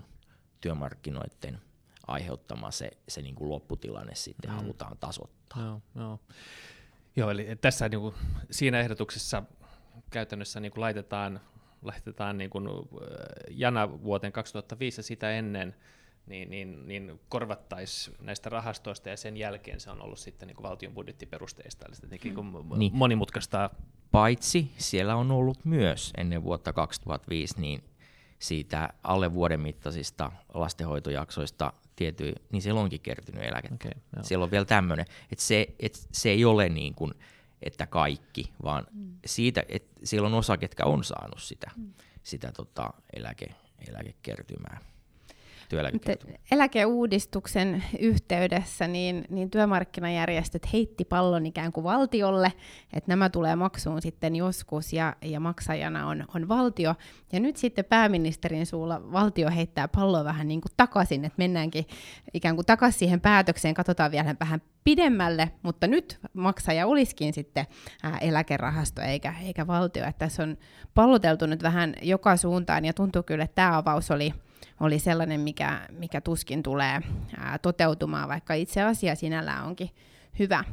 työmarkkinoiden 0.61 1.61
aiheuttama 2.07 2.71
se, 2.71 2.91
se 3.07 3.21
niin 3.21 3.35
kuin 3.35 3.49
lopputilanne 3.49 4.15
sitten 4.15 4.51
mm. 4.51 4.55
halutaan 4.55 4.97
tasoittaa. 4.97 5.61
Joo, 5.61 5.81
joo. 5.95 6.19
joo 7.15 7.29
eli 7.29 7.47
tässä 7.61 7.89
niin 7.89 8.01
kuin, 8.01 8.15
siinä 8.51 8.79
ehdotuksessa 8.79 9.43
käytännössä 10.09 10.59
niin 10.59 10.71
kuin 10.71 10.81
laitetaan, 10.81 11.41
laitetaan 11.81 12.37
niin 12.37 12.49
kuin 12.49 12.67
jana 13.49 14.03
vuoteen 14.03 14.33
2005 14.33 14.99
ja 14.99 15.03
sitä 15.03 15.31
ennen, 15.31 15.75
niin, 16.25 16.49
niin, 16.49 16.87
niin 16.87 17.19
korvattaisiin 17.29 18.17
näistä 18.21 18.49
rahastoista 18.49 19.09
ja 19.09 19.17
sen 19.17 19.37
jälkeen 19.37 19.79
se 19.79 19.91
on 19.91 20.01
ollut 20.01 20.19
sitten 20.19 20.47
niin 20.47 20.55
kuin 20.55 20.63
valtion 20.63 20.93
budjettiperusteista, 20.93 21.85
eli 21.85 22.09
niin 22.23 22.35
kuin 22.35 22.79
niin. 22.79 22.95
monimutkaista. 22.95 23.69
Paitsi 24.11 24.71
siellä 24.77 25.15
on 25.15 25.31
ollut 25.31 25.65
myös 25.65 26.13
ennen 26.17 26.43
vuotta 26.43 26.73
2005 26.73 27.61
niin 27.61 27.83
siitä 28.39 28.89
alle 29.03 29.33
vuoden 29.33 29.59
mittaisista 29.59 30.31
lastenhoitojaksoista 30.53 31.73
tietyin, 31.95 32.35
niin 32.51 32.61
siellä 32.61 32.81
onkin 32.81 33.01
kertynyt 33.01 33.43
eläkettä. 33.43 33.89
Okay, 33.89 34.23
siellä 34.23 34.43
on 34.43 34.51
vielä 34.51 34.65
tämmöinen, 34.65 35.05
että 35.31 35.43
se, 35.43 35.67
että 35.79 35.99
se 36.11 36.29
ei 36.29 36.45
ole 36.45 36.69
niin 36.69 36.95
kuin, 36.95 37.13
että 37.61 37.87
kaikki, 37.87 38.51
vaan 38.63 38.87
mm. 38.91 39.15
siitä, 39.25 39.63
että 39.69 39.99
siellä 40.03 40.27
on 40.27 40.33
osa, 40.33 40.57
ketkä 40.57 40.85
on 40.85 41.03
saanut 41.03 41.41
sitä, 41.41 41.71
mm. 41.77 41.93
sitä 42.23 42.51
tota, 42.51 42.93
eläke, 43.13 43.55
eläkekertymää 43.87 44.90
eläkeuudistuksen 46.51 47.83
yhteydessä 47.99 48.87
niin, 48.87 49.25
niin 49.29 49.49
työmarkkinajärjestöt 49.49 50.73
heitti 50.73 51.05
pallon 51.05 51.45
ikään 51.45 51.71
kuin 51.71 51.83
valtiolle, 51.83 52.53
että 52.93 53.11
nämä 53.11 53.29
tulee 53.29 53.55
maksuun 53.55 54.01
sitten 54.01 54.35
joskus 54.35 54.93
ja, 54.93 55.15
ja 55.21 55.39
maksajana 55.39 56.07
on, 56.07 56.25
on 56.35 56.47
valtio. 56.47 56.95
Ja 57.33 57.39
nyt 57.39 57.57
sitten 57.57 57.85
pääministerin 57.85 58.65
suulla 58.65 59.11
valtio 59.11 59.49
heittää 59.49 59.87
palloa 59.87 60.23
vähän 60.23 60.47
niin 60.47 60.61
kuin 60.61 60.71
takaisin, 60.77 61.25
että 61.25 61.37
mennäänkin 61.37 61.85
ikään 62.33 62.55
kuin 62.55 62.65
takaisin 62.65 62.99
siihen 62.99 63.21
päätökseen, 63.21 63.73
katsotaan 63.73 64.11
vielä 64.11 64.35
vähän 64.39 64.61
pidemmälle, 64.83 65.51
mutta 65.63 65.87
nyt 65.87 66.19
maksaja 66.33 66.87
olisikin 66.87 67.33
sitten 67.33 67.65
ää, 68.03 68.17
eläkerahasto 68.17 69.01
eikä, 69.01 69.33
eikä 69.45 69.67
valtio. 69.67 70.05
Että 70.05 70.19
tässä 70.19 70.43
on 70.43 70.57
palloteltu 70.93 71.45
nyt 71.45 71.63
vähän 71.63 71.93
joka 72.01 72.37
suuntaan 72.37 72.85
ja 72.85 72.93
tuntuu 72.93 73.23
kyllä, 73.23 73.43
että 73.43 73.55
tämä 73.55 73.77
avaus 73.77 74.11
oli, 74.11 74.33
oli 74.81 74.99
sellainen, 74.99 75.41
mikä, 75.41 75.87
mikä 75.91 76.21
tuskin 76.21 76.63
tulee 76.63 77.01
ää, 77.37 77.57
toteutumaan, 77.57 78.29
vaikka 78.29 78.53
itse 78.53 78.81
asia 78.81 79.15
sinällään 79.15 79.65
onkin 79.65 79.89
hyvä. 80.39 80.63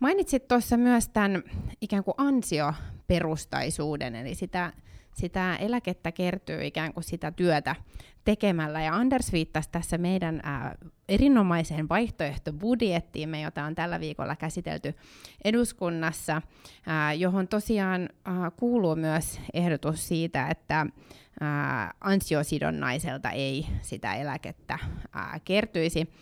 Mainitsit 0.00 0.48
tuossa 0.48 0.76
myös 0.76 1.08
tämän 1.08 1.42
ikään 1.80 2.04
kuin 2.04 2.14
ansioperustaisuuden, 2.18 4.14
eli 4.14 4.34
sitä, 4.34 4.72
sitä 5.14 5.56
eläkettä 5.56 6.12
kertyy 6.12 6.64
ikään 6.66 6.92
kuin 6.92 7.04
sitä 7.04 7.30
työtä 7.30 7.76
tekemällä. 8.24 8.82
Ja 8.82 8.94
Anders 8.94 9.32
viittasi 9.32 9.68
tässä 9.72 9.98
meidän 9.98 10.40
ää, 10.42 10.74
erinomaiseen 11.08 11.88
vaihtoehtobudjettiimme, 11.88 13.40
jota 13.40 13.64
on 13.64 13.74
tällä 13.74 14.00
viikolla 14.00 14.36
käsitelty 14.36 14.94
eduskunnassa, 15.44 16.42
ää, 16.86 17.12
johon 17.12 17.48
tosiaan 17.48 18.08
ää, 18.24 18.50
kuuluu 18.50 18.96
myös 18.96 19.40
ehdotus 19.54 20.08
siitä, 20.08 20.48
että 20.48 20.86
ää, 21.40 21.94
ansiosidonnaiselta 22.00 23.30
ei 23.30 23.66
sitä 23.82 24.14
eläkettä 24.14 24.78
ää, 25.12 25.40
kertyisi. 25.44 26.12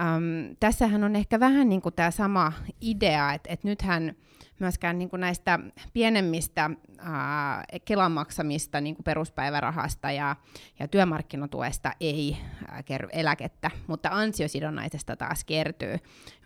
Äm, 0.00 0.56
tässähän 0.60 1.04
on 1.04 1.16
ehkä 1.16 1.40
vähän 1.40 1.68
niin 1.68 1.82
kuin 1.82 1.94
tämä 1.94 2.10
sama 2.10 2.52
idea, 2.80 3.32
että, 3.32 3.52
että 3.52 3.68
nythän 3.68 4.16
myöskään 4.60 4.98
niin 4.98 5.10
kuin 5.10 5.20
näistä 5.20 5.58
pienemmistä 5.92 6.70
ää, 6.98 7.64
Kelan 7.84 8.12
maksamista 8.12 8.80
niin 8.80 8.94
kuin 8.94 9.04
peruspäivärahasta 9.04 10.10
ja, 10.10 10.36
ja 10.78 10.88
työmarkkinatuesta 10.88 11.92
ei 12.00 12.36
ää, 12.68 12.82
kerry 12.82 13.08
eläkettä, 13.12 13.70
mutta 13.86 14.08
ansiosidonnaisesta 14.12 15.16
taas 15.16 15.44
kertyy. 15.44 15.96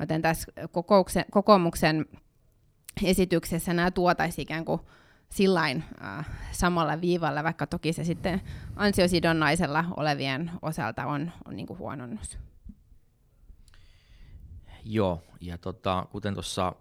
Joten 0.00 0.22
tässä 0.22 0.52
kokoomuksen 1.30 2.06
esityksessä 3.04 3.74
nämä 3.74 3.90
tuotaisiin 3.90 4.42
ikään 4.42 4.64
kuin 4.64 4.80
sillain 5.30 5.84
äh, 6.02 6.30
samalla 6.52 7.00
viivalla, 7.00 7.44
vaikka 7.44 7.66
toki 7.66 7.92
se 7.92 8.04
sitten 8.04 8.40
ansiosidonnaisella 8.76 9.84
olevien 9.96 10.50
osalta 10.62 11.06
on, 11.06 11.32
on 11.44 11.56
niin 11.56 11.66
kuin 11.66 11.78
huononnus. 11.78 12.38
Joo, 14.84 15.22
ja 15.40 15.58
tota, 15.58 16.06
kuten 16.12 16.34
tuossa 16.34 16.72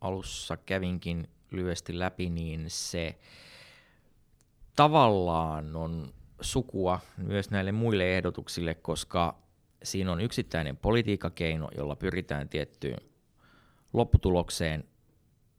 alussa 0.00 0.56
kävinkin 0.56 1.28
lyhyesti 1.50 1.98
läpi, 1.98 2.30
niin 2.30 2.64
se 2.68 3.18
tavallaan 4.76 5.76
on 5.76 6.12
sukua 6.40 7.00
myös 7.16 7.50
näille 7.50 7.72
muille 7.72 8.16
ehdotuksille, 8.16 8.74
koska 8.74 9.38
siinä 9.82 10.12
on 10.12 10.20
yksittäinen 10.20 10.76
politiikkakeino, 10.76 11.68
jolla 11.76 11.96
pyritään 11.96 12.48
tiettyyn 12.48 12.98
lopputulokseen, 13.92 14.84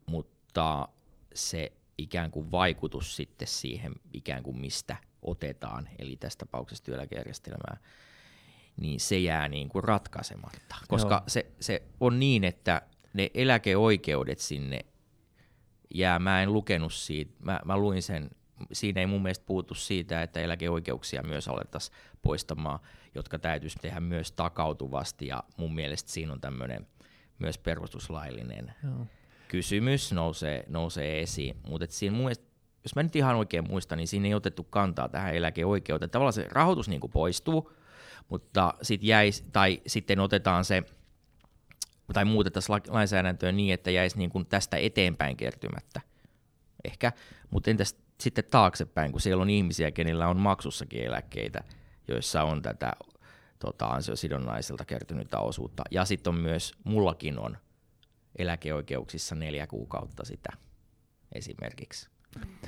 mutta 0.05 0.87
se 1.33 1.71
ikään 1.97 2.31
kuin 2.31 2.51
vaikutus 2.51 3.15
sitten 3.15 3.47
siihen 3.47 3.93
ikään 4.13 4.43
kuin 4.43 4.57
mistä 4.57 4.95
otetaan, 5.21 5.89
eli 5.99 6.15
tässä 6.15 6.39
tapauksessa 6.39 6.83
työeläkejärjestelmää, 6.83 7.77
niin 8.77 8.99
se 8.99 9.19
jää 9.19 9.49
niin 9.49 9.69
kuin 9.69 9.83
ratkaisematta. 9.83 10.75
Koska 10.87 11.23
se, 11.27 11.51
se 11.59 11.83
on 11.99 12.19
niin, 12.19 12.43
että 12.43 12.81
ne 13.13 13.31
eläkeoikeudet 13.33 14.39
sinne 14.39 14.79
jää, 15.93 16.19
mä 16.19 16.43
en 16.43 16.53
lukenut 16.53 16.93
siitä, 16.93 17.33
mä, 17.39 17.59
mä 17.65 17.77
luin 17.77 18.01
sen, 18.01 18.29
siinä 18.71 19.01
ei 19.01 19.07
mun 19.07 19.21
mielestä 19.23 19.45
puutu 19.45 19.73
siitä, 19.73 20.21
että 20.21 20.39
eläkeoikeuksia 20.39 21.23
myös 21.23 21.47
alettaisiin 21.47 21.97
poistamaan, 22.21 22.79
jotka 23.15 23.39
täytyisi 23.39 23.79
tehdä 23.81 23.99
myös 23.99 24.31
takautuvasti, 24.31 25.27
ja 25.27 25.43
mun 25.57 25.75
mielestä 25.75 26.11
siinä 26.11 26.33
on 26.33 26.41
tämmöinen 26.41 26.87
myös 27.39 27.57
perustuslaillinen 27.57 28.73
Joo 28.83 29.05
kysymys 29.53 30.11
nousee, 30.11 30.63
nousee 30.67 31.21
esiin. 31.21 31.57
Mutta 31.69 31.87
siinä 31.89 32.15
mun 32.15 32.25
mielestä, 32.25 32.45
jos 32.83 32.95
mä 32.95 33.03
nyt 33.03 33.15
ihan 33.15 33.35
oikein 33.35 33.67
muistan, 33.67 33.97
niin 33.97 34.07
siinä 34.07 34.27
ei 34.27 34.33
otettu 34.33 34.63
kantaa 34.63 35.09
tähän 35.09 35.35
eläkeoikeuteen. 35.35 36.09
Tavallaan 36.09 36.33
se 36.33 36.47
rahoitus 36.51 36.89
niin 36.89 37.01
poistuu, 37.13 37.71
mutta 38.29 38.73
sit 38.81 39.03
jäisi, 39.03 39.43
tai 39.51 39.81
sitten 39.87 40.19
otetaan 40.19 40.65
se, 40.65 40.83
tai 42.13 42.25
muutetaan 42.25 42.81
lainsäädäntöä 42.87 43.51
niin, 43.51 43.73
että 43.73 43.91
jäisi 43.91 44.17
niin 44.17 44.45
tästä 44.49 44.77
eteenpäin 44.77 45.37
kertymättä. 45.37 46.01
Ehkä, 46.83 47.11
mutta 47.49 47.71
entäs 47.71 47.95
sitten 48.19 48.43
taaksepäin, 48.51 49.11
kun 49.11 49.21
siellä 49.21 49.41
on 49.41 49.49
ihmisiä, 49.49 49.91
kenillä 49.91 50.27
on 50.27 50.37
maksussakin 50.37 51.03
eläkkeitä, 51.03 51.63
joissa 52.07 52.43
on 52.43 52.61
tätä 52.61 52.93
tota, 53.59 53.85
ansiosidonnaiselta 53.85 54.85
kertynyttä 54.85 55.39
osuutta. 55.39 55.83
Ja 55.91 56.05
sitten 56.05 56.33
on 56.33 56.39
myös, 56.39 56.71
mullakin 56.83 57.39
on 57.39 57.57
eläkeoikeuksissa 58.35 59.35
neljä 59.35 59.67
kuukautta 59.67 60.25
sitä 60.25 60.49
esimerkiksi. 61.31 62.09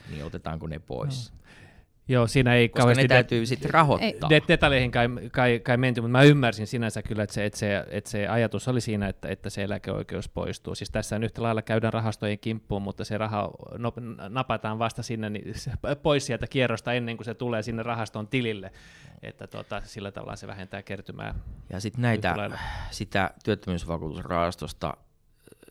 Niin 0.10 0.26
otetaanko 0.26 0.68
ne 0.68 0.80
pois? 0.80 1.32
No. 1.32 1.38
Joo, 2.08 2.28
siinä 2.28 2.54
ei 2.54 2.70
Koska 2.70 2.80
kauheasti... 2.80 3.04
ne 3.04 3.08
täytyy 3.08 3.46
sitten 3.46 3.70
rahoittaa. 3.70 4.30
Det, 4.30 4.44
detaljeihin 4.48 4.92
kai, 4.92 5.08
kai, 5.32 5.60
kai 5.60 5.78
menty, 5.78 6.02
mutta 6.02 6.12
mä 6.12 6.24
ymmärsin 6.24 6.68
sinänsä 6.68 7.04
kyllä, 7.04 7.24
että 7.24 7.34
se, 7.34 7.46
että 7.46 7.60
se, 7.60 7.86
että 7.90 8.10
se 8.10 8.28
ajatus 8.28 8.68
oli 8.68 8.82
siinä, 8.82 9.08
että, 9.08 9.28
että 9.28 9.50
se 9.50 9.64
eläkeoikeus 9.64 10.30
poistuu. 10.30 10.76
Siis 10.76 10.90
tässä 10.90 11.18
yhtä 11.18 11.44
lailla 11.44 11.62
käydään 11.62 11.94
rahastojen 11.94 12.40
kimppuun, 12.40 12.82
mutta 12.82 13.04
se 13.04 13.18
raha 13.18 13.52
no, 13.78 13.94
napataan 14.30 14.80
vasta 14.80 15.04
sinne 15.04 15.30
niin 15.30 15.54
pois 16.04 16.26
sieltä 16.26 16.48
kierrosta 16.48 16.94
ennen 16.94 17.18
kuin 17.18 17.26
se 17.26 17.34
tulee 17.34 17.62
sinne 17.62 17.84
rahaston 17.84 18.28
tilille. 18.28 18.72
Että 19.22 19.48
tota, 19.48 19.82
sillä 19.86 20.12
tavalla 20.12 20.36
se 20.36 20.48
vähentää 20.48 20.84
kertymää. 20.84 21.36
Ja 21.70 21.80
sitten 21.80 22.02
näitä, 22.02 22.36
sitä 22.92 23.32
työttömyysvakuutusrahastosta 23.44 24.98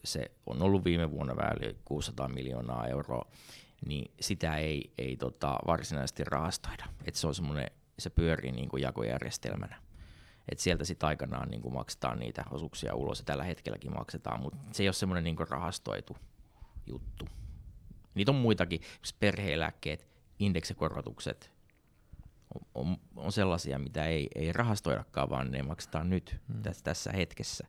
se 0.04 0.30
on 0.46 0.62
ollut 0.62 0.84
viime 0.84 1.10
vuonna 1.10 1.36
vähän 1.36 1.56
600 1.84 2.28
miljoonaa 2.28 2.86
euroa, 2.86 3.30
niin 3.86 4.10
sitä 4.20 4.56
ei, 4.56 4.92
ei 4.98 5.16
tota 5.16 5.58
varsinaisesti 5.66 6.24
rahastoida. 6.24 6.84
Et 7.04 7.14
se 7.14 7.26
on 7.26 7.34
semmoinen, 7.34 7.70
se 7.98 8.10
pyörii 8.10 8.52
niin 8.52 8.68
kuin 8.68 8.82
jakojärjestelmänä. 8.82 9.76
Et 10.48 10.58
sieltä 10.58 10.84
sitten 10.84 11.06
aikanaan 11.06 11.48
niin 11.48 11.62
kuin 11.62 11.74
maksetaan 11.74 12.18
niitä 12.18 12.44
osuuksia 12.50 12.94
ulos, 12.94 13.18
ja 13.18 13.24
tällä 13.24 13.44
hetkelläkin 13.44 13.94
maksetaan, 13.94 14.40
mutta 14.40 14.58
se 14.72 14.82
ei 14.82 14.88
ole 14.88 14.92
semmoinen 14.92 15.24
niin 15.24 15.48
rahastoitu 15.48 16.16
juttu. 16.86 17.28
Niitä 18.14 18.30
on 18.30 18.36
muitakin, 18.36 18.80
perheeläkkeet, 19.20 20.08
indeksikorotukset, 20.38 21.52
on, 22.54 22.60
on, 22.74 22.96
on 23.16 23.32
sellaisia, 23.32 23.78
mitä 23.78 24.06
ei, 24.06 24.28
ei 24.34 24.52
rahastoidakaan, 24.52 25.30
vaan 25.30 25.50
ne 25.50 25.62
maksetaan 25.62 26.10
nyt 26.10 26.36
hmm. 26.52 26.62
tässä, 26.62 26.84
tässä 26.84 27.12
hetkessä 27.12 27.66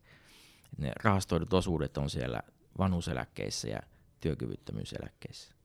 ne 0.77 0.91
rahastoidut 1.03 1.53
osuudet 1.53 1.97
on 1.97 2.09
siellä 2.09 2.39
vanhuuseläkkeissä 2.77 3.67
ja 3.67 3.79
työkyvyttömyyseläkkeissä. 4.19 5.55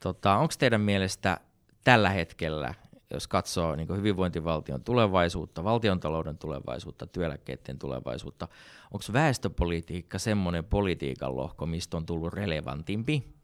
Tota, 0.00 0.36
Onko 0.36 0.54
teidän 0.58 0.80
mielestä 0.80 1.40
tällä 1.84 2.10
hetkellä, 2.10 2.74
jos 3.10 3.28
katsoo 3.28 3.76
niin 3.76 3.96
hyvinvointivaltion 3.96 4.84
tulevaisuutta, 4.84 5.64
valtiontalouden 5.64 6.38
tulevaisuutta, 6.38 7.06
työeläkkeiden 7.06 7.78
tulevaisuutta, 7.78 8.48
onko 8.90 9.04
väestöpolitiikka 9.12 10.18
semmoinen 10.18 10.64
politiikan 10.64 11.36
lohko, 11.36 11.66
mistä 11.66 11.96
on 11.96 12.06
tullut 12.06 12.32
relevantimpi? 12.32 13.34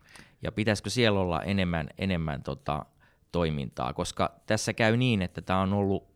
Ja 0.42 0.52
pitäisikö 0.52 0.90
siellä 0.90 1.20
olla 1.20 1.42
enemmän, 1.42 1.90
enemmän 1.98 2.42
tota, 2.42 2.86
toimintaa? 3.32 3.92
Koska 3.92 4.40
tässä 4.46 4.72
käy 4.72 4.96
niin, 4.96 5.22
että 5.22 5.42
tämä 5.42 5.60
on 5.60 5.72
ollut 5.72 6.13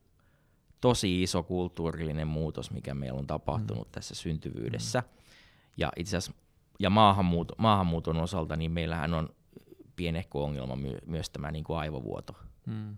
tosi 0.81 1.23
iso 1.23 1.43
kulttuurillinen 1.43 2.29
muutos, 2.29 2.71
mikä 2.71 2.95
meillä 2.95 3.19
on 3.19 3.27
tapahtunut 3.27 3.89
mm. 3.89 3.93
tässä 3.93 4.15
syntyvyydessä. 4.15 5.01
Mm. 5.01 5.07
Ja 5.77 5.93
itse 5.97 6.17
asiassa 6.17 6.43
ja 6.79 6.91
maahanmuut, 6.91 7.53
maahanmuuton 7.59 8.17
osalta, 8.17 8.57
niin 8.57 8.71
meillähän 8.71 9.15
on 9.15 9.29
pienehkö 9.97 10.39
ongelma 10.39 10.77
my, 10.77 10.99
myös 11.07 11.31
tämä 11.31 11.51
niin 11.51 11.65
kuin 11.65 11.79
aivovuoto. 11.79 12.33
Mm. 12.67 12.97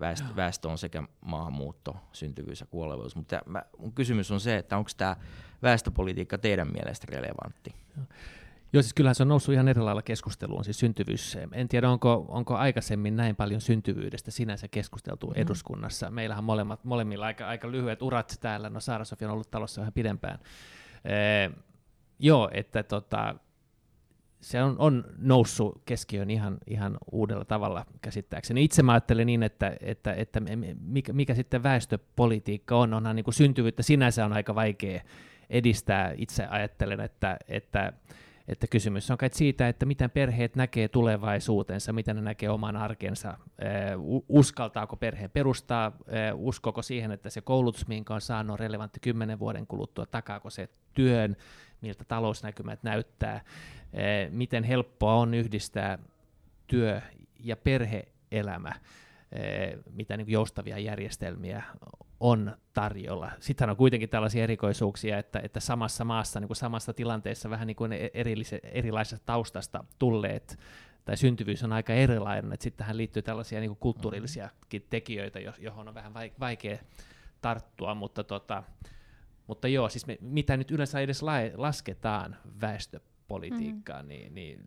Väestö, 0.00 0.36
väestö 0.36 0.68
on 0.68 0.78
sekä 0.78 1.02
maahanmuutto, 1.20 1.96
syntyvyys 2.12 2.60
ja 2.60 2.66
kuolevuus. 2.66 3.16
Mutta 3.16 3.40
mä, 3.46 3.62
mun 3.78 3.92
kysymys 3.92 4.30
on 4.30 4.40
se, 4.40 4.56
että 4.56 4.76
onko 4.76 4.90
tämä 4.96 5.16
väestöpolitiikka 5.62 6.38
teidän 6.38 6.72
mielestä 6.72 7.06
relevantti? 7.10 7.74
Joo, 7.96 8.06
siis 8.80 8.94
kyllähän 8.94 9.14
se 9.14 9.22
on 9.22 9.28
noussut 9.28 9.54
ihan 9.54 9.68
eri 9.68 9.80
lailla 9.80 10.02
keskusteluun, 10.02 10.64
siis 10.64 10.78
syntyvyys. 10.78 11.38
En 11.52 11.68
tiedä, 11.68 11.90
onko, 11.90 12.24
onko 12.28 12.56
aikaisemmin 12.56 13.16
näin 13.16 13.36
paljon 13.36 13.60
syntyvyydestä 13.60 14.30
sinänsä 14.30 14.68
keskusteltu 14.68 15.26
mm. 15.26 15.32
eduskunnassa. 15.36 16.10
Meillähän 16.10 16.44
molemmat, 16.44 16.84
molemmilla 16.84 17.26
aika, 17.26 17.48
aika 17.48 17.70
lyhyet 17.70 18.02
urat 18.02 18.38
täällä, 18.40 18.70
no 18.70 18.80
Saara 18.80 19.04
Sofia 19.04 19.28
on 19.28 19.32
ollut 19.32 19.50
talossa 19.50 19.80
vähän 19.80 19.92
pidempään. 19.92 20.38
Ee, 21.04 21.50
joo, 22.18 22.50
että 22.52 22.82
tota, 22.82 23.34
se 24.40 24.62
on, 24.62 24.76
on 24.78 25.04
noussut 25.18 25.82
keskiöön 25.86 26.30
ihan, 26.30 26.58
ihan 26.66 26.98
uudella 27.12 27.44
tavalla 27.44 27.86
käsittääkseni. 28.02 28.64
Itse 28.64 28.82
mä 28.82 28.92
ajattelen 28.92 29.26
niin, 29.26 29.42
että, 29.42 29.76
että, 29.80 30.12
että 30.12 30.40
mikä, 30.80 31.12
mikä 31.12 31.34
sitten 31.34 31.62
väestöpolitiikka 31.62 32.76
on, 32.76 32.94
onhan 32.94 33.16
niin 33.16 33.24
kuin 33.24 33.34
syntyvyyttä 33.34 33.82
sinänsä 33.82 34.24
on 34.24 34.32
aika 34.32 34.54
vaikea 34.54 35.00
edistää. 35.50 36.14
Itse 36.16 36.46
ajattelen, 36.46 37.00
että, 37.00 37.36
että 37.48 37.92
että 38.52 38.66
kysymys 38.66 39.10
on 39.10 39.18
kai 39.18 39.28
siitä, 39.32 39.68
että 39.68 39.86
miten 39.86 40.10
perheet 40.10 40.56
näkee 40.56 40.88
tulevaisuutensa, 40.88 41.92
miten 41.92 42.16
ne 42.16 42.22
näkee 42.22 42.50
oman 42.50 42.76
arkensa, 42.76 43.38
uskaltaako 44.28 44.96
perheen 44.96 45.30
perustaa, 45.30 45.92
uskoko 46.34 46.82
siihen, 46.82 47.10
että 47.10 47.30
se 47.30 47.40
koulutus, 47.40 47.88
minkä 47.88 48.14
on 48.14 48.20
saanut, 48.20 48.54
on 48.54 48.58
relevantti 48.58 49.00
kymmenen 49.00 49.38
vuoden 49.38 49.66
kuluttua, 49.66 50.06
takaako 50.06 50.50
se 50.50 50.68
työn, 50.94 51.36
miltä 51.80 52.04
talousnäkymät 52.04 52.82
näyttää, 52.82 53.44
miten 54.30 54.64
helppoa 54.64 55.14
on 55.14 55.34
yhdistää 55.34 55.98
työ 56.66 57.00
ja 57.40 57.56
perheelämä, 57.56 58.72
mitä 59.90 60.16
niin 60.16 60.30
joustavia 60.30 60.78
järjestelmiä 60.78 61.62
on 62.22 62.56
tarjolla. 62.72 63.30
Sittenhän 63.40 63.70
on 63.70 63.76
kuitenkin 63.76 64.08
tällaisia 64.08 64.42
erikoisuuksia, 64.42 65.18
että, 65.18 65.40
että 65.44 65.60
samassa 65.60 66.04
maassa, 66.04 66.40
niin 66.40 66.48
kuin 66.48 66.56
samassa 66.56 66.92
tilanteessa 66.92 67.50
vähän 67.50 67.66
niin 67.66 67.76
kuin 67.76 67.92
erilaisesta 68.62 69.26
taustasta 69.26 69.84
tulleet 69.98 70.58
tai 71.04 71.16
syntyvyys 71.16 71.64
on 71.64 71.72
aika 71.72 71.92
erilainen, 71.92 72.52
että 72.52 72.64
sitten 72.64 72.78
tähän 72.78 72.96
liittyy 72.96 73.22
tällaisia 73.22 73.60
niin 73.60 73.70
kuin 73.70 73.78
kulttuurillisiakin 73.78 74.86
tekijöitä, 74.90 75.38
johon 75.58 75.88
on 75.88 75.94
vähän 75.94 76.14
vaikea 76.40 76.78
tarttua, 77.40 77.94
mutta, 77.94 78.24
tota, 78.24 78.62
mutta 79.46 79.68
joo, 79.68 79.88
siis 79.88 80.06
me, 80.06 80.18
mitä 80.20 80.56
nyt 80.56 80.70
yleensä 80.70 81.00
edes 81.00 81.22
lasketaan 81.56 82.36
väestöpolitiikkaan, 82.60 84.04
mm. 84.04 84.08
niin, 84.08 84.34
niin 84.34 84.64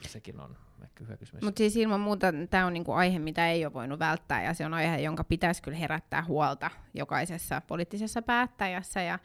sekin 0.00 0.40
on 0.40 0.56
ehkä 0.84 1.16
kysymys. 1.18 1.42
Mutta 1.42 1.58
siis 1.58 1.76
ilman 1.76 2.00
muuta 2.00 2.26
tämä 2.50 2.66
on 2.66 2.72
niinku 2.72 2.92
aihe, 2.92 3.18
mitä 3.18 3.48
ei 3.48 3.64
ole 3.64 3.72
voinut 3.72 3.98
välttää, 3.98 4.42
ja 4.42 4.54
se 4.54 4.66
on 4.66 4.74
aihe, 4.74 4.98
jonka 4.98 5.24
pitäisi 5.24 5.62
kyllä 5.62 5.78
herättää 5.78 6.24
huolta 6.24 6.70
jokaisessa 6.94 7.62
poliittisessa 7.66 8.22
päättäjässä, 8.22 9.02
ja 9.02 9.18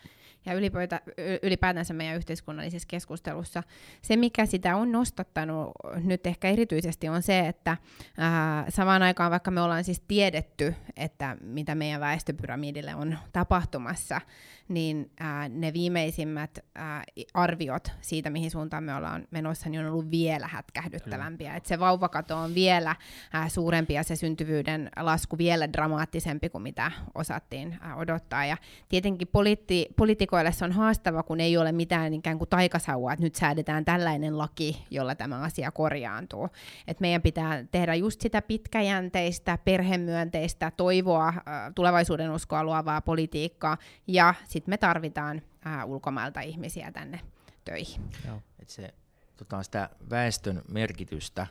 ja 0.45 0.54
ylipäätä, 0.54 1.02
ylipäätänsä 1.43 1.93
meidän 1.93 2.15
yhteiskunnallisessa 2.15 2.88
keskustelussa. 2.88 3.63
Se, 4.02 4.15
mikä 4.15 4.45
sitä 4.45 4.75
on 4.75 4.91
nostattanut 4.91 5.71
nyt 6.04 6.28
ehkä 6.28 6.49
erityisesti 6.49 7.10
on 7.10 7.21
se, 7.21 7.39
että 7.47 7.78
ää, 8.17 8.65
samaan 8.69 9.04
aikaan 9.04 9.32
vaikka 9.32 9.52
me 9.52 9.62
ollaan 9.62 9.84
siis 9.84 10.04
tiedetty, 10.08 10.75
että 10.95 11.38
mitä 11.41 11.75
meidän 11.75 12.02
väestöpyramidille 12.02 12.95
on 12.95 13.17
tapahtumassa, 13.32 14.21
niin 14.67 15.12
ää, 15.19 15.49
ne 15.49 15.73
viimeisimmät 15.73 16.60
ää, 16.75 17.04
arviot 17.34 17.91
siitä, 18.02 18.30
mihin 18.30 18.52
suuntaan 18.52 18.84
me 18.84 18.95
ollaan 18.95 19.28
menossa, 19.32 19.69
niin 19.69 19.86
on 19.86 19.91
ollut 19.91 20.12
vielä 20.12 20.47
hätkähdyttävämpiä. 20.47 21.56
Et 21.56 21.65
se 21.65 21.80
vauvakato 21.80 22.38
on 22.38 22.56
vielä 22.56 22.95
ää, 23.34 23.49
suurempi 23.49 23.93
ja 23.93 24.04
se 24.04 24.15
syntyvyyden 24.15 24.89
lasku 24.99 25.38
vielä 25.38 25.73
dramaattisempi 25.73 26.49
kuin 26.49 26.62
mitä 26.62 26.91
osattiin 27.15 27.78
ää, 27.82 27.95
odottaa. 27.95 28.45
Ja 28.45 28.58
tietenkin 28.89 29.28
poliitti, 29.28 29.88
poliitikoille 30.30 30.52
se 30.52 30.65
on 30.65 30.72
haastava, 30.72 31.24
kun 31.24 31.39
ei 31.39 31.58
ole 31.58 31.72
mitään 31.72 32.13
ikään 32.13 32.38
kuin 32.38 32.50
taikasaua, 32.50 33.13
että 33.13 33.24
nyt 33.24 33.36
säädetään 33.36 33.86
tällainen 33.86 34.38
laki, 34.38 34.86
jolla 34.92 35.15
tämä 35.15 35.42
asia 35.42 35.72
korjaantuu. 35.72 36.50
Et 36.88 37.00
meidän 37.00 37.22
pitää 37.22 37.63
tehdä 37.72 37.96
just 37.96 38.22
sitä 38.22 38.42
pitkäjänteistä, 38.42 39.58
perhemyönteistä, 39.58 40.72
toivoa, 40.78 41.34
tulevaisuuden 41.76 42.32
uskoa 42.32 42.63
luovaa 42.63 43.02
politiikkaa, 43.02 43.78
ja 44.08 44.34
sitten 44.48 44.72
me 44.72 44.78
tarvitaan 44.78 45.42
ää, 45.65 45.86
ulkomailta 45.86 46.42
ihmisiä 46.42 46.92
tänne 46.92 47.20
töihin. 47.65 48.02
Joo. 48.28 48.42
Et 48.60 48.70
se, 48.70 48.94
tota, 49.38 49.63
sitä 49.63 49.89
väestön 50.10 50.62
merkitystä, 50.68 51.48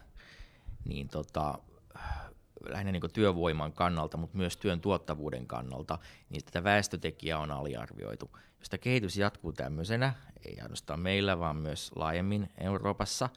niin 0.85 1.09
tota, 1.09 1.59
lähinnä 2.69 2.93
niin 2.93 3.13
työvoiman 3.13 3.73
kannalta, 3.73 4.17
mutta 4.17 4.37
myös 4.37 4.57
työn 4.57 4.81
tuottavuuden 4.81 5.47
kannalta, 5.47 5.99
niin 6.31 6.45
tätä 6.45 6.65
väestötekijää 6.65 7.39
on 7.39 7.51
aliarvioitu. 7.51 8.31
Jos 8.59 8.69
tämä 8.69 8.79
kehitys 8.79 9.17
jatkuu 9.17 9.53
tämmöisenä, 9.53 10.15
ei 10.47 10.61
ainoastaan 10.61 11.01
meillä, 11.01 11.39
vaan 11.39 11.57
myös 11.57 11.91
laajemmin 11.97 12.51
Euroopassa, 12.59 13.29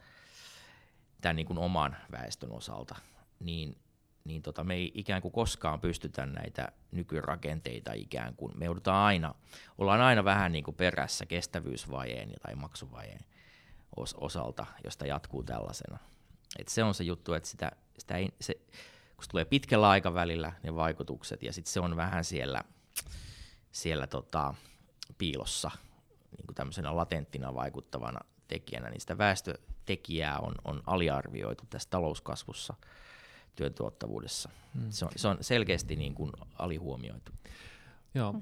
tämän 1.20 1.36
niin 1.36 1.46
kuin 1.46 1.58
oman 1.58 1.96
väestön 2.12 2.52
osalta, 2.52 2.96
niin, 3.40 3.76
niin 4.24 4.42
tota, 4.42 4.64
me 4.64 4.74
ei 4.74 4.92
ikään 4.94 5.22
kuin 5.22 5.32
koskaan 5.32 5.80
pystytä 5.80 6.26
näitä 6.26 6.68
nykyrakenteita 6.90 7.92
ikään 7.92 8.34
kuin, 8.36 8.52
me 8.58 8.66
aina, 8.86 9.34
ollaan 9.78 10.00
aina 10.00 10.24
vähän 10.24 10.52
niin 10.52 10.64
kuin 10.64 10.74
perässä 10.74 11.26
kestävyysvajeen 11.26 12.32
tai 12.42 12.54
maksuvajeen 12.54 13.24
os- 14.00 14.16
osalta, 14.16 14.66
josta 14.84 15.06
jatkuu 15.06 15.42
tällaisena. 15.42 15.98
Et 16.58 16.68
se 16.68 16.84
on 16.84 16.94
se 16.94 17.04
juttu, 17.04 17.32
että 17.32 17.48
sitä, 17.48 17.72
sitä 17.98 18.16
ei, 18.16 18.28
se, 18.40 18.54
kun 19.16 19.24
se 19.24 19.30
tulee 19.30 19.44
pitkällä 19.44 19.88
aikavälillä 19.88 20.52
ne 20.62 20.74
vaikutukset, 20.74 21.42
ja 21.42 21.52
sitten 21.52 21.72
se 21.72 21.80
on 21.80 21.96
vähän 21.96 22.24
siellä, 22.24 22.64
siellä 23.72 24.06
tota, 24.06 24.54
piilossa 25.18 25.70
niin 26.36 26.46
kuin 26.46 26.54
tämmöisenä 26.54 26.96
latenttina 26.96 27.54
vaikuttavana 27.54 28.20
tekijänä, 28.48 28.90
niin 28.90 29.00
sitä 29.00 29.18
väestötekijää 29.18 30.38
on, 30.38 30.54
on 30.64 30.82
aliarvioitu 30.86 31.64
tässä 31.70 31.90
talouskasvussa, 31.90 32.74
työn 33.56 33.74
tuottavuudessa. 33.74 34.50
Hmm. 34.74 34.90
Se, 34.90 35.04
on, 35.04 35.10
se 35.16 35.28
on 35.28 35.38
selkeästi 35.40 35.96
niin 35.96 36.14
kuin 36.14 36.32
alihuomioitu. 36.58 37.32
Joo, 38.14 38.34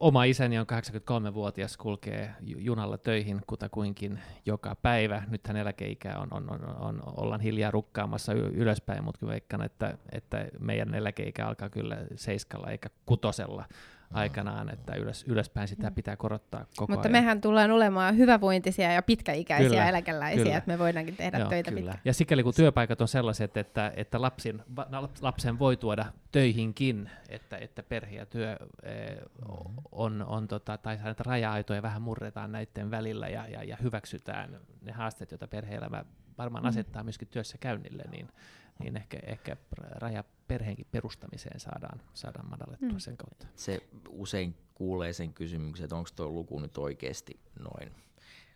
oma 0.00 0.24
isäni 0.24 0.58
on 0.58 0.66
83-vuotias, 0.72 1.76
kulkee 1.76 2.34
junalla 2.40 2.98
töihin 2.98 3.40
kutakuinkin 3.46 4.20
joka 4.46 4.74
päivä. 4.74 5.22
Nythän 5.28 5.56
eläkeikä 5.56 6.18
on, 6.18 6.28
on, 6.30 6.50
on, 6.50 6.76
on, 6.76 7.02
ollaan 7.16 7.40
hiljaa 7.40 7.70
rukkaamassa 7.70 8.32
ylöspäin, 8.32 9.04
mutta 9.04 9.26
veikkaan, 9.26 9.62
että, 9.62 9.98
että 10.12 10.48
meidän 10.60 10.94
eläkeikä 10.94 11.46
alkaa 11.46 11.70
kyllä 11.70 11.96
seiskalla 12.16 12.70
eikä 12.70 12.88
kutosella 13.06 13.64
aikanaan, 14.12 14.72
että 14.72 14.94
ylös, 14.94 15.24
ylöspäin 15.28 15.68
sitä 15.68 15.90
mm. 15.90 15.94
pitää 15.94 16.16
korottaa 16.16 16.66
koko 16.76 16.92
Mutta 16.92 17.08
ajan. 17.08 17.12
mehän 17.12 17.40
tullaan 17.40 17.70
olemaan 17.70 18.16
hyvävointisia 18.16 18.92
ja 18.92 19.02
pitkäikäisiä 19.02 19.68
kyllä, 19.68 19.88
eläkeläisiä, 19.88 20.44
kyllä. 20.44 20.56
että 20.56 20.72
me 20.72 20.78
voidaankin 20.78 21.16
tehdä 21.16 21.38
Joo, 21.38 21.48
töitä 21.48 21.70
kyllä. 21.70 21.98
Ja 22.04 22.12
sikäli 22.12 22.42
kun 22.42 22.54
työpaikat 22.54 23.00
on 23.00 23.08
sellaiset, 23.08 23.56
että, 23.56 23.92
että 23.96 24.20
lapsin, 24.20 24.62
lapsen 25.20 25.58
voi 25.58 25.76
tuoda 25.76 26.04
töihinkin, 26.32 27.10
että, 27.28 27.56
että 27.56 27.82
perhe 27.82 28.16
ja 28.16 28.26
työ 28.26 28.56
eh, 28.82 29.16
on, 29.92 30.24
on 30.26 30.48
tota, 30.48 30.78
tai 30.78 30.98
näitä 31.04 31.22
raja-aitoja 31.26 31.82
vähän 31.82 32.02
murretaan 32.02 32.52
näiden 32.52 32.90
välillä 32.90 33.28
ja, 33.28 33.48
ja, 33.48 33.64
ja 33.64 33.76
hyväksytään 33.82 34.60
ne 34.82 34.92
haasteet, 34.92 35.30
joita 35.30 35.48
perhe-elämä 35.48 36.04
varmaan 36.38 36.64
mm. 36.64 36.68
asettaa 36.68 37.02
myöskin 37.02 37.28
työssä 37.28 37.58
käynnille, 37.58 38.04
niin, 38.10 38.28
niin 38.78 38.96
ehkä, 38.96 39.18
ehkä 39.22 39.56
raja 39.78 40.24
perheenkin 40.52 40.86
perustamiseen 40.90 41.60
saadaan, 41.60 42.00
saadaan 42.14 42.50
madallettua 42.50 42.88
mm. 42.88 42.98
sen 42.98 43.16
kautta. 43.16 43.46
Se 43.56 43.80
usein 44.08 44.54
kuulee 44.74 45.12
sen 45.12 45.34
kysymyksen, 45.34 45.84
että 45.84 45.96
onko 45.96 46.10
tuo 46.16 46.28
luku 46.28 46.60
nyt 46.60 46.78
oikeasti 46.78 47.40
noin, 47.60 47.92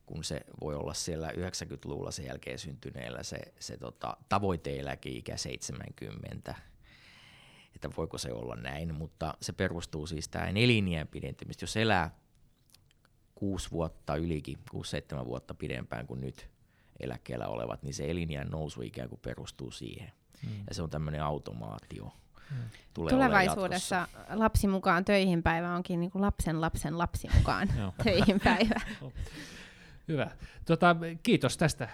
kun 0.07 0.25
se 0.25 0.41
voi 0.61 0.75
olla 0.75 0.95
siellä 0.95 1.29
90-luvulla 1.29 2.11
sen 2.11 2.25
jälkeen 2.25 2.59
syntyneellä 2.59 3.23
se, 3.23 3.39
se 3.61 3.77
tota, 3.77 4.17
tavoite-eläkeikä 4.29 5.37
70, 5.37 6.55
että 7.75 7.91
voiko 7.97 8.19
se 8.19 8.33
olla 8.33 8.57
näin, 8.57 8.95
mutta 8.95 9.35
se 9.41 9.53
perustuu 9.53 10.07
siis 10.07 10.29
tähän 10.29 10.57
elinjään 10.57 11.09
pidentymistä. 11.09 11.63
Jos 11.63 11.77
elää 11.77 12.11
kuusi 13.35 13.71
vuotta 13.71 14.17
ylikin, 14.17 14.59
kuusi 14.71 14.91
seitsemän 14.91 15.27
vuotta 15.27 15.55
pidempään 15.55 16.07
kuin 16.07 16.21
nyt 16.21 16.51
eläkkeellä 17.01 17.49
olevat, 17.49 17.83
niin 17.83 17.95
se 17.95 18.11
elinjään 18.11 18.49
nousu 18.49 18.83
ikään 18.83 19.09
kuin 19.09 19.21
perustuu 19.21 19.71
siihen. 19.71 20.13
Mm. 20.42 20.64
Ja 20.68 20.75
se 20.75 20.83
on 20.83 20.90
tämmöinen 20.90 21.22
automaatio. 21.22 22.12
Mm. 22.51 22.57
Tulevaisuudessa 22.94 24.09
lapsi 24.31 24.68
mukaan 24.68 25.05
töihin 25.05 25.42
päivä 25.42 25.75
onkin 25.75 26.01
niin 26.01 26.11
kuin 26.11 26.22
lapsen 26.22 26.61
lapsen 26.61 26.99
lapsi 26.99 27.29
mukaan 27.37 27.68
töihin 28.05 28.40
päivä. 28.44 28.81
Hyvä. 30.09 30.31
Tota, 30.64 30.96
kiitos 31.22 31.57
tästä 31.57 31.88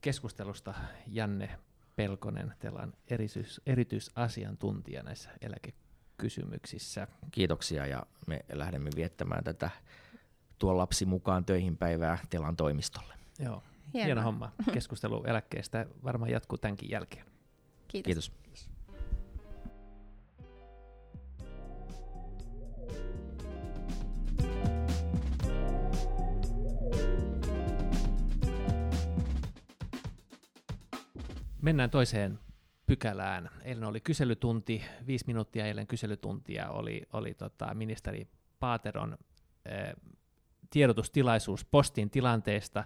keskustelusta, 0.00 0.74
Janne 1.06 1.58
Pelkonen. 1.96 2.54
Teillä 2.58 2.80
on 2.80 2.92
erityis, 3.08 3.60
erityisasiantuntija 3.66 5.02
näissä 5.02 5.30
eläkekysymyksissä. 5.40 7.08
Kiitoksia 7.30 7.86
ja 7.86 8.06
me 8.26 8.44
lähdemme 8.52 8.90
viettämään 8.96 9.44
tätä 9.44 9.70
tuo 10.58 10.76
lapsi 10.76 11.06
mukaan 11.06 11.44
töihin 11.44 11.76
päivää 11.76 12.18
Telan 12.30 12.56
toimistolle. 12.56 13.14
Joo, 13.38 13.62
hieno, 13.94 14.06
hieno 14.06 14.22
homma. 14.22 14.52
Keskustelu 14.72 15.24
eläkkeestä 15.24 15.86
varmaan 16.04 16.30
jatkuu 16.30 16.58
tämänkin 16.58 16.90
jälkeen. 16.90 17.35
Kiitos. 18.02 18.30
Kiitos. 18.42 18.70
Mennään 31.62 31.90
toiseen 31.90 32.38
pykälään. 32.86 33.50
Eilen 33.62 33.84
oli 33.84 34.00
kyselytunti, 34.00 34.82
viisi 35.06 35.24
minuuttia 35.26 35.66
eilen 35.66 35.86
kyselytuntia 35.86 36.70
oli, 36.70 37.02
oli 37.12 37.34
tota 37.34 37.74
ministeri 37.74 38.28
Paateron 38.60 39.18
eh, 39.64 39.94
tiedotustilaisuus 40.70 41.64
postin 41.64 42.10
tilanteesta. 42.10 42.84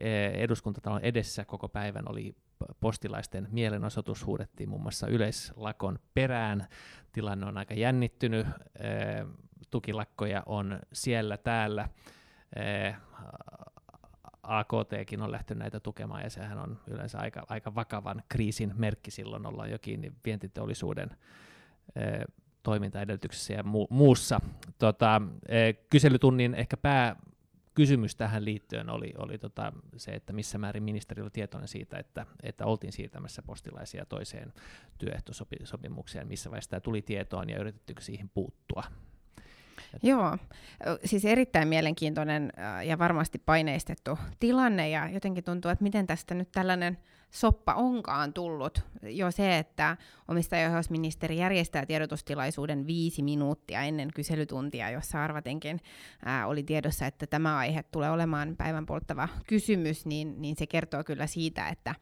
Eh, 0.00 0.32
eduskuntatalon 0.32 1.00
edessä 1.02 1.44
koko 1.44 1.68
päivän 1.68 2.08
oli 2.08 2.34
postilaisten 2.80 3.48
mielenosoitus 3.50 4.26
huudettiin 4.26 4.68
muun 4.68 4.82
muassa 4.82 5.06
yleislakon 5.06 5.98
perään. 6.14 6.68
Tilanne 7.12 7.46
on 7.46 7.58
aika 7.58 7.74
jännittynyt, 7.74 8.46
tukilakkoja 9.70 10.42
on 10.46 10.78
siellä 10.92 11.36
täällä. 11.36 11.88
AKTkin 14.42 15.22
on 15.22 15.32
lähtenyt 15.32 15.58
näitä 15.58 15.80
tukemaan, 15.80 16.22
ja 16.22 16.30
sehän 16.30 16.58
on 16.58 16.80
yleensä 16.86 17.18
aika, 17.18 17.46
aika 17.48 17.74
vakavan 17.74 18.22
kriisin 18.28 18.72
merkki 18.76 19.10
silloin, 19.10 19.46
ollaan 19.46 19.70
jo 19.70 19.78
kiinni 19.78 20.12
vientiteollisuuden 20.24 21.10
toimintaedellytyksissä 22.68 23.52
ja 23.52 23.62
mu- 23.62 23.86
muussa. 23.90 24.40
Tota, 24.78 25.22
kyselytunnin 25.90 26.54
ehkä 26.54 26.76
pää 26.76 27.16
kysymys 27.74 28.16
tähän 28.16 28.44
liittyen 28.44 28.90
oli, 28.90 29.14
oli 29.18 29.38
tota 29.38 29.72
se, 29.96 30.10
että 30.10 30.32
missä 30.32 30.58
määrin 30.58 30.82
ministeri 30.82 31.22
oli 31.22 31.30
tietoinen 31.30 31.68
siitä, 31.68 31.98
että, 31.98 32.26
että 32.42 32.66
oltiin 32.66 32.92
siirtämässä 32.92 33.42
postilaisia 33.42 34.04
toiseen 34.06 34.52
työehtosopimukseen, 34.98 36.28
missä 36.28 36.50
vaiheessa 36.50 36.70
tämä 36.70 36.80
tuli 36.80 37.02
tietoon 37.02 37.50
ja 37.50 37.58
yritettyykö 37.58 38.02
siihen 38.02 38.30
puuttua. 38.34 38.82
Joo, 40.02 40.38
siis 41.04 41.24
erittäin 41.24 41.68
mielenkiintoinen 41.68 42.52
ja 42.84 42.98
varmasti 42.98 43.38
paineistettu 43.38 44.18
tilanne 44.40 44.88
ja 44.88 45.08
jotenkin 45.08 45.44
tuntuu, 45.44 45.70
että 45.70 45.82
miten 45.82 46.06
tästä 46.06 46.34
nyt 46.34 46.52
tällainen 46.52 46.98
soppa 47.30 47.74
onkaan 47.74 48.32
tullut. 48.32 48.80
Jo 49.02 49.30
se, 49.30 49.58
että 49.58 49.96
omistajaohjausministeri 50.28 51.36
järjestää 51.36 51.86
tiedotustilaisuuden 51.86 52.86
viisi 52.86 53.22
minuuttia 53.22 53.82
ennen 53.82 54.08
kyselytuntia, 54.14 54.90
jossa 54.90 55.24
arvatenkin 55.24 55.80
ää, 56.24 56.46
oli 56.46 56.62
tiedossa, 56.62 57.06
että 57.06 57.26
tämä 57.26 57.56
aihe 57.56 57.82
tulee 57.82 58.10
olemaan 58.10 58.56
päivän 58.56 58.86
polttava 58.86 59.28
kysymys, 59.46 60.06
niin, 60.06 60.42
niin 60.42 60.56
se 60.56 60.66
kertoo 60.66 61.04
kyllä 61.04 61.26
siitä, 61.26 61.68
että, 61.68 61.94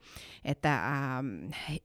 että 0.45 0.73
ää, 0.73 1.25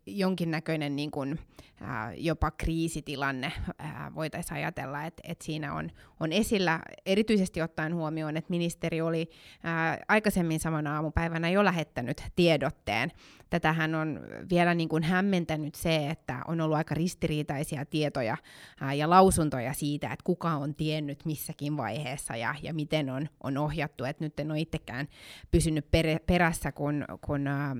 jonkinnäköinen 0.05 0.95
niin 0.95 1.11
kuin, 1.11 1.39
ää, 1.81 2.13
jopa 2.13 2.51
kriisitilanne 2.51 3.51
ää, 3.79 4.11
voitaisiin 4.15 4.57
ajatella, 4.57 5.03
että, 5.03 5.21
että 5.27 5.45
siinä 5.45 5.73
on, 5.73 5.91
on 6.19 6.31
esillä, 6.31 6.79
erityisesti 7.05 7.61
ottaen 7.61 7.95
huomioon, 7.95 8.37
että 8.37 8.49
ministeri 8.49 9.01
oli 9.01 9.29
ää, 9.63 9.97
aikaisemmin 10.07 10.59
samana 10.59 10.95
aamupäivänä 10.95 11.49
jo 11.49 11.65
lähettänyt 11.65 12.23
tiedotteen. 12.35 13.11
Tätähän 13.49 13.95
on 13.95 14.19
vielä 14.49 14.73
niin 14.73 14.89
kuin 14.89 15.03
hämmentänyt 15.03 15.75
se, 15.75 16.09
että 16.09 16.30
on 16.47 16.61
ollut 16.61 16.77
aika 16.77 16.95
ristiriitaisia 16.95 17.85
tietoja 17.85 18.37
ja 18.97 19.09
lausuntoja 19.09 19.73
siitä, 19.73 20.07
että 20.07 20.23
kuka 20.23 20.49
on 20.49 20.75
tiennyt 20.75 21.25
missäkin 21.25 21.77
vaiheessa 21.77 22.35
ja, 22.35 22.55
ja 22.61 22.73
miten 22.73 23.09
on, 23.09 23.29
on 23.43 23.57
ohjattu. 23.57 24.03
Et 24.03 24.19
nyt 24.19 24.39
en 24.39 24.51
ole 24.51 24.59
itsekään 24.59 25.07
pysynyt 25.51 25.91
per, 25.91 26.05
perässä, 26.25 26.71
kun, 26.71 27.05
kun 27.25 27.47
ää, 27.47 27.75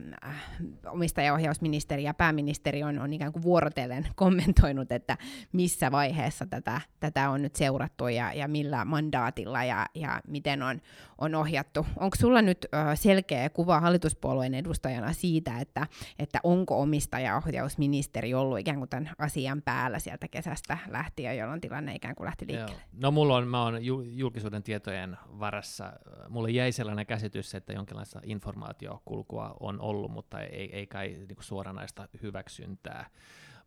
omistajaohjausministeri 0.85 2.03
ja 2.03 2.13
pääministeri 2.13 2.83
on, 2.83 2.99
on 2.99 3.13
ikään 3.13 3.31
kuin 3.33 3.43
vuorotellen 3.43 4.07
kommentoinut, 4.15 4.91
että 4.91 5.17
missä 5.51 5.91
vaiheessa 5.91 6.45
tätä, 6.45 6.81
tätä 6.99 7.29
on 7.29 7.41
nyt 7.41 7.55
seurattu 7.55 8.07
ja, 8.07 8.33
ja 8.33 8.47
millä 8.47 8.85
mandaatilla 8.85 9.63
ja, 9.63 9.85
ja 9.95 10.21
miten 10.27 10.63
on, 10.63 10.81
on 11.21 11.35
ohjattu. 11.35 11.85
Onko 11.97 12.15
sulla 12.19 12.41
nyt 12.41 12.67
selkeä 12.95 13.49
kuva 13.49 13.79
hallituspuolueen 13.79 14.53
edustajana 14.53 15.13
siitä, 15.13 15.59
että, 15.59 15.87
että 16.19 16.39
onko 16.43 16.81
omistajaohjausministeri 16.81 18.33
ollut 18.33 18.59
ikään 18.59 18.77
kuin 18.77 18.89
tämän 18.89 19.11
asian 19.17 19.61
päällä 19.61 19.99
sieltä 19.99 20.27
kesästä 20.27 20.77
lähtien, 20.87 21.37
jolloin 21.37 21.61
tilanne 21.61 21.95
ikään 21.95 22.15
kuin 22.15 22.25
lähti 22.25 22.47
liikkeelle? 22.47 22.73
Joo. 22.73 22.99
No 23.01 23.11
mulla 23.11 23.35
on, 23.35 23.47
mä 23.47 23.63
oon 23.63 23.85
julkisuuden 24.17 24.63
tietojen 24.63 25.17
varassa. 25.39 25.93
Mulle 26.29 26.51
jäi 26.51 26.71
sellainen 26.71 27.05
käsitys, 27.05 27.55
että 27.55 27.73
jonkinlaista 27.73 28.19
informaatiokulkua 28.23 29.55
on 29.59 29.81
ollut, 29.81 30.11
mutta 30.11 30.39
ei, 30.41 30.75
ei 30.75 30.87
kai 30.87 31.07
niin 31.07 31.37
suoranaista 31.39 32.07
hyväksyntää 32.21 33.09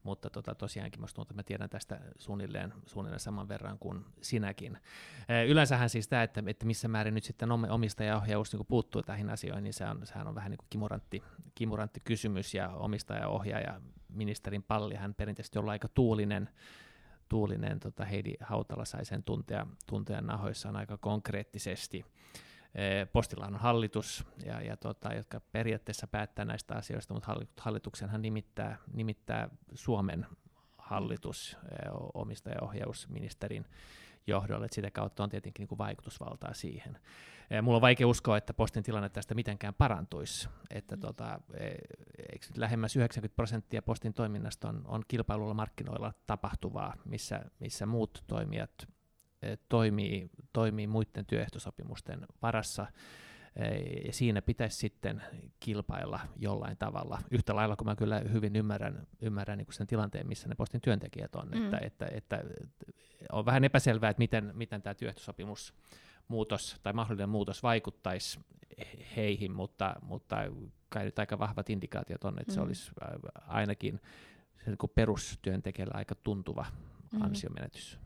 mutta 0.04 0.30
tota, 0.30 0.54
tosiaankin 0.54 1.00
minusta 1.00 1.16
tuntuu, 1.16 1.32
että 1.32 1.38
mä 1.38 1.42
tiedän 1.42 1.70
tästä 1.70 2.00
suunnilleen, 2.18 2.74
suunnilleen 2.86 3.20
saman 3.20 3.48
verran 3.48 3.78
kuin 3.78 4.04
sinäkin. 4.22 4.78
Yleensähän 5.48 5.90
siis 5.90 6.08
tämä, 6.08 6.22
että, 6.22 6.42
että 6.46 6.66
missä 6.66 6.88
määrin 6.88 7.14
nyt 7.14 7.24
sitten 7.24 7.52
omistajaohjaus 7.52 8.52
niin 8.52 8.66
puuttuu 8.66 9.02
tähän 9.02 9.30
asioihin, 9.30 9.64
niin 9.64 9.74
se 9.74 9.84
on, 9.84 10.06
sehän 10.06 10.26
on 10.26 10.34
vähän 10.34 10.50
niin 10.50 10.58
kuin 10.58 10.66
kimurantti, 10.70 11.22
kimurantti 11.54 12.00
kysymys, 12.00 12.54
ja 12.54 12.68
omistajaohjaaja 12.68 13.80
ministerin 14.08 14.62
palli, 14.62 14.94
hän 14.94 15.14
perinteisesti 15.14 15.58
on 15.58 15.68
aika 15.68 15.88
tuulinen, 15.88 16.48
tuulinen 17.28 17.80
tota 17.80 18.04
Heidi 18.04 18.34
Hautala 18.40 18.84
sai 18.84 19.04
sen 19.04 19.22
tuntea, 19.22 19.66
tuntea 19.86 20.20
nahoissaan 20.20 20.76
aika 20.76 20.98
konkreettisesti. 20.98 22.04
Eh, 22.74 23.08
postilla 23.12 23.46
on 23.46 23.56
hallitus, 23.56 24.24
ja, 24.46 24.60
ja 24.60 24.76
tota, 24.76 25.14
jotka 25.14 25.40
periaatteessa 25.40 26.06
päättää 26.06 26.44
näistä 26.44 26.74
asioista, 26.74 27.14
mutta 27.14 27.34
hallituksenhan 27.60 28.22
nimittää, 28.22 28.76
nimittää 28.92 29.48
Suomen 29.74 30.26
hallitus 30.78 31.56
eh, 31.62 31.90
omistajaohjausministerin 32.14 33.66
johdolle, 34.26 34.64
että 34.64 34.74
sitä 34.74 34.90
kautta 34.90 35.22
on 35.22 35.30
tietenkin 35.30 35.62
niin 35.62 35.68
kuin 35.68 35.78
vaikutusvaltaa 35.78 36.54
siihen. 36.54 36.98
Eh, 37.50 37.62
mulla 37.62 37.76
on 37.76 37.82
vaikea 37.82 38.06
uskoa, 38.06 38.36
että 38.36 38.54
postin 38.54 38.82
tilanne 38.82 39.08
tästä 39.08 39.34
mitenkään 39.34 39.74
parantuisi. 39.74 40.48
Että 40.70 40.96
mm. 40.96 41.00
tota, 41.00 41.40
lähemmäs 42.56 42.96
90 42.96 43.36
prosenttia 43.36 43.82
postin 43.82 44.14
toiminnasta 44.14 44.68
on, 44.68 44.82
on 44.86 45.02
kilpailulla 45.08 45.54
markkinoilla 45.54 46.12
tapahtuvaa, 46.26 46.94
missä, 47.04 47.40
missä 47.60 47.86
muut 47.86 48.24
toimijat 48.26 48.88
toimii, 49.68 50.30
toimii 50.52 50.86
muiden 50.86 51.26
työehtosopimusten 51.26 52.26
varassa, 52.42 52.86
ja 54.06 54.12
siinä 54.12 54.42
pitäisi 54.42 54.76
sitten 54.76 55.22
kilpailla 55.60 56.20
jollain 56.36 56.76
tavalla. 56.76 57.18
Yhtä 57.30 57.56
lailla 57.56 57.76
kuin 57.76 57.86
mä 57.86 57.96
kyllä 57.96 58.18
hyvin 58.32 58.56
ymmärrän, 58.56 59.06
ymmärrän 59.20 59.58
niin 59.58 59.66
sen 59.70 59.86
tilanteen, 59.86 60.28
missä 60.28 60.48
ne 60.48 60.54
postin 60.54 60.80
työntekijät 60.80 61.34
on. 61.34 61.48
Mm. 61.48 61.64
Että, 61.64 61.78
että, 61.82 62.06
että 62.12 62.44
on 63.32 63.46
vähän 63.46 63.64
epäselvää, 63.64 64.10
että 64.10 64.20
miten, 64.20 64.50
miten 64.54 64.82
tämä 64.82 64.94
työehtosopimus 64.94 65.74
muutos 66.28 66.76
tai 66.82 66.92
mahdollinen 66.92 67.28
muutos 67.28 67.62
vaikuttaisi 67.62 68.40
heihin, 69.16 69.52
mutta, 69.52 69.94
mutta 70.02 70.36
kai 70.88 71.04
nyt 71.04 71.18
aika 71.18 71.38
vahvat 71.38 71.70
indikaatiot 71.70 72.24
on, 72.24 72.40
että 72.40 72.52
mm. 72.52 72.54
se 72.54 72.60
olisi 72.60 72.92
ainakin 73.46 74.00
se 74.64 74.70
niin 74.70 74.90
perustyöntekijällä 74.94 75.94
aika 75.94 76.14
tuntuva 76.14 76.66
mm. 77.12 77.22
ansiomenetys. 77.22 77.98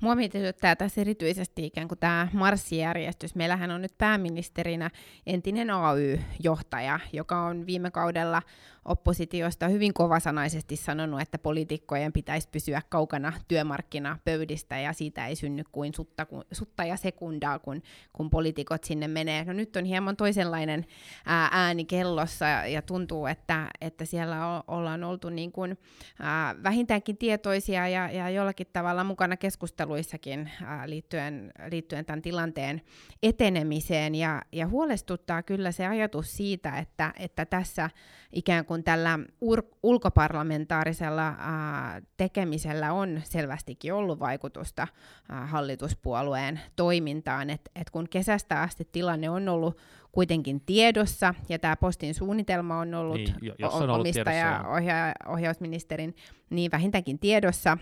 Mua 0.00 0.14
mietityttää 0.14 0.76
tässä 0.76 1.00
erityisesti 1.00 1.66
ikään 1.66 1.88
kuin 1.88 1.98
tämä 1.98 2.28
marssijärjestys. 2.32 3.34
Meillähän 3.34 3.70
on 3.70 3.82
nyt 3.82 3.98
pääministerinä 3.98 4.90
entinen 5.26 5.70
AY-johtaja, 5.70 7.00
joka 7.12 7.40
on 7.40 7.66
viime 7.66 7.90
kaudella 7.90 8.42
oppositiosta 8.88 9.68
hyvin 9.68 9.94
kovasanaisesti 9.94 10.76
sanonut, 10.76 11.20
että 11.20 11.38
poliitikkojen 11.38 12.12
pitäisi 12.12 12.48
pysyä 12.52 12.82
kaukana 12.88 13.32
työmarkkinapöydistä 13.48 14.78
ja 14.78 14.92
siitä 14.92 15.26
ei 15.26 15.36
synny 15.36 15.62
kuin 15.72 15.94
sutta, 15.94 16.26
sutta 16.52 16.84
ja 16.84 16.96
sekundaa, 16.96 17.58
kun, 17.58 17.82
kun 18.12 18.30
poliitikot 18.30 18.84
sinne 18.84 19.08
menee. 19.08 19.44
No 19.44 19.52
nyt 19.52 19.76
on 19.76 19.84
hieman 19.84 20.16
toisenlainen 20.16 20.86
ää, 21.26 21.48
ääni 21.52 21.84
kellossa 21.84 22.46
ja 22.46 22.82
tuntuu, 22.82 23.26
että, 23.26 23.68
että 23.80 24.04
siellä 24.04 24.62
ollaan 24.68 25.04
oltu 25.04 25.28
niin 25.28 25.52
kuin, 25.52 25.78
ää, 26.20 26.54
vähintäänkin 26.62 27.16
tietoisia 27.16 27.88
ja, 27.88 28.10
ja 28.10 28.30
jollakin 28.30 28.66
tavalla 28.72 29.04
mukana 29.04 29.36
keskusteluissakin 29.36 30.50
ää, 30.64 30.90
liittyen, 30.90 31.52
liittyen 31.70 32.04
tämän 32.04 32.22
tilanteen 32.22 32.82
etenemiseen 33.22 34.14
ja, 34.14 34.42
ja 34.52 34.66
huolestuttaa 34.66 35.42
kyllä 35.42 35.72
se 35.72 35.86
ajatus 35.86 36.36
siitä, 36.36 36.78
että, 36.78 37.12
että 37.18 37.46
tässä 37.46 37.90
ikään 38.32 38.64
kuin 38.64 38.77
tällä 38.84 39.18
ur- 39.44 39.76
ulkoparlamentaarisella 39.82 41.34
ää, 41.38 42.02
tekemisellä 42.16 42.92
on 42.92 43.20
selvästikin 43.24 43.94
ollut 43.94 44.20
vaikutusta 44.20 44.86
ää, 45.28 45.46
hallituspuolueen 45.46 46.60
toimintaan, 46.76 47.50
että 47.50 47.70
et 47.74 47.90
kun 47.90 48.08
kesästä 48.08 48.60
asti 48.62 48.88
tilanne 48.92 49.30
on 49.30 49.48
ollut 49.48 49.78
kuitenkin 50.12 50.60
tiedossa, 50.60 51.34
ja 51.48 51.58
tämä 51.58 51.76
postin 51.76 52.14
suunnitelma 52.14 52.78
on 52.78 52.94
ollut, 52.94 53.16
niin, 53.16 53.36
on 53.72 53.82
ollut 53.82 54.00
omistaja 54.00 54.64
ohja- 54.68 55.32
ohjausministerin 55.32 56.16
niin 56.50 56.70
vähintäänkin 56.70 57.18
tiedossa, 57.18 57.78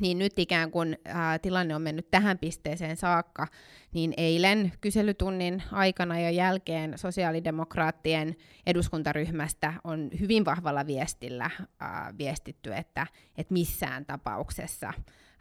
niin 0.00 0.18
nyt 0.18 0.38
ikään 0.38 0.70
kuin 0.70 0.98
ää, 1.04 1.38
tilanne 1.38 1.74
on 1.74 1.82
mennyt 1.82 2.10
tähän 2.10 2.38
pisteeseen 2.38 2.96
saakka, 2.96 3.46
niin 3.92 4.14
eilen 4.16 4.72
kyselytunnin 4.80 5.62
aikana 5.72 6.20
ja 6.20 6.30
jälkeen 6.30 6.98
sosiaalidemokraattien 6.98 8.36
eduskuntaryhmästä 8.66 9.72
on 9.84 10.10
hyvin 10.20 10.44
vahvalla 10.44 10.86
viestillä 10.86 11.50
ää, 11.80 12.14
viestitty, 12.18 12.74
että, 12.74 13.06
että 13.36 13.52
missään 13.52 14.06
tapauksessa 14.06 14.92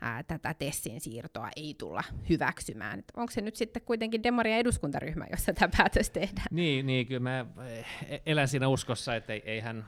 ää, 0.02 0.24
tätä 0.24 0.54
Tessin 0.54 1.02
siirtoa 1.02 1.50
ei 1.56 1.76
tulla 1.78 2.04
hyväksymään. 2.30 3.00
Et 3.00 3.12
onko 3.16 3.32
se 3.32 3.42
nyt 3.42 3.56
sitten 3.56 3.82
kuitenkin 3.82 4.24
Demaria 4.24 4.58
eduskuntaryhmä, 4.58 5.26
jossa 5.32 5.54
tämä 5.54 5.72
päätös 5.78 6.10
tehdään? 6.10 6.48
Niin, 6.52 6.86
niin 6.86 7.08
kyllä 7.08 7.20
mä 7.20 7.46
eh, 7.68 8.22
elän 8.26 8.48
siinä 8.48 8.68
uskossa, 8.68 9.16
että 9.16 9.34
eihän 9.34 9.86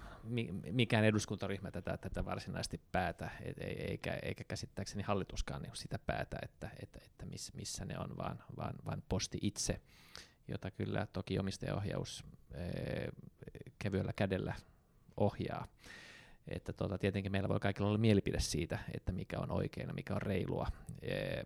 mikään 0.72 1.06
eduskuntaryhmä 1.06 1.72
tätä, 1.72 1.98
tätä 1.98 2.26
varsinaisesti 2.26 2.82
päätä, 2.92 3.30
et, 3.42 3.58
eikä, 3.60 4.14
eikä 4.22 4.44
käsittääkseni 4.44 5.04
hallituskaan 5.04 5.62
niin 5.62 5.76
sitä 5.76 6.00
päätä, 6.00 6.38
että, 6.42 6.70
että, 6.82 7.00
että 7.06 7.26
miss, 7.26 7.54
missä 7.54 7.86
ne 7.86 8.00
on, 8.00 8.18
vaan, 8.18 8.44
vaan, 8.58 8.76
vaan 8.86 9.04
posti 9.10 9.38
itse, 9.42 9.82
jota 10.48 10.72
kyllä 10.72 11.08
toki 11.14 11.40
omistajaohjaus 11.40 12.26
ee, 12.54 13.10
kevyellä 13.80 14.14
kädellä 14.14 14.56
ohjaa. 15.18 15.68
Että 16.48 16.74
tota, 16.74 16.98
tietenkin 16.98 17.32
meillä 17.32 17.50
voi 17.50 17.60
kaikilla 17.60 17.88
olla 17.90 17.98
mielipide 17.98 18.40
siitä, 18.40 18.80
että 18.94 19.12
mikä 19.12 19.40
on 19.40 19.52
oikein 19.52 19.88
ja 19.88 19.94
mikä 19.94 20.14
on 20.16 20.22
reilua. 20.22 20.68
Ee, 21.02 21.44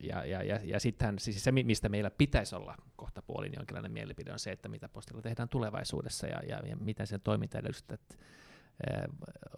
ja, 0.00 0.24
ja, 0.24 0.42
ja, 0.42 0.60
ja 0.64 0.80
sittenhän 0.80 1.18
siis 1.18 1.44
se, 1.44 1.52
mistä 1.52 1.88
meillä 1.88 2.10
pitäisi 2.10 2.56
olla 2.56 2.74
kohta 2.96 3.22
puolin 3.22 3.52
jonkinlainen 3.56 3.92
mielipide, 3.92 4.32
on 4.32 4.38
se, 4.38 4.50
että 4.50 4.68
mitä 4.68 4.88
postilla 4.88 5.22
tehdään 5.22 5.48
tulevaisuudessa 5.48 6.26
ja, 6.26 6.40
ja, 6.48 6.58
ja 6.66 6.76
miten 6.76 7.06
sen 7.06 7.20
toimintaedellytykset 7.20 8.18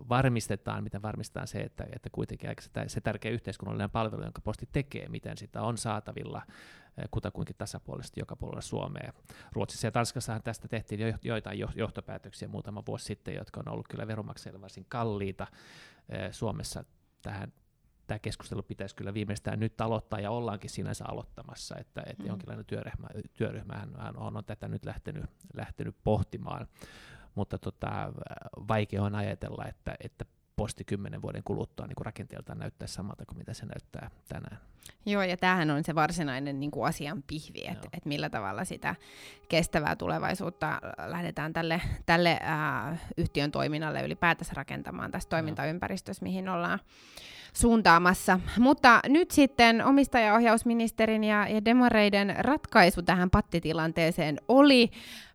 varmistetaan, 0.09 0.85
miten 0.85 1.03
varmistetaan 1.03 1.47
se, 1.47 1.59
että, 1.61 1.87
että 1.93 2.11
kuitenkin 2.13 2.51
se 2.87 3.01
tärkeä 3.01 3.31
yhteiskunnallinen 3.31 3.91
palvelu, 3.91 4.23
jonka 4.23 4.41
posti 4.41 4.69
tekee, 4.73 5.09
miten 5.09 5.39
sitä 5.39 5.63
on 5.63 5.79
saatavilla 5.79 6.43
kutakuinkin 7.11 7.57
tasapuolisesti 7.59 8.21
joka 8.21 8.37
puolella 8.37 8.61
Suomea. 8.61 9.13
Ruotsissa 9.53 9.87
ja 9.87 9.91
Tanskassahan 9.91 10.43
tästä 10.43 10.69
tehtiin 10.69 11.01
jo 11.01 11.15
joitain 11.23 11.59
johtopäätöksiä 11.75 12.49
muutama 12.49 12.83
vuosi 12.87 13.05
sitten, 13.05 13.35
jotka 13.35 13.61
on 13.61 13.73
ollut 13.73 13.89
kyllä 13.89 14.07
veronmaksajille 14.07 14.61
varsin 14.61 14.87
kalliita. 14.89 15.47
Suomessa 16.31 16.85
tähän 17.23 17.53
tämä 18.11 18.19
keskustelu 18.19 18.63
pitäisi 18.63 18.97
kyllä 18.97 19.15
viimeistään 19.15 19.61
nyt 19.61 19.81
aloittaa, 19.81 20.21
ja 20.21 20.31
ollaankin 20.31 20.71
sinänsä 20.71 21.05
aloittamassa, 21.09 21.77
että, 21.79 22.03
että 22.07 22.23
mm. 22.23 22.29
jonkinlainen 22.29 22.67
työryhmä, 22.67 23.07
työryhmähän 23.35 24.17
on, 24.17 24.37
on 24.37 24.45
tätä 24.45 24.69
nyt 24.69 24.85
lähtenyt, 24.85 25.25
lähtenyt 25.55 25.97
pohtimaan, 26.05 26.69
mutta 27.35 27.59
tota, 27.59 28.13
vaikea 28.69 29.03
on 29.03 29.15
ajatella, 29.15 29.65
että, 29.65 29.95
että 30.01 30.25
posti 30.61 30.85
kymmenen 30.85 31.23
vuoden 31.23 31.43
kuluttua 31.45 31.87
niin 31.87 31.97
rakenteeltaan 32.01 32.59
näyttää 32.59 32.89
samalta 32.89 33.27
kuin 33.27 33.39
mitä 33.39 33.55
se 33.55 33.67
näyttää 33.67 34.11
tänään. 34.29 34.59
Joo, 35.07 35.23
ja 35.23 35.37
tämähän 35.37 35.71
on 35.71 35.85
se 35.85 35.95
varsinainen 35.95 36.61
niin 36.61 36.71
kuin 36.71 36.89
asian 36.89 37.23
pihvi, 37.27 37.67
että 37.69 37.89
et 37.93 38.05
millä 38.05 38.31
tavalla 38.31 38.65
sitä 38.65 38.95
kestävää 39.49 39.97
tulevaisuutta 39.97 40.81
lähdetään 41.07 41.53
tälle, 41.53 41.81
tälle 42.07 42.39
ää, 42.43 42.97
yhtiön 43.17 43.51
toiminnalle 43.51 44.03
ylipäätänsä 44.03 44.53
rakentamaan 44.57 45.11
tässä 45.11 45.29
toimintaympäristössä, 45.29 46.25
mihin 46.25 46.49
ollaan 46.49 46.79
suuntaamassa. 47.53 48.41
Mutta 48.59 49.01
nyt 49.09 49.31
sitten 49.31 49.85
omistajaohjausministerin 49.85 51.25
ja, 51.25 51.49
ja 51.49 51.65
demareiden 51.65 52.35
ratkaisu 52.39 53.03
tähän 53.03 53.31
pattitilanteeseen 53.31 54.41
oli 54.49 54.91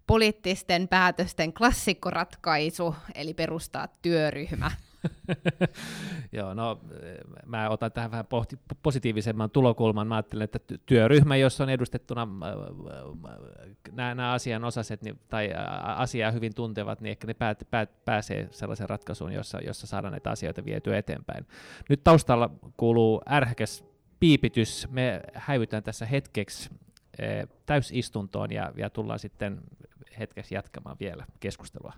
poliittisten 0.08 0.88
päätösten 0.88 1.54
klassikkoratkaisu, 1.54 2.96
eli 3.16 3.34
perustaa 3.34 3.88
työryhmä. 4.02 4.72
Joo, 6.32 6.54
no 6.54 6.82
mä 7.46 7.70
otan 7.70 7.92
tähän 7.92 8.12
vähän 8.12 8.26
pohti, 8.26 8.60
positiivisemman 8.84 9.50
tulokulman. 9.50 10.08
Mä 10.08 10.16
ajattelen, 10.16 10.46
että 10.46 10.78
työryhmä, 10.86 11.36
jossa 11.36 11.64
on 11.64 11.70
edustettuna 11.70 12.28
nämä, 13.92 14.16
nämä 14.16 14.32
asian 14.32 14.64
osaset 14.64 15.02
niin, 15.02 15.20
tai 15.30 15.50
asiaa 15.84 16.32
hyvin 16.32 16.56
tuntevat, 16.56 17.02
niin 17.02 17.12
ehkä 17.12 17.28
ne 17.28 17.34
päät, 17.34 17.68
päät, 17.72 18.06
pääsee 18.06 18.48
sellaisen 18.52 18.90
ratkaisuun, 18.90 19.32
jossa, 19.32 19.60
jossa 19.62 19.88
saadaan 19.88 20.12
näitä 20.12 20.32
asioita 20.32 20.66
vietyä 20.66 20.98
eteenpäin. 20.98 21.46
Nyt 21.90 22.04
taustalla 22.04 22.50
kuuluu 22.78 23.22
ärhäkäs 23.30 23.86
piipitys. 24.20 24.88
Me 24.92 25.22
häivytään 25.34 25.84
tässä 25.84 26.06
hetkeksi 26.06 26.70
täysistuntoon 27.66 28.52
ja, 28.52 28.74
ja 28.76 28.90
tullaan 28.90 29.20
sitten 29.20 29.62
hetkessä 30.20 30.56
jatkamaan 30.56 30.98
vielä 31.00 31.26
keskustelua. 31.40 31.94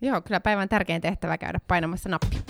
Joo, 0.00 0.20
kyllä 0.20 0.40
päivän 0.40 0.68
tärkein 0.68 1.02
tehtävä 1.02 1.38
käydä 1.38 1.60
painamassa 1.68 2.08
nappia. 2.08 2.40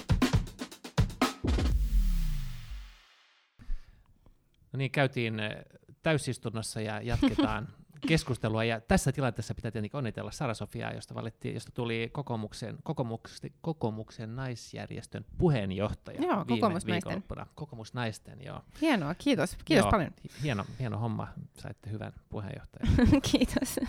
No 4.72 4.76
niin, 4.76 4.90
käytiin 4.90 5.40
eh, 5.40 5.64
täysistunnossa 6.03 6.80
ja 6.80 7.01
jatketaan 7.01 7.68
keskustelua. 8.09 8.64
Ja 8.64 8.80
tässä 8.80 9.12
tilanteessa 9.12 9.55
pitää 9.55 9.70
tietenkin 9.70 9.99
onnitella 9.99 10.30
Sara 10.30 10.55
Sofiaa, 10.55 10.92
josta, 10.92 11.14
valittiin, 11.14 11.55
josta 11.55 11.72
tuli 11.72 12.09
kokoomuksen, 12.12 12.78
kokoomuksen, 12.82 13.51
kokoomuksen 13.61 14.36
naisjärjestön 14.36 15.24
puheenjohtaja 15.38 16.22
joo, 16.22 16.44
kokoomusnaisten. 16.44 17.24
Kokoomusnaisten, 17.55 18.38
joo. 18.44 18.61
Hienoa, 18.80 19.14
kiitos. 19.14 19.57
Kiitos 19.64 19.84
joo, 19.84 19.90
paljon. 19.90 20.11
Hieno, 20.42 20.64
hieno 20.78 20.99
homma, 20.99 21.28
saitte 21.59 21.90
hyvän 21.90 22.12
puheenjohtajan. 22.28 22.96
kiitos. 23.32 23.80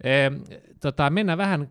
E, 0.00 0.30
tota, 0.80 1.10
mennään 1.10 1.38
vähän 1.38 1.68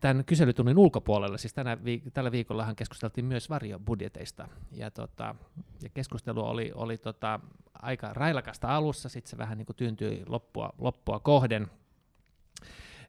tämän 0.00 0.24
kyselytunnin 0.24 0.78
ulkopuolella, 0.78 1.38
siis 1.38 1.54
tänä 1.54 1.74
viik- 1.74 2.10
tällä 2.12 2.32
viikollahan 2.32 2.76
keskusteltiin 2.76 3.24
myös 3.24 3.50
varjobudjeteista, 3.50 4.48
ja, 4.72 4.90
tota, 4.90 5.34
ja 5.82 5.88
keskustelu 5.88 6.44
oli, 6.44 6.72
oli 6.74 6.98
tota, 6.98 7.40
aika 7.74 8.12
railakasta 8.12 8.76
alussa, 8.76 9.08
sitten 9.08 9.30
se 9.30 9.38
vähän 9.38 9.58
niin 9.58 9.66
kuin 9.66 9.76
tyyntyi 9.76 10.22
loppua, 10.26 10.72
loppua 10.78 11.20
kohden. 11.20 11.70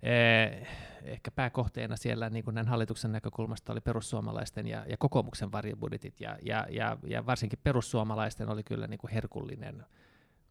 Eh, 0.04 0.68
ehkä 1.04 1.32
pääkohteena 1.32 1.96
siellä 1.96 2.30
niin 2.30 2.44
kuin 2.44 2.56
näin 2.56 2.68
hallituksen 2.68 3.12
näkökulmasta 3.12 3.72
oli 3.72 3.82
perussuomalaisten 3.82 4.68
ja, 4.68 4.86
ja 4.90 4.98
kokoomuksen 4.98 5.52
varjobudjetit, 5.52 6.22
ja, 6.22 6.38
ja, 6.42 6.68
ja, 6.70 6.98
ja 7.08 7.26
varsinkin 7.26 7.60
perussuomalaisten 7.64 8.50
oli 8.50 8.64
kyllä 8.64 8.88
niin 8.88 8.98
kuin 8.98 9.12
herkullinen 9.12 9.86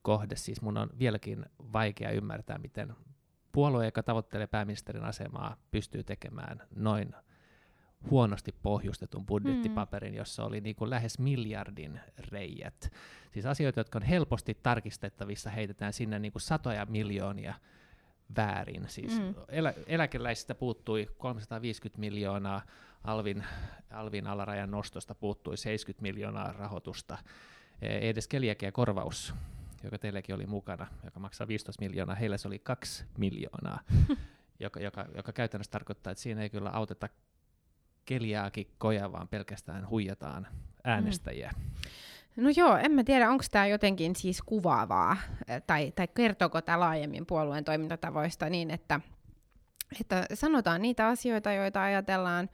kohde. 0.03 0.37
Siis 0.37 0.63
mun 0.63 0.77
on 0.77 0.91
vieläkin 0.99 1.47
vaikea 1.73 2.11
ymmärtää, 2.11 2.59
miten 2.59 2.95
puolue, 3.53 3.85
joka 3.85 4.03
tavoittelee 4.03 4.47
pääministerin 4.47 5.05
asemaa, 5.05 5.57
pystyy 5.71 6.05
tekemään 6.05 6.63
noin 6.77 7.15
huonosti 8.11 8.55
pohjustetun 8.63 9.27
budjettipaperin, 9.27 10.15
jossa 10.15 10.45
oli 10.45 10.61
niin 10.61 10.77
kuin 10.77 10.91
lähes 10.91 11.19
miljardin 11.19 12.01
reijät. 12.31 12.93
Siis 13.33 13.47
asioita, 13.47 13.81
jotka 13.81 13.99
on 13.99 14.03
helposti 14.03 14.59
tarkistettavissa, 14.63 15.51
heitetään 15.51 15.93
sinne 15.93 16.19
niin 16.19 16.33
kuin 16.33 16.43
satoja 16.43 16.87
miljoonia 16.87 17.55
väärin. 18.37 18.85
Siis 18.89 19.21
mm. 19.21 19.35
elä, 19.49 19.75
eläkeläisistä 19.87 20.55
puuttui 20.55 21.09
350 21.19 22.01
miljoonaa, 22.01 22.63
Alvin, 23.05 23.45
Alvin 23.91 24.27
alarajan 24.27 24.71
nostosta 24.71 25.15
puuttui 25.15 25.57
70 25.57 26.03
miljoonaa 26.03 26.53
rahoitusta. 26.53 27.19
Ei 27.83 28.09
edes 28.09 28.29
keliakiakorvaus 28.29 29.35
joka 29.85 29.99
teilläkin 29.99 30.35
oli 30.35 30.47
mukana, 30.47 30.87
joka 31.05 31.21
maksaa 31.21 31.49
15 31.49 31.83
miljoonaa, 31.83 32.17
heillä 32.17 32.37
se 32.37 32.49
oli 32.49 32.59
2 32.59 33.05
miljoonaa, 33.19 33.81
joka, 34.61 34.81
joka, 34.81 35.07
joka 35.17 35.33
käytännössä 35.33 35.71
tarkoittaa, 35.71 36.11
että 36.11 36.23
siinä 36.23 36.43
ei 36.43 36.51
kyllä 36.51 36.71
auteta 36.71 37.09
keliaakikkoja, 38.05 39.13
vaan 39.13 39.29
pelkästään 39.29 39.89
huijataan 39.89 40.47
äänestäjiä. 40.85 41.53
No 42.37 42.51
joo, 42.57 42.77
en 42.77 42.93
mä 42.93 43.05
tiedä, 43.05 43.31
onko 43.31 43.45
tämä 43.51 43.67
jotenkin 43.67 44.17
siis 44.17 44.43
kuvaavaa, 44.43 45.17
tai, 45.67 45.93
tai 45.97 46.09
kertooko 46.09 46.61
tämä 46.61 46.81
laajemmin 46.81 47.27
puolueen 47.27 47.65
toimintatavoista 47.65 48.51
niin, 48.51 48.71
että, 48.71 49.01
että 50.01 50.27
sanotaan 50.35 50.83
niitä 50.83 51.09
asioita, 51.09 51.53
joita 51.53 51.83
ajatellaan 51.83 52.49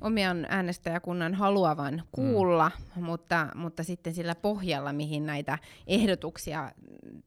omian 0.00 0.46
äänestäjäkunnan 0.48 1.34
haluavan 1.34 2.02
kuulla, 2.12 2.70
mm. 2.96 3.02
mutta, 3.02 3.48
mutta 3.54 3.82
sitten 3.82 4.14
sillä 4.14 4.34
pohjalla, 4.34 4.92
mihin 4.92 5.26
näitä 5.26 5.58
ehdotuksia 5.86 6.72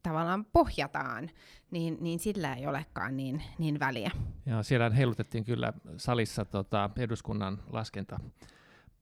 tavallaan 0.02 0.44
pohjataan, 0.44 1.30
niin, 1.70 1.96
niin 2.00 2.18
sillä 2.18 2.54
ei 2.54 2.66
olekaan 2.66 3.16
niin, 3.16 3.42
niin 3.58 3.80
väliä. 3.80 4.10
Ja 4.46 4.62
siellä 4.62 4.90
heilutettiin 4.90 5.44
kyllä 5.44 5.72
salissa 5.96 6.44
tota, 6.44 6.90
eduskunnan 6.96 7.58
laskenta 7.72 8.20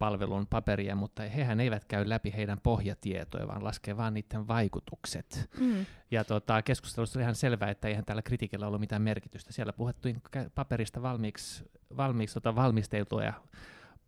palvelun 0.00 0.46
paperia, 0.46 0.96
mutta 0.96 1.22
hehän 1.22 1.60
eivät 1.60 1.84
käy 1.84 2.08
läpi 2.08 2.32
heidän 2.36 2.60
pohjatietoja, 2.62 3.48
vaan 3.48 3.64
laskee 3.64 3.96
vain 3.96 4.14
niiden 4.14 4.48
vaikutukset. 4.48 5.50
Mm. 5.60 5.86
Ja 6.10 6.24
tota, 6.24 6.62
keskustelussa 6.62 7.18
oli 7.18 7.22
ihan 7.22 7.34
selvää, 7.34 7.70
että 7.70 7.88
eihän 7.88 8.04
tällä 8.04 8.22
kritiikillä 8.22 8.66
ollut 8.66 8.80
mitään 8.80 9.02
merkitystä. 9.02 9.52
Siellä 9.52 9.72
puhuttiin 9.72 10.22
paperista 10.54 11.02
valmiiksi, 11.02 11.64
valmiiksi 11.96 12.34
tota 12.34 12.54
valmisteltuja 12.54 13.32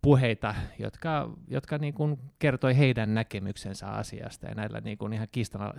puheita, 0.03 0.55
jotka, 0.79 1.31
jotka 1.49 1.79
niin 1.79 1.95
kuin 1.95 2.19
kertoi 2.39 2.79
heidän 2.79 3.15
näkemyksensä 3.15 3.87
asiasta, 3.87 4.47
ja 4.47 4.55
näillä 4.55 4.81
niin 4.81 4.99
kuin 4.99 5.13
ihan 5.13 5.29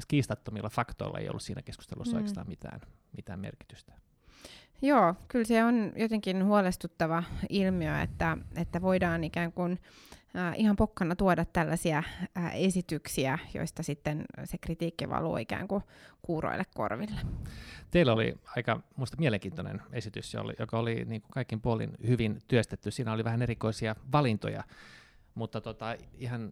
kiistattomilla 0.08 0.70
faktoilla 0.70 1.20
ei 1.20 1.30
ollut 1.30 1.42
siinä 1.44 1.62
keskustelussa 1.62 2.14
mm. 2.14 2.18
oikeastaan 2.18 2.48
mitään, 2.48 2.82
mitään 3.18 3.40
merkitystä. 3.40 3.94
Joo, 4.84 5.16
kyllä 5.28 5.46
se 5.46 5.64
on 5.64 5.94
jotenkin 5.96 6.46
huolestuttava 6.46 7.24
ilmiö, 7.50 8.02
että, 8.02 8.38
että 8.56 8.82
voidaan 8.82 9.24
ikään 9.24 9.52
kuin 9.52 9.80
äh, 10.36 10.54
ihan 10.58 10.76
pokkana 10.76 11.16
tuoda 11.16 11.46
tällaisia 11.46 11.98
äh, 12.38 12.56
esityksiä, 12.56 13.40
joista 13.54 13.84
sitten 13.84 14.26
se 14.44 14.58
kritiikki 14.58 15.10
valuu 15.10 15.38
ikään 15.38 15.68
kuin 15.68 15.84
kuuroille 16.22 16.64
korville. 16.76 17.20
Teillä 17.92 18.14
oli 18.14 18.36
aika 18.56 18.82
musta 18.96 19.18
mielenkiintoinen 19.18 19.82
esitys, 19.92 20.36
joka 20.60 20.80
oli 20.80 21.06
niin 21.06 21.22
kuin 21.22 21.32
kaikin 21.32 21.62
puolin 21.62 21.92
hyvin 22.08 22.40
työstetty. 22.48 22.92
Siinä 22.92 23.14
oli 23.14 23.24
vähän 23.24 23.42
erikoisia 23.42 23.96
valintoja, 24.12 24.64
mutta 25.36 25.62
tota, 25.62 25.96
ihan 26.14 26.52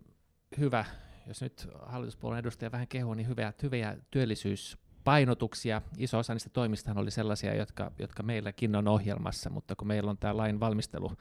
hyvä, 0.60 0.86
jos 1.28 1.42
nyt 1.42 1.68
hallituspuolen 1.82 2.40
edustaja 2.40 2.72
vähän 2.72 2.88
kehuu, 2.88 3.14
niin 3.14 3.28
hyviä, 3.28 3.54
hyviä 3.64 3.98
työllisyys 4.12 4.78
painotuksia. 5.04 5.82
Iso 5.98 6.18
osa 6.18 6.34
niistä 6.34 6.50
toimista 6.50 6.94
oli 6.96 7.12
sellaisia, 7.12 7.56
jotka, 7.56 7.92
jotka 8.00 8.24
meilläkin 8.24 8.76
on 8.76 8.88
ohjelmassa, 8.88 9.50
mutta 9.50 9.76
kun 9.76 9.88
meillä 9.88 10.12
on 10.12 10.18
tämä 10.18 10.38
lain 10.38 10.60
valmistelu 10.60 11.12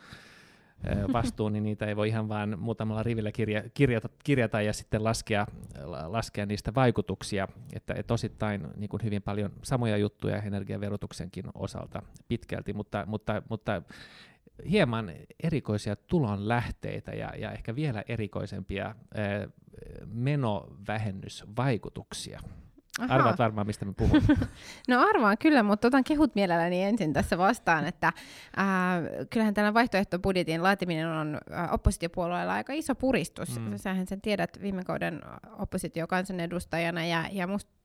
vastuu, 1.13 1.49
niin 1.49 1.63
niitä 1.63 1.87
ei 1.87 1.97
voi 1.97 2.09
ihan 2.09 2.29
vain 2.29 2.59
muutamalla 2.59 3.03
rivillä 3.03 3.33
kirja, 3.33 3.63
kirjata, 3.75 4.09
kirjata 4.25 4.63
ja 4.63 4.73
sitten 4.73 5.05
laskea, 5.05 5.47
laskea 6.07 6.47
niistä 6.47 6.75
vaikutuksia, 6.75 7.49
että, 7.73 7.95
että 7.95 8.15
osittain 8.15 8.69
niin 8.77 8.89
kuin 8.89 9.05
hyvin 9.05 9.23
paljon 9.23 9.53
samoja 9.63 9.97
juttuja 9.97 10.43
energiaverotuksenkin 10.43 11.45
osalta 11.55 12.03
pitkälti, 12.29 12.73
mutta, 12.73 13.05
mutta, 13.07 13.43
mutta 13.49 13.83
hieman 14.71 15.13
erikoisia 15.43 15.97
tulonlähteitä 15.97 17.11
ja, 17.11 17.33
ja 17.39 17.53
ehkä 17.53 17.75
vielä 17.75 18.05
erikoisempia 18.09 18.85
ää, 18.85 18.95
menovähennysvaikutuksia. 20.07 22.41
Aha. 22.99 23.15
Arvaat 23.15 23.39
varmaan, 23.39 23.67
mistä 23.67 23.85
me 23.85 23.93
puhun. 23.93 24.23
no 24.89 25.01
arvaan 25.09 25.39
kyllä, 25.39 25.63
mutta 25.63 25.89
otan 25.89 26.05
kehut 26.05 26.35
mielelläni 26.35 26.83
ensin 26.83 27.13
tässä 27.13 27.39
vastaan, 27.39 27.87
että 27.87 28.07
äh, 28.07 28.15
kyllähän 29.31 29.55
tällä 29.55 29.75
vaihtoehtobudjetin 29.75 30.63
laatiminen 30.63 31.09
on 31.09 31.39
äh, 31.53 31.75
oppositiopuolueella 31.75 32.53
aika 32.53 32.73
iso 32.73 32.95
puristus. 32.95 33.61
Mm. 33.61 33.73
Sähän 33.77 34.07
sen 34.07 34.21
tiedät 34.21 34.59
viime 34.63 34.85
kauden 34.85 35.21
oppositiokansanedustajana 35.59 37.07
ja, 37.07 37.25
ja 37.33 37.47
musta 37.47 37.80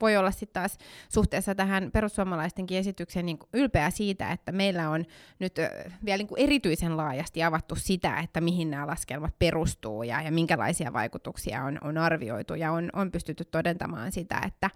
voi 0.00 0.16
olla 0.16 0.30
sitten 0.30 0.62
taas 0.62 0.78
suhteessa 1.08 1.54
tähän 1.54 1.90
perussuomalaistenkin 1.92 2.78
esitykseen 2.78 3.26
niin 3.26 3.38
ylpeä 3.52 3.90
siitä, 3.90 4.32
että 4.32 4.52
meillä 4.52 4.90
on 4.90 5.04
nyt 5.38 5.56
vielä 6.04 6.22
niin 6.22 6.28
erityisen 6.36 6.96
laajasti 6.96 7.42
avattu 7.42 7.74
sitä, 7.74 8.20
että 8.20 8.40
mihin 8.40 8.70
nämä 8.70 8.86
laskelmat 8.86 9.38
perustuu 9.38 10.02
ja, 10.02 10.22
ja 10.22 10.32
minkälaisia 10.32 10.92
vaikutuksia 10.92 11.64
on, 11.64 11.78
on 11.82 11.98
arvioitu. 11.98 12.54
Ja 12.54 12.72
on, 12.72 12.90
on 12.92 13.12
pystytty 13.12 13.44
todentamaan 13.44 14.12
sitä, 14.12 14.40
että 14.46 14.70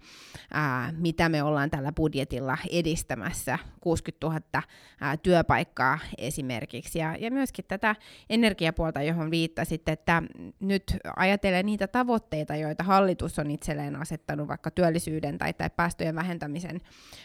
ää, 0.52 0.92
mitä 0.96 1.28
me 1.28 1.42
ollaan 1.42 1.70
tällä 1.70 1.92
budjetilla 1.92 2.58
edistämässä, 2.70 3.58
60 3.80 4.26
000 4.26 4.62
ää, 5.00 5.16
työpaikkaa 5.16 5.98
esimerkiksi. 6.18 6.98
Ja, 6.98 7.16
ja 7.18 7.30
myöskin 7.30 7.64
tätä 7.68 7.96
energiapuolta, 8.30 9.02
johon 9.02 9.30
viittasit, 9.30 9.88
että 9.88 10.22
nyt 10.60 10.96
ajatellen 11.16 11.66
niitä 11.66 11.88
tavoitteita, 11.88 12.56
joita 12.56 12.84
hallitus 12.84 13.38
on 13.38 13.50
itselleen 13.50 13.96
asettanut 13.96 14.48
työllisyyden 14.70 15.38
tai, 15.38 15.52
tai 15.52 15.70
päästöjen 15.76 16.14
vähentämisen 16.14 16.80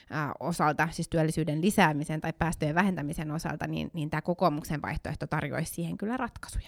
ää, 0.09 0.33
osalta, 0.39 0.87
siis 0.91 1.09
työllisyyden 1.09 1.61
lisäämisen 1.61 2.21
tai 2.21 2.33
päästöjen 2.33 2.75
vähentämisen 2.75 3.31
osalta, 3.31 3.67
niin, 3.67 3.91
niin 3.93 4.09
tämä 4.09 4.21
kokoomuksen 4.21 4.81
vaihtoehto 4.81 5.27
tarjoaisi 5.27 5.73
siihen 5.73 5.97
kyllä 5.97 6.17
ratkaisuja. 6.17 6.67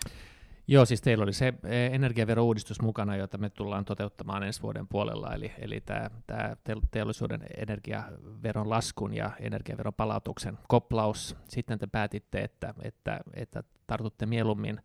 Joo, 0.70 0.86
siis 0.86 1.02
teillä 1.02 1.24
oli 1.24 1.34
se 1.34 1.54
e, 1.64 1.86
energiaverouudistus 1.86 2.82
mukana, 2.82 3.16
jota 3.16 3.38
me 3.38 3.50
tullaan 3.50 3.86
toteuttamaan 3.86 4.44
ensi 4.44 4.62
vuoden 4.62 4.88
puolella, 4.88 5.34
eli, 5.34 5.52
eli 5.60 5.82
tämä, 5.82 6.10
tämä 6.28 6.56
teollisuuden 6.92 7.46
energiaveron 7.58 8.70
laskun 8.70 9.14
ja 9.14 9.32
energiaveron 9.40 9.94
palautuksen 9.94 10.58
koplaus. 10.68 11.36
Sitten 11.50 11.80
te 11.80 11.88
päätitte, 11.88 12.40
että, 12.40 12.74
että, 12.82 13.20
että 13.34 13.64
tartutte 13.88 14.26
mieluummin 14.26 14.82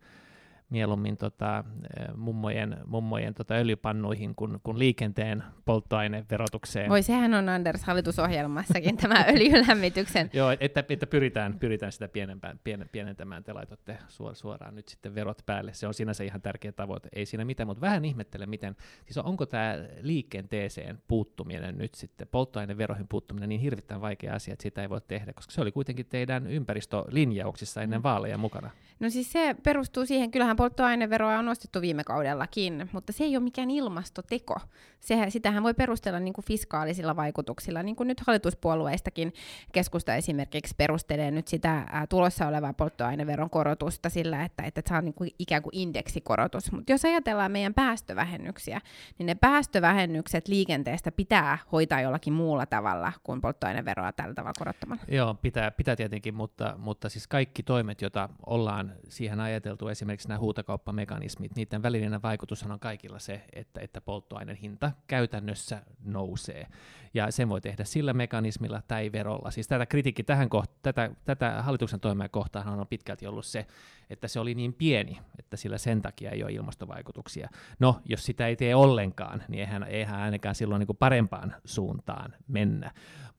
mieluummin 0.73 1.17
tota, 1.17 1.63
eh, 1.99 2.15
mummojen, 2.15 2.77
mummojen 2.85 3.33
tota 3.33 3.53
öljypannuihin 3.53 4.35
kuin, 4.35 4.59
kuin 4.63 4.79
liikenteen 4.79 5.43
polttoaineverotukseen. 5.65 6.89
Voi 6.89 7.03
sehän 7.03 7.33
on 7.33 7.49
Anders 7.49 7.83
hallitusohjelmassakin 7.83 8.97
tämä 8.97 9.25
öljylämmityksen. 9.35 10.29
Joo, 10.33 10.55
että, 10.59 10.83
että 10.89 11.07
pyritään, 11.07 11.59
pyritään 11.59 11.91
sitä 11.91 12.07
pienempään, 12.07 12.59
pien, 12.63 12.89
pienentämään, 12.91 13.43
te 13.43 13.53
laitatte 13.53 13.97
suoraan 14.33 14.75
nyt 14.75 14.87
sitten 14.87 15.15
verot 15.15 15.41
päälle. 15.45 15.73
Se 15.73 15.87
on 15.87 15.93
sinänsä 15.93 16.23
ihan 16.23 16.41
tärkeä 16.41 16.71
tavoite, 16.71 17.09
ei 17.13 17.25
siinä 17.25 17.45
mitään, 17.45 17.67
mutta 17.67 17.81
vähän 17.81 18.05
ihmettelen, 18.05 18.49
miten, 18.49 18.75
siis 19.05 19.17
onko 19.17 19.45
tämä 19.45 19.75
liikenteeseen 20.01 21.01
puuttuminen 21.07 21.77
nyt 21.77 21.95
sitten, 21.95 22.27
polttoaineveroihin 22.27 23.07
puuttuminen 23.07 23.49
niin 23.49 23.61
hirvittävän 23.61 24.01
vaikea 24.01 24.33
asia, 24.33 24.53
että 24.53 24.63
sitä 24.63 24.81
ei 24.81 24.89
voi 24.89 25.01
tehdä, 25.07 25.33
koska 25.33 25.51
se 25.51 25.61
oli 25.61 25.71
kuitenkin 25.71 26.05
teidän 26.05 26.47
ympäristölinjauksissa 26.47 27.81
ennen 27.81 27.99
mm. 27.99 28.03
vaaleja 28.03 28.37
mukana. 28.37 28.69
No 28.99 29.09
siis 29.09 29.31
se 29.31 29.55
perustuu 29.63 30.05
siihen, 30.05 30.31
kyllähän 30.31 30.55
polttoaineveroa 30.63 31.39
on 31.39 31.45
nostettu 31.45 31.81
viime 31.81 32.03
kaudellakin, 32.03 32.89
mutta 32.91 33.13
se 33.13 33.23
ei 33.23 33.37
ole 33.37 33.43
mikään 33.43 33.71
ilmastoteko. 33.71 34.55
Se, 34.99 35.25
sitähän 35.29 35.63
voi 35.63 35.73
perustella 35.73 36.19
niin 36.19 36.33
kuin 36.33 36.45
fiskaalisilla 36.45 37.15
vaikutuksilla, 37.15 37.83
niin 37.83 37.95
kuin 37.95 38.07
nyt 38.07 38.19
hallituspuolueistakin 38.27 39.33
keskusta 39.71 40.15
esimerkiksi 40.15 40.75
perustelee 40.77 41.31
nyt 41.31 41.47
sitä 41.47 41.85
ää, 41.91 42.07
tulossa 42.07 42.47
olevaa 42.47 42.73
polttoaineveron 42.73 43.49
korotusta 43.49 44.09
sillä, 44.09 44.43
että, 44.43 44.63
että 44.63 44.81
saa 44.89 45.01
niin 45.01 45.13
kuin 45.13 45.31
ikään 45.39 45.61
kuin 45.61 45.75
indeksikorotus. 45.75 46.71
Mutta 46.71 46.91
jos 46.91 47.05
ajatellaan 47.05 47.51
meidän 47.51 47.73
päästövähennyksiä, 47.73 48.81
niin 49.17 49.25
ne 49.25 49.35
päästövähennykset 49.35 50.47
liikenteestä 50.47 51.11
pitää 51.11 51.57
hoitaa 51.71 52.01
jollakin 52.01 52.33
muulla 52.33 52.65
tavalla 52.65 53.11
kuin 53.23 53.41
polttoaineveroa 53.41 54.11
tällä 54.11 54.33
tavalla 54.33 54.53
korottamalla. 54.59 55.03
Joo, 55.07 55.33
pitää, 55.33 55.71
pitää 55.71 55.95
tietenkin, 55.95 56.35
mutta, 56.35 56.73
mutta 56.77 57.09
siis 57.09 57.27
kaikki 57.27 57.63
toimet, 57.63 58.01
joita 58.01 58.29
ollaan 58.45 58.93
siihen 59.09 59.39
ajateltu, 59.39 59.87
esimerkiksi 59.87 60.27
nämä 60.27 60.39
huutokauppamekanismit, 60.53 61.55
niiden 61.55 61.83
välinen 61.83 62.21
vaikutushan 62.21 62.71
on 62.71 62.79
kaikilla 62.79 63.19
se, 63.19 63.41
että, 63.53 63.81
että 63.81 64.01
polttoaineen 64.01 64.57
hinta 64.57 64.91
käytännössä 65.07 65.81
nousee. 66.03 66.67
Ja 67.13 67.31
sen 67.31 67.49
voi 67.49 67.61
tehdä 67.61 67.83
sillä 67.83 68.13
mekanismilla 68.13 68.81
tai 68.87 69.11
verolla. 69.11 69.51
Siis 69.51 69.67
tätä 69.67 69.85
kritiikki 69.85 70.23
tähän 70.23 70.49
koht- 70.55 70.79
tätä, 70.81 71.11
tätä 71.25 71.61
hallituksen 71.61 71.99
toimea 71.99 72.29
kohtaan 72.29 72.79
on 72.79 72.87
pitkälti 72.87 73.27
ollut 73.27 73.45
se, 73.45 73.67
että 74.09 74.27
se 74.27 74.39
oli 74.39 74.55
niin 74.55 74.73
pieni, 74.73 75.19
että 75.39 75.57
sillä 75.57 75.77
sen 75.77 76.01
takia 76.01 76.31
ei 76.31 76.43
ole 76.43 76.51
ilmastovaikutuksia. 76.51 77.49
No, 77.79 78.01
jos 78.05 78.25
sitä 78.25 78.47
ei 78.47 78.55
tee 78.55 78.75
ollenkaan, 78.75 79.43
niin 79.47 79.59
eihän, 79.59 79.83
eihän 79.83 80.19
ainakaan 80.19 80.55
silloin 80.55 80.79
niin 80.79 80.87
kuin 80.87 80.97
parempaan 80.97 81.55
suuntaan 81.65 82.33
mennä. 82.47 82.91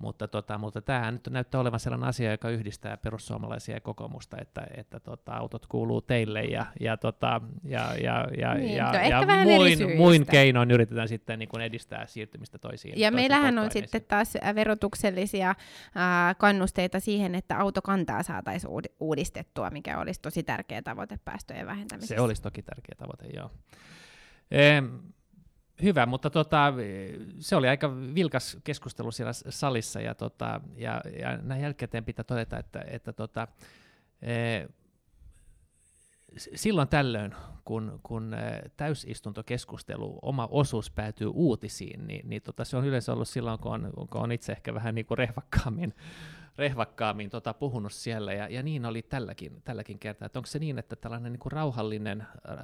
Mutta, 0.05 0.29
tota, 0.29 0.59
mutta 0.59 0.83
tämä 0.83 1.11
nyt 1.11 1.29
näyttää 1.31 1.61
olevan 1.61 1.81
sellainen 1.81 2.09
asia, 2.09 2.31
joka 2.31 2.51
yhdistää 2.51 2.97
perussuomalaisia 2.97 3.75
ja 3.75 3.81
kokoomusta, 3.81 4.37
että, 4.41 4.67
että 4.77 5.01
tota, 5.01 5.33
autot 5.33 5.67
kuuluu 5.67 6.01
teille 6.01 6.43
ja, 6.43 6.67
ja, 6.81 6.97
tota, 6.97 7.41
ja, 7.65 7.95
ja, 8.03 8.27
ja, 8.39 8.55
niin, 8.55 8.77
ja, 8.77 8.93
no 8.93 8.99
ja 8.99 9.45
muin, 9.45 9.97
muin 9.97 10.27
keinoin 10.27 10.71
yritetään 10.71 11.09
sitten 11.09 11.39
niin 11.39 11.49
kuin 11.49 11.63
edistää 11.63 12.07
siirtymistä 12.07 12.59
toisiin. 12.59 13.01
Ja 13.01 13.13
meillähän 13.13 13.59
on 13.59 13.71
sitten 13.71 14.03
taas 14.09 14.35
verotuksellisia 14.55 15.51
äh, 15.51 15.57
kannusteita 16.39 17.01
siihen, 17.01 17.35
että 17.35 17.59
autokantaa 17.59 18.23
saataisiin 18.23 18.71
uudistettua, 19.01 19.71
mikä 19.71 19.99
olisi 19.99 20.21
tosi 20.21 20.43
tärkeä 20.43 20.83
tavoite 20.83 21.19
päästöjen 21.25 21.67
vähentämisessä. 21.67 22.15
Se 22.15 22.21
olisi 22.21 22.43
toki 22.43 22.63
tärkeä 22.63 22.95
tavoite, 22.99 23.27
joo. 23.37 23.51
Eh, 24.51 24.83
hyvä, 25.83 26.07
mutta 26.07 26.31
tota, 26.31 26.73
se 27.39 27.57
oli 27.57 27.69
aika 27.69 27.97
vilkas 28.15 28.57
keskustelu 28.65 29.11
siellä 29.11 29.33
salissa, 29.33 30.01
ja, 30.01 30.15
tota, 30.15 30.61
ja, 30.77 31.01
ja 31.21 31.37
näin 31.37 31.63
jälkikäteen 31.63 32.05
pitää 32.05 32.25
todeta, 32.25 32.59
että, 32.59 32.85
että 32.87 33.13
tota, 33.13 33.49
eh, 34.23 34.69
silloin 36.37 36.89
tällöin, 36.89 37.35
kun, 37.65 38.01
kun 38.03 38.37
täysistuntokeskustelu, 38.77 40.19
oma 40.23 40.49
osuus 40.51 40.91
päätyy 40.91 41.31
uutisiin, 41.35 42.07
niin, 42.07 42.29
niin 42.29 42.43
tota, 42.43 42.65
se 42.65 42.77
on 42.77 42.87
yleensä 42.87 43.13
ollut 43.13 43.29
silloin, 43.29 43.59
kun 43.59 43.73
on, 43.73 43.93
kun 44.11 44.21
on 44.23 44.33
itse 44.33 44.53
ehkä 44.53 44.75
vähän 44.75 44.95
niin 44.95 45.07
kuin 45.07 45.19
rehvakkaammin 45.19 45.95
rehvakkaammin 46.59 47.31
tota, 47.31 47.55
puhunut 47.55 47.93
siellä, 47.93 48.33
ja, 48.33 48.49
ja 48.49 48.63
niin 48.63 48.87
oli 48.87 49.03
tälläkin, 49.03 49.63
tälläkin 49.65 49.99
kertaa. 49.99 50.29
Onko 50.35 50.47
se 50.47 50.59
niin, 50.59 50.79
että 50.79 50.97
tällainen 50.97 51.33
niin 51.33 51.41
kuin 51.41 51.53
rauhallinen, 51.53 52.21
äh, 52.21 52.57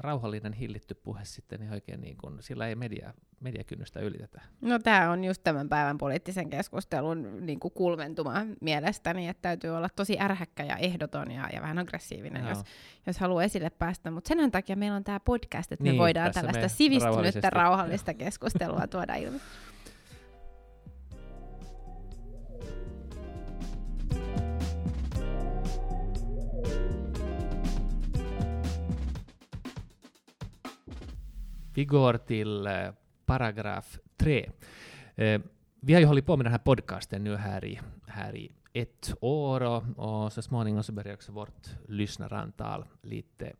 rauhallinen 0.00 0.52
hillitty 0.52 0.94
puhe 0.94 1.20
sitten 1.24 1.60
niin 1.60 1.72
oikein, 1.72 2.00
niin 2.00 2.16
kuin, 2.16 2.42
sillä 2.42 2.68
ei 2.68 2.74
media, 2.74 3.14
mediakynnystä 3.40 4.00
ylitetä? 4.00 4.40
No 4.60 4.78
tämä 4.78 5.10
on 5.10 5.24
just 5.24 5.42
tämän 5.44 5.68
päivän 5.68 5.98
poliittisen 5.98 6.50
keskustelun 6.50 7.46
niin 7.46 7.60
kuin 7.60 7.72
kulmentuma 7.72 8.34
mielestäni, 8.60 9.28
että 9.28 9.42
täytyy 9.42 9.70
olla 9.70 9.88
tosi 9.88 10.20
ärhäkkä 10.20 10.64
ja 10.64 10.76
ehdoton 10.76 11.30
ja, 11.30 11.48
ja 11.52 11.62
vähän 11.62 11.78
aggressiivinen, 11.78 12.48
jos, 12.48 12.58
jos 13.06 13.18
haluaa 13.18 13.44
esille 13.44 13.70
päästä. 13.70 14.10
Mutta 14.10 14.28
sen 14.28 14.50
takia 14.50 14.76
meillä 14.76 14.96
on 14.96 15.04
tämä 15.04 15.20
podcast, 15.20 15.72
että 15.72 15.82
niin, 15.82 15.94
me 15.94 15.98
voidaan 15.98 16.32
tällaista 16.32 16.68
sivistynyttä, 16.68 17.50
rauhallista 17.50 18.14
keskustelua 18.14 18.86
tuoda 18.86 19.14
ilmi. 19.14 19.40
Vi 31.78 31.84
går 31.84 32.18
till 32.18 32.66
eh, 32.66 32.90
paragraf 33.26 33.98
3. 34.16 34.50
Eh, 35.14 35.40
vi 35.80 35.94
har 35.94 36.00
ju 36.00 36.06
hållit 36.06 36.26
på 36.26 36.36
med 36.36 36.46
den 36.46 36.52
här 36.52 36.58
podcasten 36.58 37.24
nu 37.24 37.36
här 37.36 37.64
i, 37.64 37.80
här 38.06 38.36
i 38.36 38.52
ett 38.72 39.14
år 39.20 39.60
och, 39.60 39.84
och 39.96 40.32
så 40.32 40.42
småningom 40.42 40.82
så 40.82 40.92
börjar 40.92 41.14
också 41.14 41.32
vårt 41.32 41.68
lyssnarantal 41.88 42.84
lite 43.02 43.52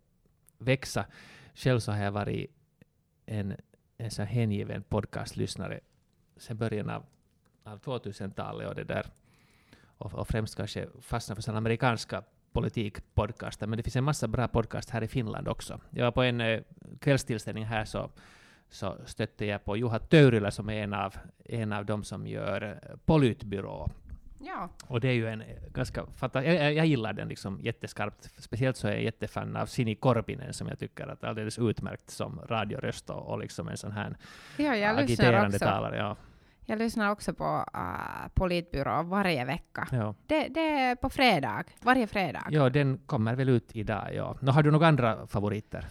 växa. 0.59 1.07
Själv 1.55 1.81
så 1.81 1.93
har 1.93 2.05
jag 2.05 2.13
varit 2.13 2.51
en, 3.27 3.57
en 3.99 4.11
så 4.11 4.23
hängiven 4.23 4.83
podcastlyssnare 4.83 5.81
sedan 6.37 6.57
början 6.57 6.91
av, 6.91 7.05
av 7.65 7.81
2000-talet 7.81 8.69
och 8.69 8.75
det 8.75 8.85
där 8.85 9.07
och, 9.83 10.15
och 10.15 10.29
främst 10.29 10.57
kanske 10.57 10.89
fastnat 11.01 11.45
för 11.45 11.53
amerikanska 11.53 12.23
politikpodcaster, 12.59 13.67
men 13.67 13.77
det 13.77 13.83
finns 13.83 13.97
en 13.97 14.05
massa 14.05 14.29
bra 14.29 14.49
podcast 14.49 14.91
här 14.91 15.03
i 15.03 15.09
Finland 15.09 15.49
också. 15.49 15.81
Jag 15.91 16.05
var 16.05 16.13
på 16.13 16.23
en 16.23 16.41
eh, 16.41 16.61
kvällstillställning 17.01 17.65
här 17.65 17.85
så, 17.85 18.11
så 18.69 18.97
stötte 19.07 19.47
jag 19.47 19.65
på 19.65 19.77
Juha 19.77 19.99
Töyrylä 19.99 20.51
som 20.51 20.69
är 20.69 20.83
en 20.83 20.95
av, 20.95 21.15
en 21.45 21.73
av 21.73 21.87
de 21.87 22.05
som 22.05 22.27
gör 22.27 22.63
eh, 22.63 22.97
Polytbyrå. 23.05 23.89
Ja. 24.41 24.69
Och 24.87 25.01
det 25.01 25.09
är 25.09 25.13
ju 25.13 25.29
en 25.29 25.43
ganska 25.73 26.07
fantastisk, 26.17 26.61
jag, 26.61 26.75
jag, 26.75 26.87
gillar 26.87 27.13
den 27.13 27.29
liksom 27.29 27.61
jätteskarpt. 27.61 28.31
Speciellt 28.39 28.77
så 28.77 28.89
är 28.89 28.93
jag 28.93 29.03
jättefan 29.03 29.57
av 29.57 29.67
Sini 29.67 29.95
Korpinen 29.95 30.55
som 30.55 30.69
jag 30.69 30.79
tycker 30.79 31.07
att 31.07 31.25
alldeles 31.25 31.59
utmärkt 31.59 32.11
som 32.11 32.41
radioröst 32.49 33.11
och, 33.11 33.31
och 33.31 33.39
liksom 33.39 33.69
en 33.69 33.77
sån 33.77 33.93
här 33.93 34.17
ja, 34.57 34.89
agiterande 34.89 35.59
talare. 35.59 35.97
Ja. 35.97 36.17
Jag 36.71 36.79
lyssnar 36.79 37.11
också 37.11 37.35
på 37.35 37.65
uh, 37.75 38.29
Politbyrå 38.35 39.03
varje 39.03 39.45
vecka. 39.45 39.89
Ja. 39.93 40.15
Det, 40.27 40.49
det, 40.49 40.61
är 40.61 40.97
på 40.97 41.11
fredag, 41.11 41.65
varje 41.81 42.07
fredag. 42.07 42.47
Ja, 42.51 42.71
den 42.71 42.99
kommer 43.07 43.35
väl 43.35 43.49
ut 43.49 43.77
idag. 43.77 44.15
Ja. 44.15 44.37
Nå, 44.41 44.53
har 44.53 44.63
du 44.63 44.71
några 44.71 44.89
andra 44.89 45.27
favoriter? 45.27 45.85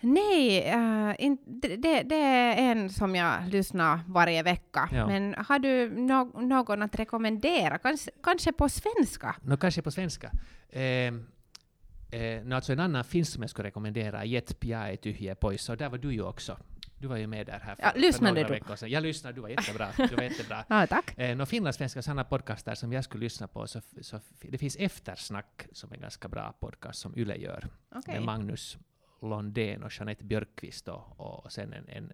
Nej, 0.00 0.74
uh, 0.74 1.14
in, 1.18 1.38
det, 1.46 2.02
det, 2.02 2.16
är 2.16 2.70
en 2.70 2.90
som 2.90 3.14
jag 3.14 3.48
lyssnar 3.48 4.00
varje 4.06 4.42
vecka. 4.42 4.88
Ja. 4.92 5.06
Men 5.06 5.34
har 5.38 5.58
du 5.58 5.90
no, 5.90 6.40
någon 6.40 6.82
att 6.82 6.98
rekommendera? 6.98 7.78
Kans, 7.78 8.08
kanske 8.22 8.52
på 8.52 8.68
svenska? 8.68 9.36
No, 9.42 9.56
kanske 9.56 9.82
på 9.82 9.90
svenska. 9.90 10.30
Eh, 10.68 10.82
eh, 10.82 12.44
no, 12.44 12.54
alltså 12.54 12.72
en 12.72 12.80
annan 12.80 13.04
finsk 13.04 13.32
som 13.32 13.42
jag 13.42 13.50
skulle 13.50 13.68
rekommendera, 13.68 14.24
Jet 14.24 14.60
Pia 14.60 14.96
tyhjä 14.96 15.34
pois, 15.34 15.68
och 15.68 15.76
där 15.76 15.88
var 15.88 15.98
du 15.98 16.12
ju 16.12 16.22
också 16.22 16.56
Du 17.02 17.08
var 17.08 17.16
ju 17.16 17.26
med 17.26 17.46
där 17.46 17.58
här 17.58 17.74
för, 17.74 17.82
Ja, 17.82 17.92
lyssnade 17.96 18.34
för 18.34 18.40
några 18.42 18.48
du? 18.48 18.54
veckor 18.54 18.76
sedan. 18.76 18.90
Jag 18.90 19.02
lyssnade, 19.02 19.34
du 19.34 19.40
var 19.40 19.48
jättebra. 19.48 19.88
Du 20.08 20.16
var 20.16 20.22
jättebra. 20.22 20.64
Ja, 20.68 20.86
tack. 20.86 21.18
Eh, 21.18 21.28
Några 21.36 21.46
finlandssvenska 21.46 22.02
sanna 22.02 22.24
podcastar 22.24 22.74
som 22.74 22.92
jag 22.92 23.04
skulle 23.04 23.24
lyssna 23.24 23.48
på, 23.48 23.66
så, 23.66 23.80
så 24.00 24.20
det 24.40 24.58
finns 24.58 24.76
Eftersnack 24.76 25.66
som 25.72 25.90
är 25.90 25.94
en 25.94 26.00
ganska 26.00 26.28
bra 26.28 26.54
podcast 26.60 27.00
som 27.00 27.16
Yle 27.18 27.36
gör. 27.36 27.68
Okej. 27.94 28.14
Med 28.14 28.22
Magnus 28.22 28.78
Londén 29.22 29.82
och 29.82 29.90
Jeanette 29.98 30.24
Björkqvist 30.24 30.88
och, 30.88 31.20
och 31.20 31.52
sen 31.52 31.72
en, 31.72 31.88
en, 31.88 32.12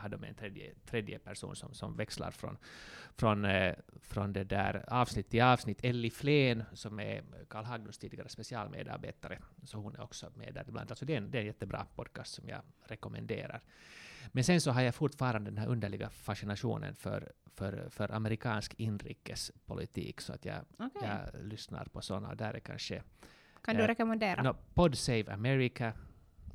har 0.00 0.08
de 0.08 0.24
en 0.24 0.34
tredje, 0.34 0.74
tredje 0.86 1.18
person 1.18 1.56
som, 1.56 1.74
som 1.74 1.96
växlar 1.96 2.30
från, 2.30 2.58
från, 3.16 3.44
eh, 3.44 3.74
från 4.02 4.32
det 4.32 4.44
där 4.44 4.84
avsnitt 4.88 5.30
till 5.30 5.42
avsnitt. 5.42 5.78
Elli 5.84 6.10
Flen 6.10 6.64
som 6.72 7.00
är 7.00 7.22
Karl 7.48 7.64
Haglunds 7.64 7.98
tidigare 7.98 8.28
specialmedarbetare, 8.28 9.38
så 9.64 9.78
hon 9.78 9.94
är 9.94 10.02
också 10.02 10.32
med 10.34 10.54
där 10.54 10.64
ibland. 10.68 10.90
Alltså 10.90 11.04
det, 11.04 11.12
är 11.12 11.16
en, 11.18 11.30
det 11.30 11.38
är 11.38 11.40
en 11.40 11.46
jättebra 11.46 11.86
podcast 11.94 12.34
som 12.34 12.48
jag 12.48 12.60
rekommenderar. 12.86 13.60
Men 14.32 14.44
sen 14.44 14.60
så 14.60 14.70
har 14.70 14.82
jag 14.82 14.94
fortfarande 14.94 15.50
den 15.50 15.58
här 15.58 15.66
underliga 15.66 16.10
fascinationen 16.10 16.94
för, 16.94 17.32
för, 17.46 17.88
för 17.90 18.12
amerikansk 18.12 18.74
inrikespolitik, 18.74 20.20
så 20.20 20.32
att 20.32 20.44
jag, 20.44 20.64
Okej. 20.78 21.08
jag 21.08 21.44
lyssnar 21.44 21.84
på 21.84 22.00
sådana. 22.00 22.34
Där 22.34 22.54
är 22.54 22.60
kanske 22.60 23.02
Kan 23.62 23.76
du 23.76 23.82
eh, 23.82 23.86
rekommendera? 23.86 24.42
No, 24.42 24.56
Pod 24.74 24.98
Save 24.98 25.32
America 25.32 25.92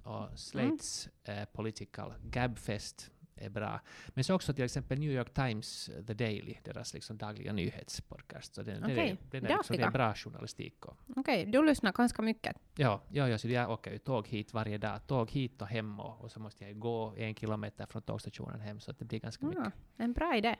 och 0.03 0.39
Slates 0.39 1.09
eh, 1.23 1.45
Political 1.45 2.13
Gabfest 2.23 3.11
är 3.35 3.49
bra. 3.49 3.79
Men 4.07 4.23
så 4.23 4.35
också 4.35 4.53
till 4.53 4.65
exempel 4.65 4.99
New 4.99 5.11
York 5.11 5.33
Times 5.33 5.89
eh, 5.89 6.05
The 6.05 6.13
Daily, 6.13 6.55
deras 6.63 6.93
liksom 6.93 7.17
dagliga 7.17 7.53
nyhetspodcast. 7.53 8.55
Så 8.55 8.63
den, 8.63 8.81
den, 8.81 8.91
Okej, 8.91 9.09
är, 9.09 9.17
den 9.31 9.45
är, 9.45 9.49
liksom, 9.49 9.77
det 9.77 9.83
är 9.83 9.91
bra 9.91 10.13
journalistik. 10.13 10.85
Okej, 11.15 11.45
du 11.45 11.65
lyssnar 11.65 11.91
ganska 11.91 12.21
mycket. 12.21 12.55
ja, 12.75 13.01
ja, 13.09 13.29
ja, 13.29 13.37
så 13.37 13.47
jag 13.47 13.71
åker 13.71 13.91
ju 13.91 13.97
tåg 13.97 14.27
hit 14.27 14.53
varje 14.53 14.77
dag. 14.77 15.07
Tåg 15.07 15.31
hit 15.31 15.61
och 15.61 15.67
hem 15.67 15.99
och, 15.99 16.21
och 16.21 16.31
så 16.31 16.39
måste 16.39 16.65
jag 16.65 16.79
gå 16.79 17.13
en 17.17 17.35
kilometer 17.35 17.85
från 17.85 18.01
tågstationen 18.01 18.61
hem, 18.61 18.79
så 18.79 18.91
det 18.91 19.05
blir 19.05 19.19
ganska 19.19 19.45
mycket. 19.45 19.63
Ja, 19.97 20.03
en 20.03 20.13
bra 20.13 20.37
idé. 20.37 20.55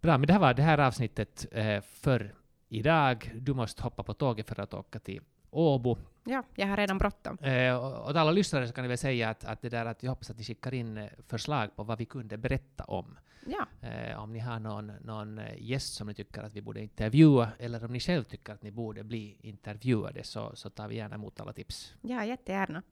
Bra, 0.00 0.18
men 0.18 0.26
det 0.26 0.32
här 0.32 0.40
var 0.40 0.54
det 0.54 0.62
här 0.62 0.78
avsnittet 0.78 1.46
eh, 1.52 1.80
för 1.80 2.34
idag. 2.68 3.32
Du 3.34 3.54
måste 3.54 3.82
hoppa 3.82 4.02
på 4.02 4.14
tåget 4.14 4.48
för 4.48 4.60
att 4.60 4.74
åka 4.74 4.98
till 4.98 5.20
Åbo. 5.50 5.98
Ja, 6.30 6.42
jag 6.54 6.66
har 6.66 6.76
redan 6.76 6.98
bråttom. 6.98 7.38
Eh, 7.38 7.76
och 7.76 8.10
alla 8.10 8.30
lyssnare 8.30 8.66
så 8.66 8.72
kan 8.72 8.84
jag 8.84 8.88
väl 8.88 8.98
säga 8.98 9.30
att, 9.30 9.44
att 9.44 9.62
det 9.62 9.68
där 9.68 9.86
att 9.86 10.02
jag 10.02 10.10
hoppas 10.10 10.30
att 10.30 10.38
ni 10.38 10.44
skickar 10.44 10.74
in 10.74 10.96
eh, 10.96 11.06
förslag 11.28 11.76
på 11.76 11.82
vad 11.84 11.98
vi 11.98 12.04
kunde 12.04 12.36
berätta 12.36 12.84
om. 12.84 13.18
Ja, 13.46 13.66
Eh, 13.88 14.22
om 14.22 14.32
ni 14.32 14.38
har 14.38 14.60
någon, 14.60 14.92
någon 15.04 15.38
eh, 15.38 15.54
gäst 15.58 15.94
som 15.94 16.06
ni 16.06 16.14
tycker 16.14 16.42
att 16.42 16.54
vi 16.56 16.62
borde 16.62 16.80
intervjua, 16.80 17.48
eller 17.58 17.84
om 17.84 17.92
ni 17.92 18.00
själv 18.00 18.24
tycker 18.24 18.52
att 18.52 18.62
ni 18.62 18.70
borde 18.70 19.04
bli 19.04 19.36
intervjuade, 19.40 20.24
så, 20.24 20.50
så 20.54 20.70
tar 20.70 20.88
vi 20.88 20.96
gärna 20.96 21.14
emot 21.14 21.40
alla 21.40 21.52
tips. 21.52 21.94
ja 22.02 22.24
jättegärna. 22.24 22.82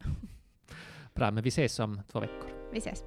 Bra, 1.15 1.31
men 1.31 1.43
vi 1.43 1.49
ses 1.49 1.79
om 1.79 2.01
två 2.13 2.21
veckor. 2.21 2.71
Vi 2.73 2.79
ses. 2.79 3.05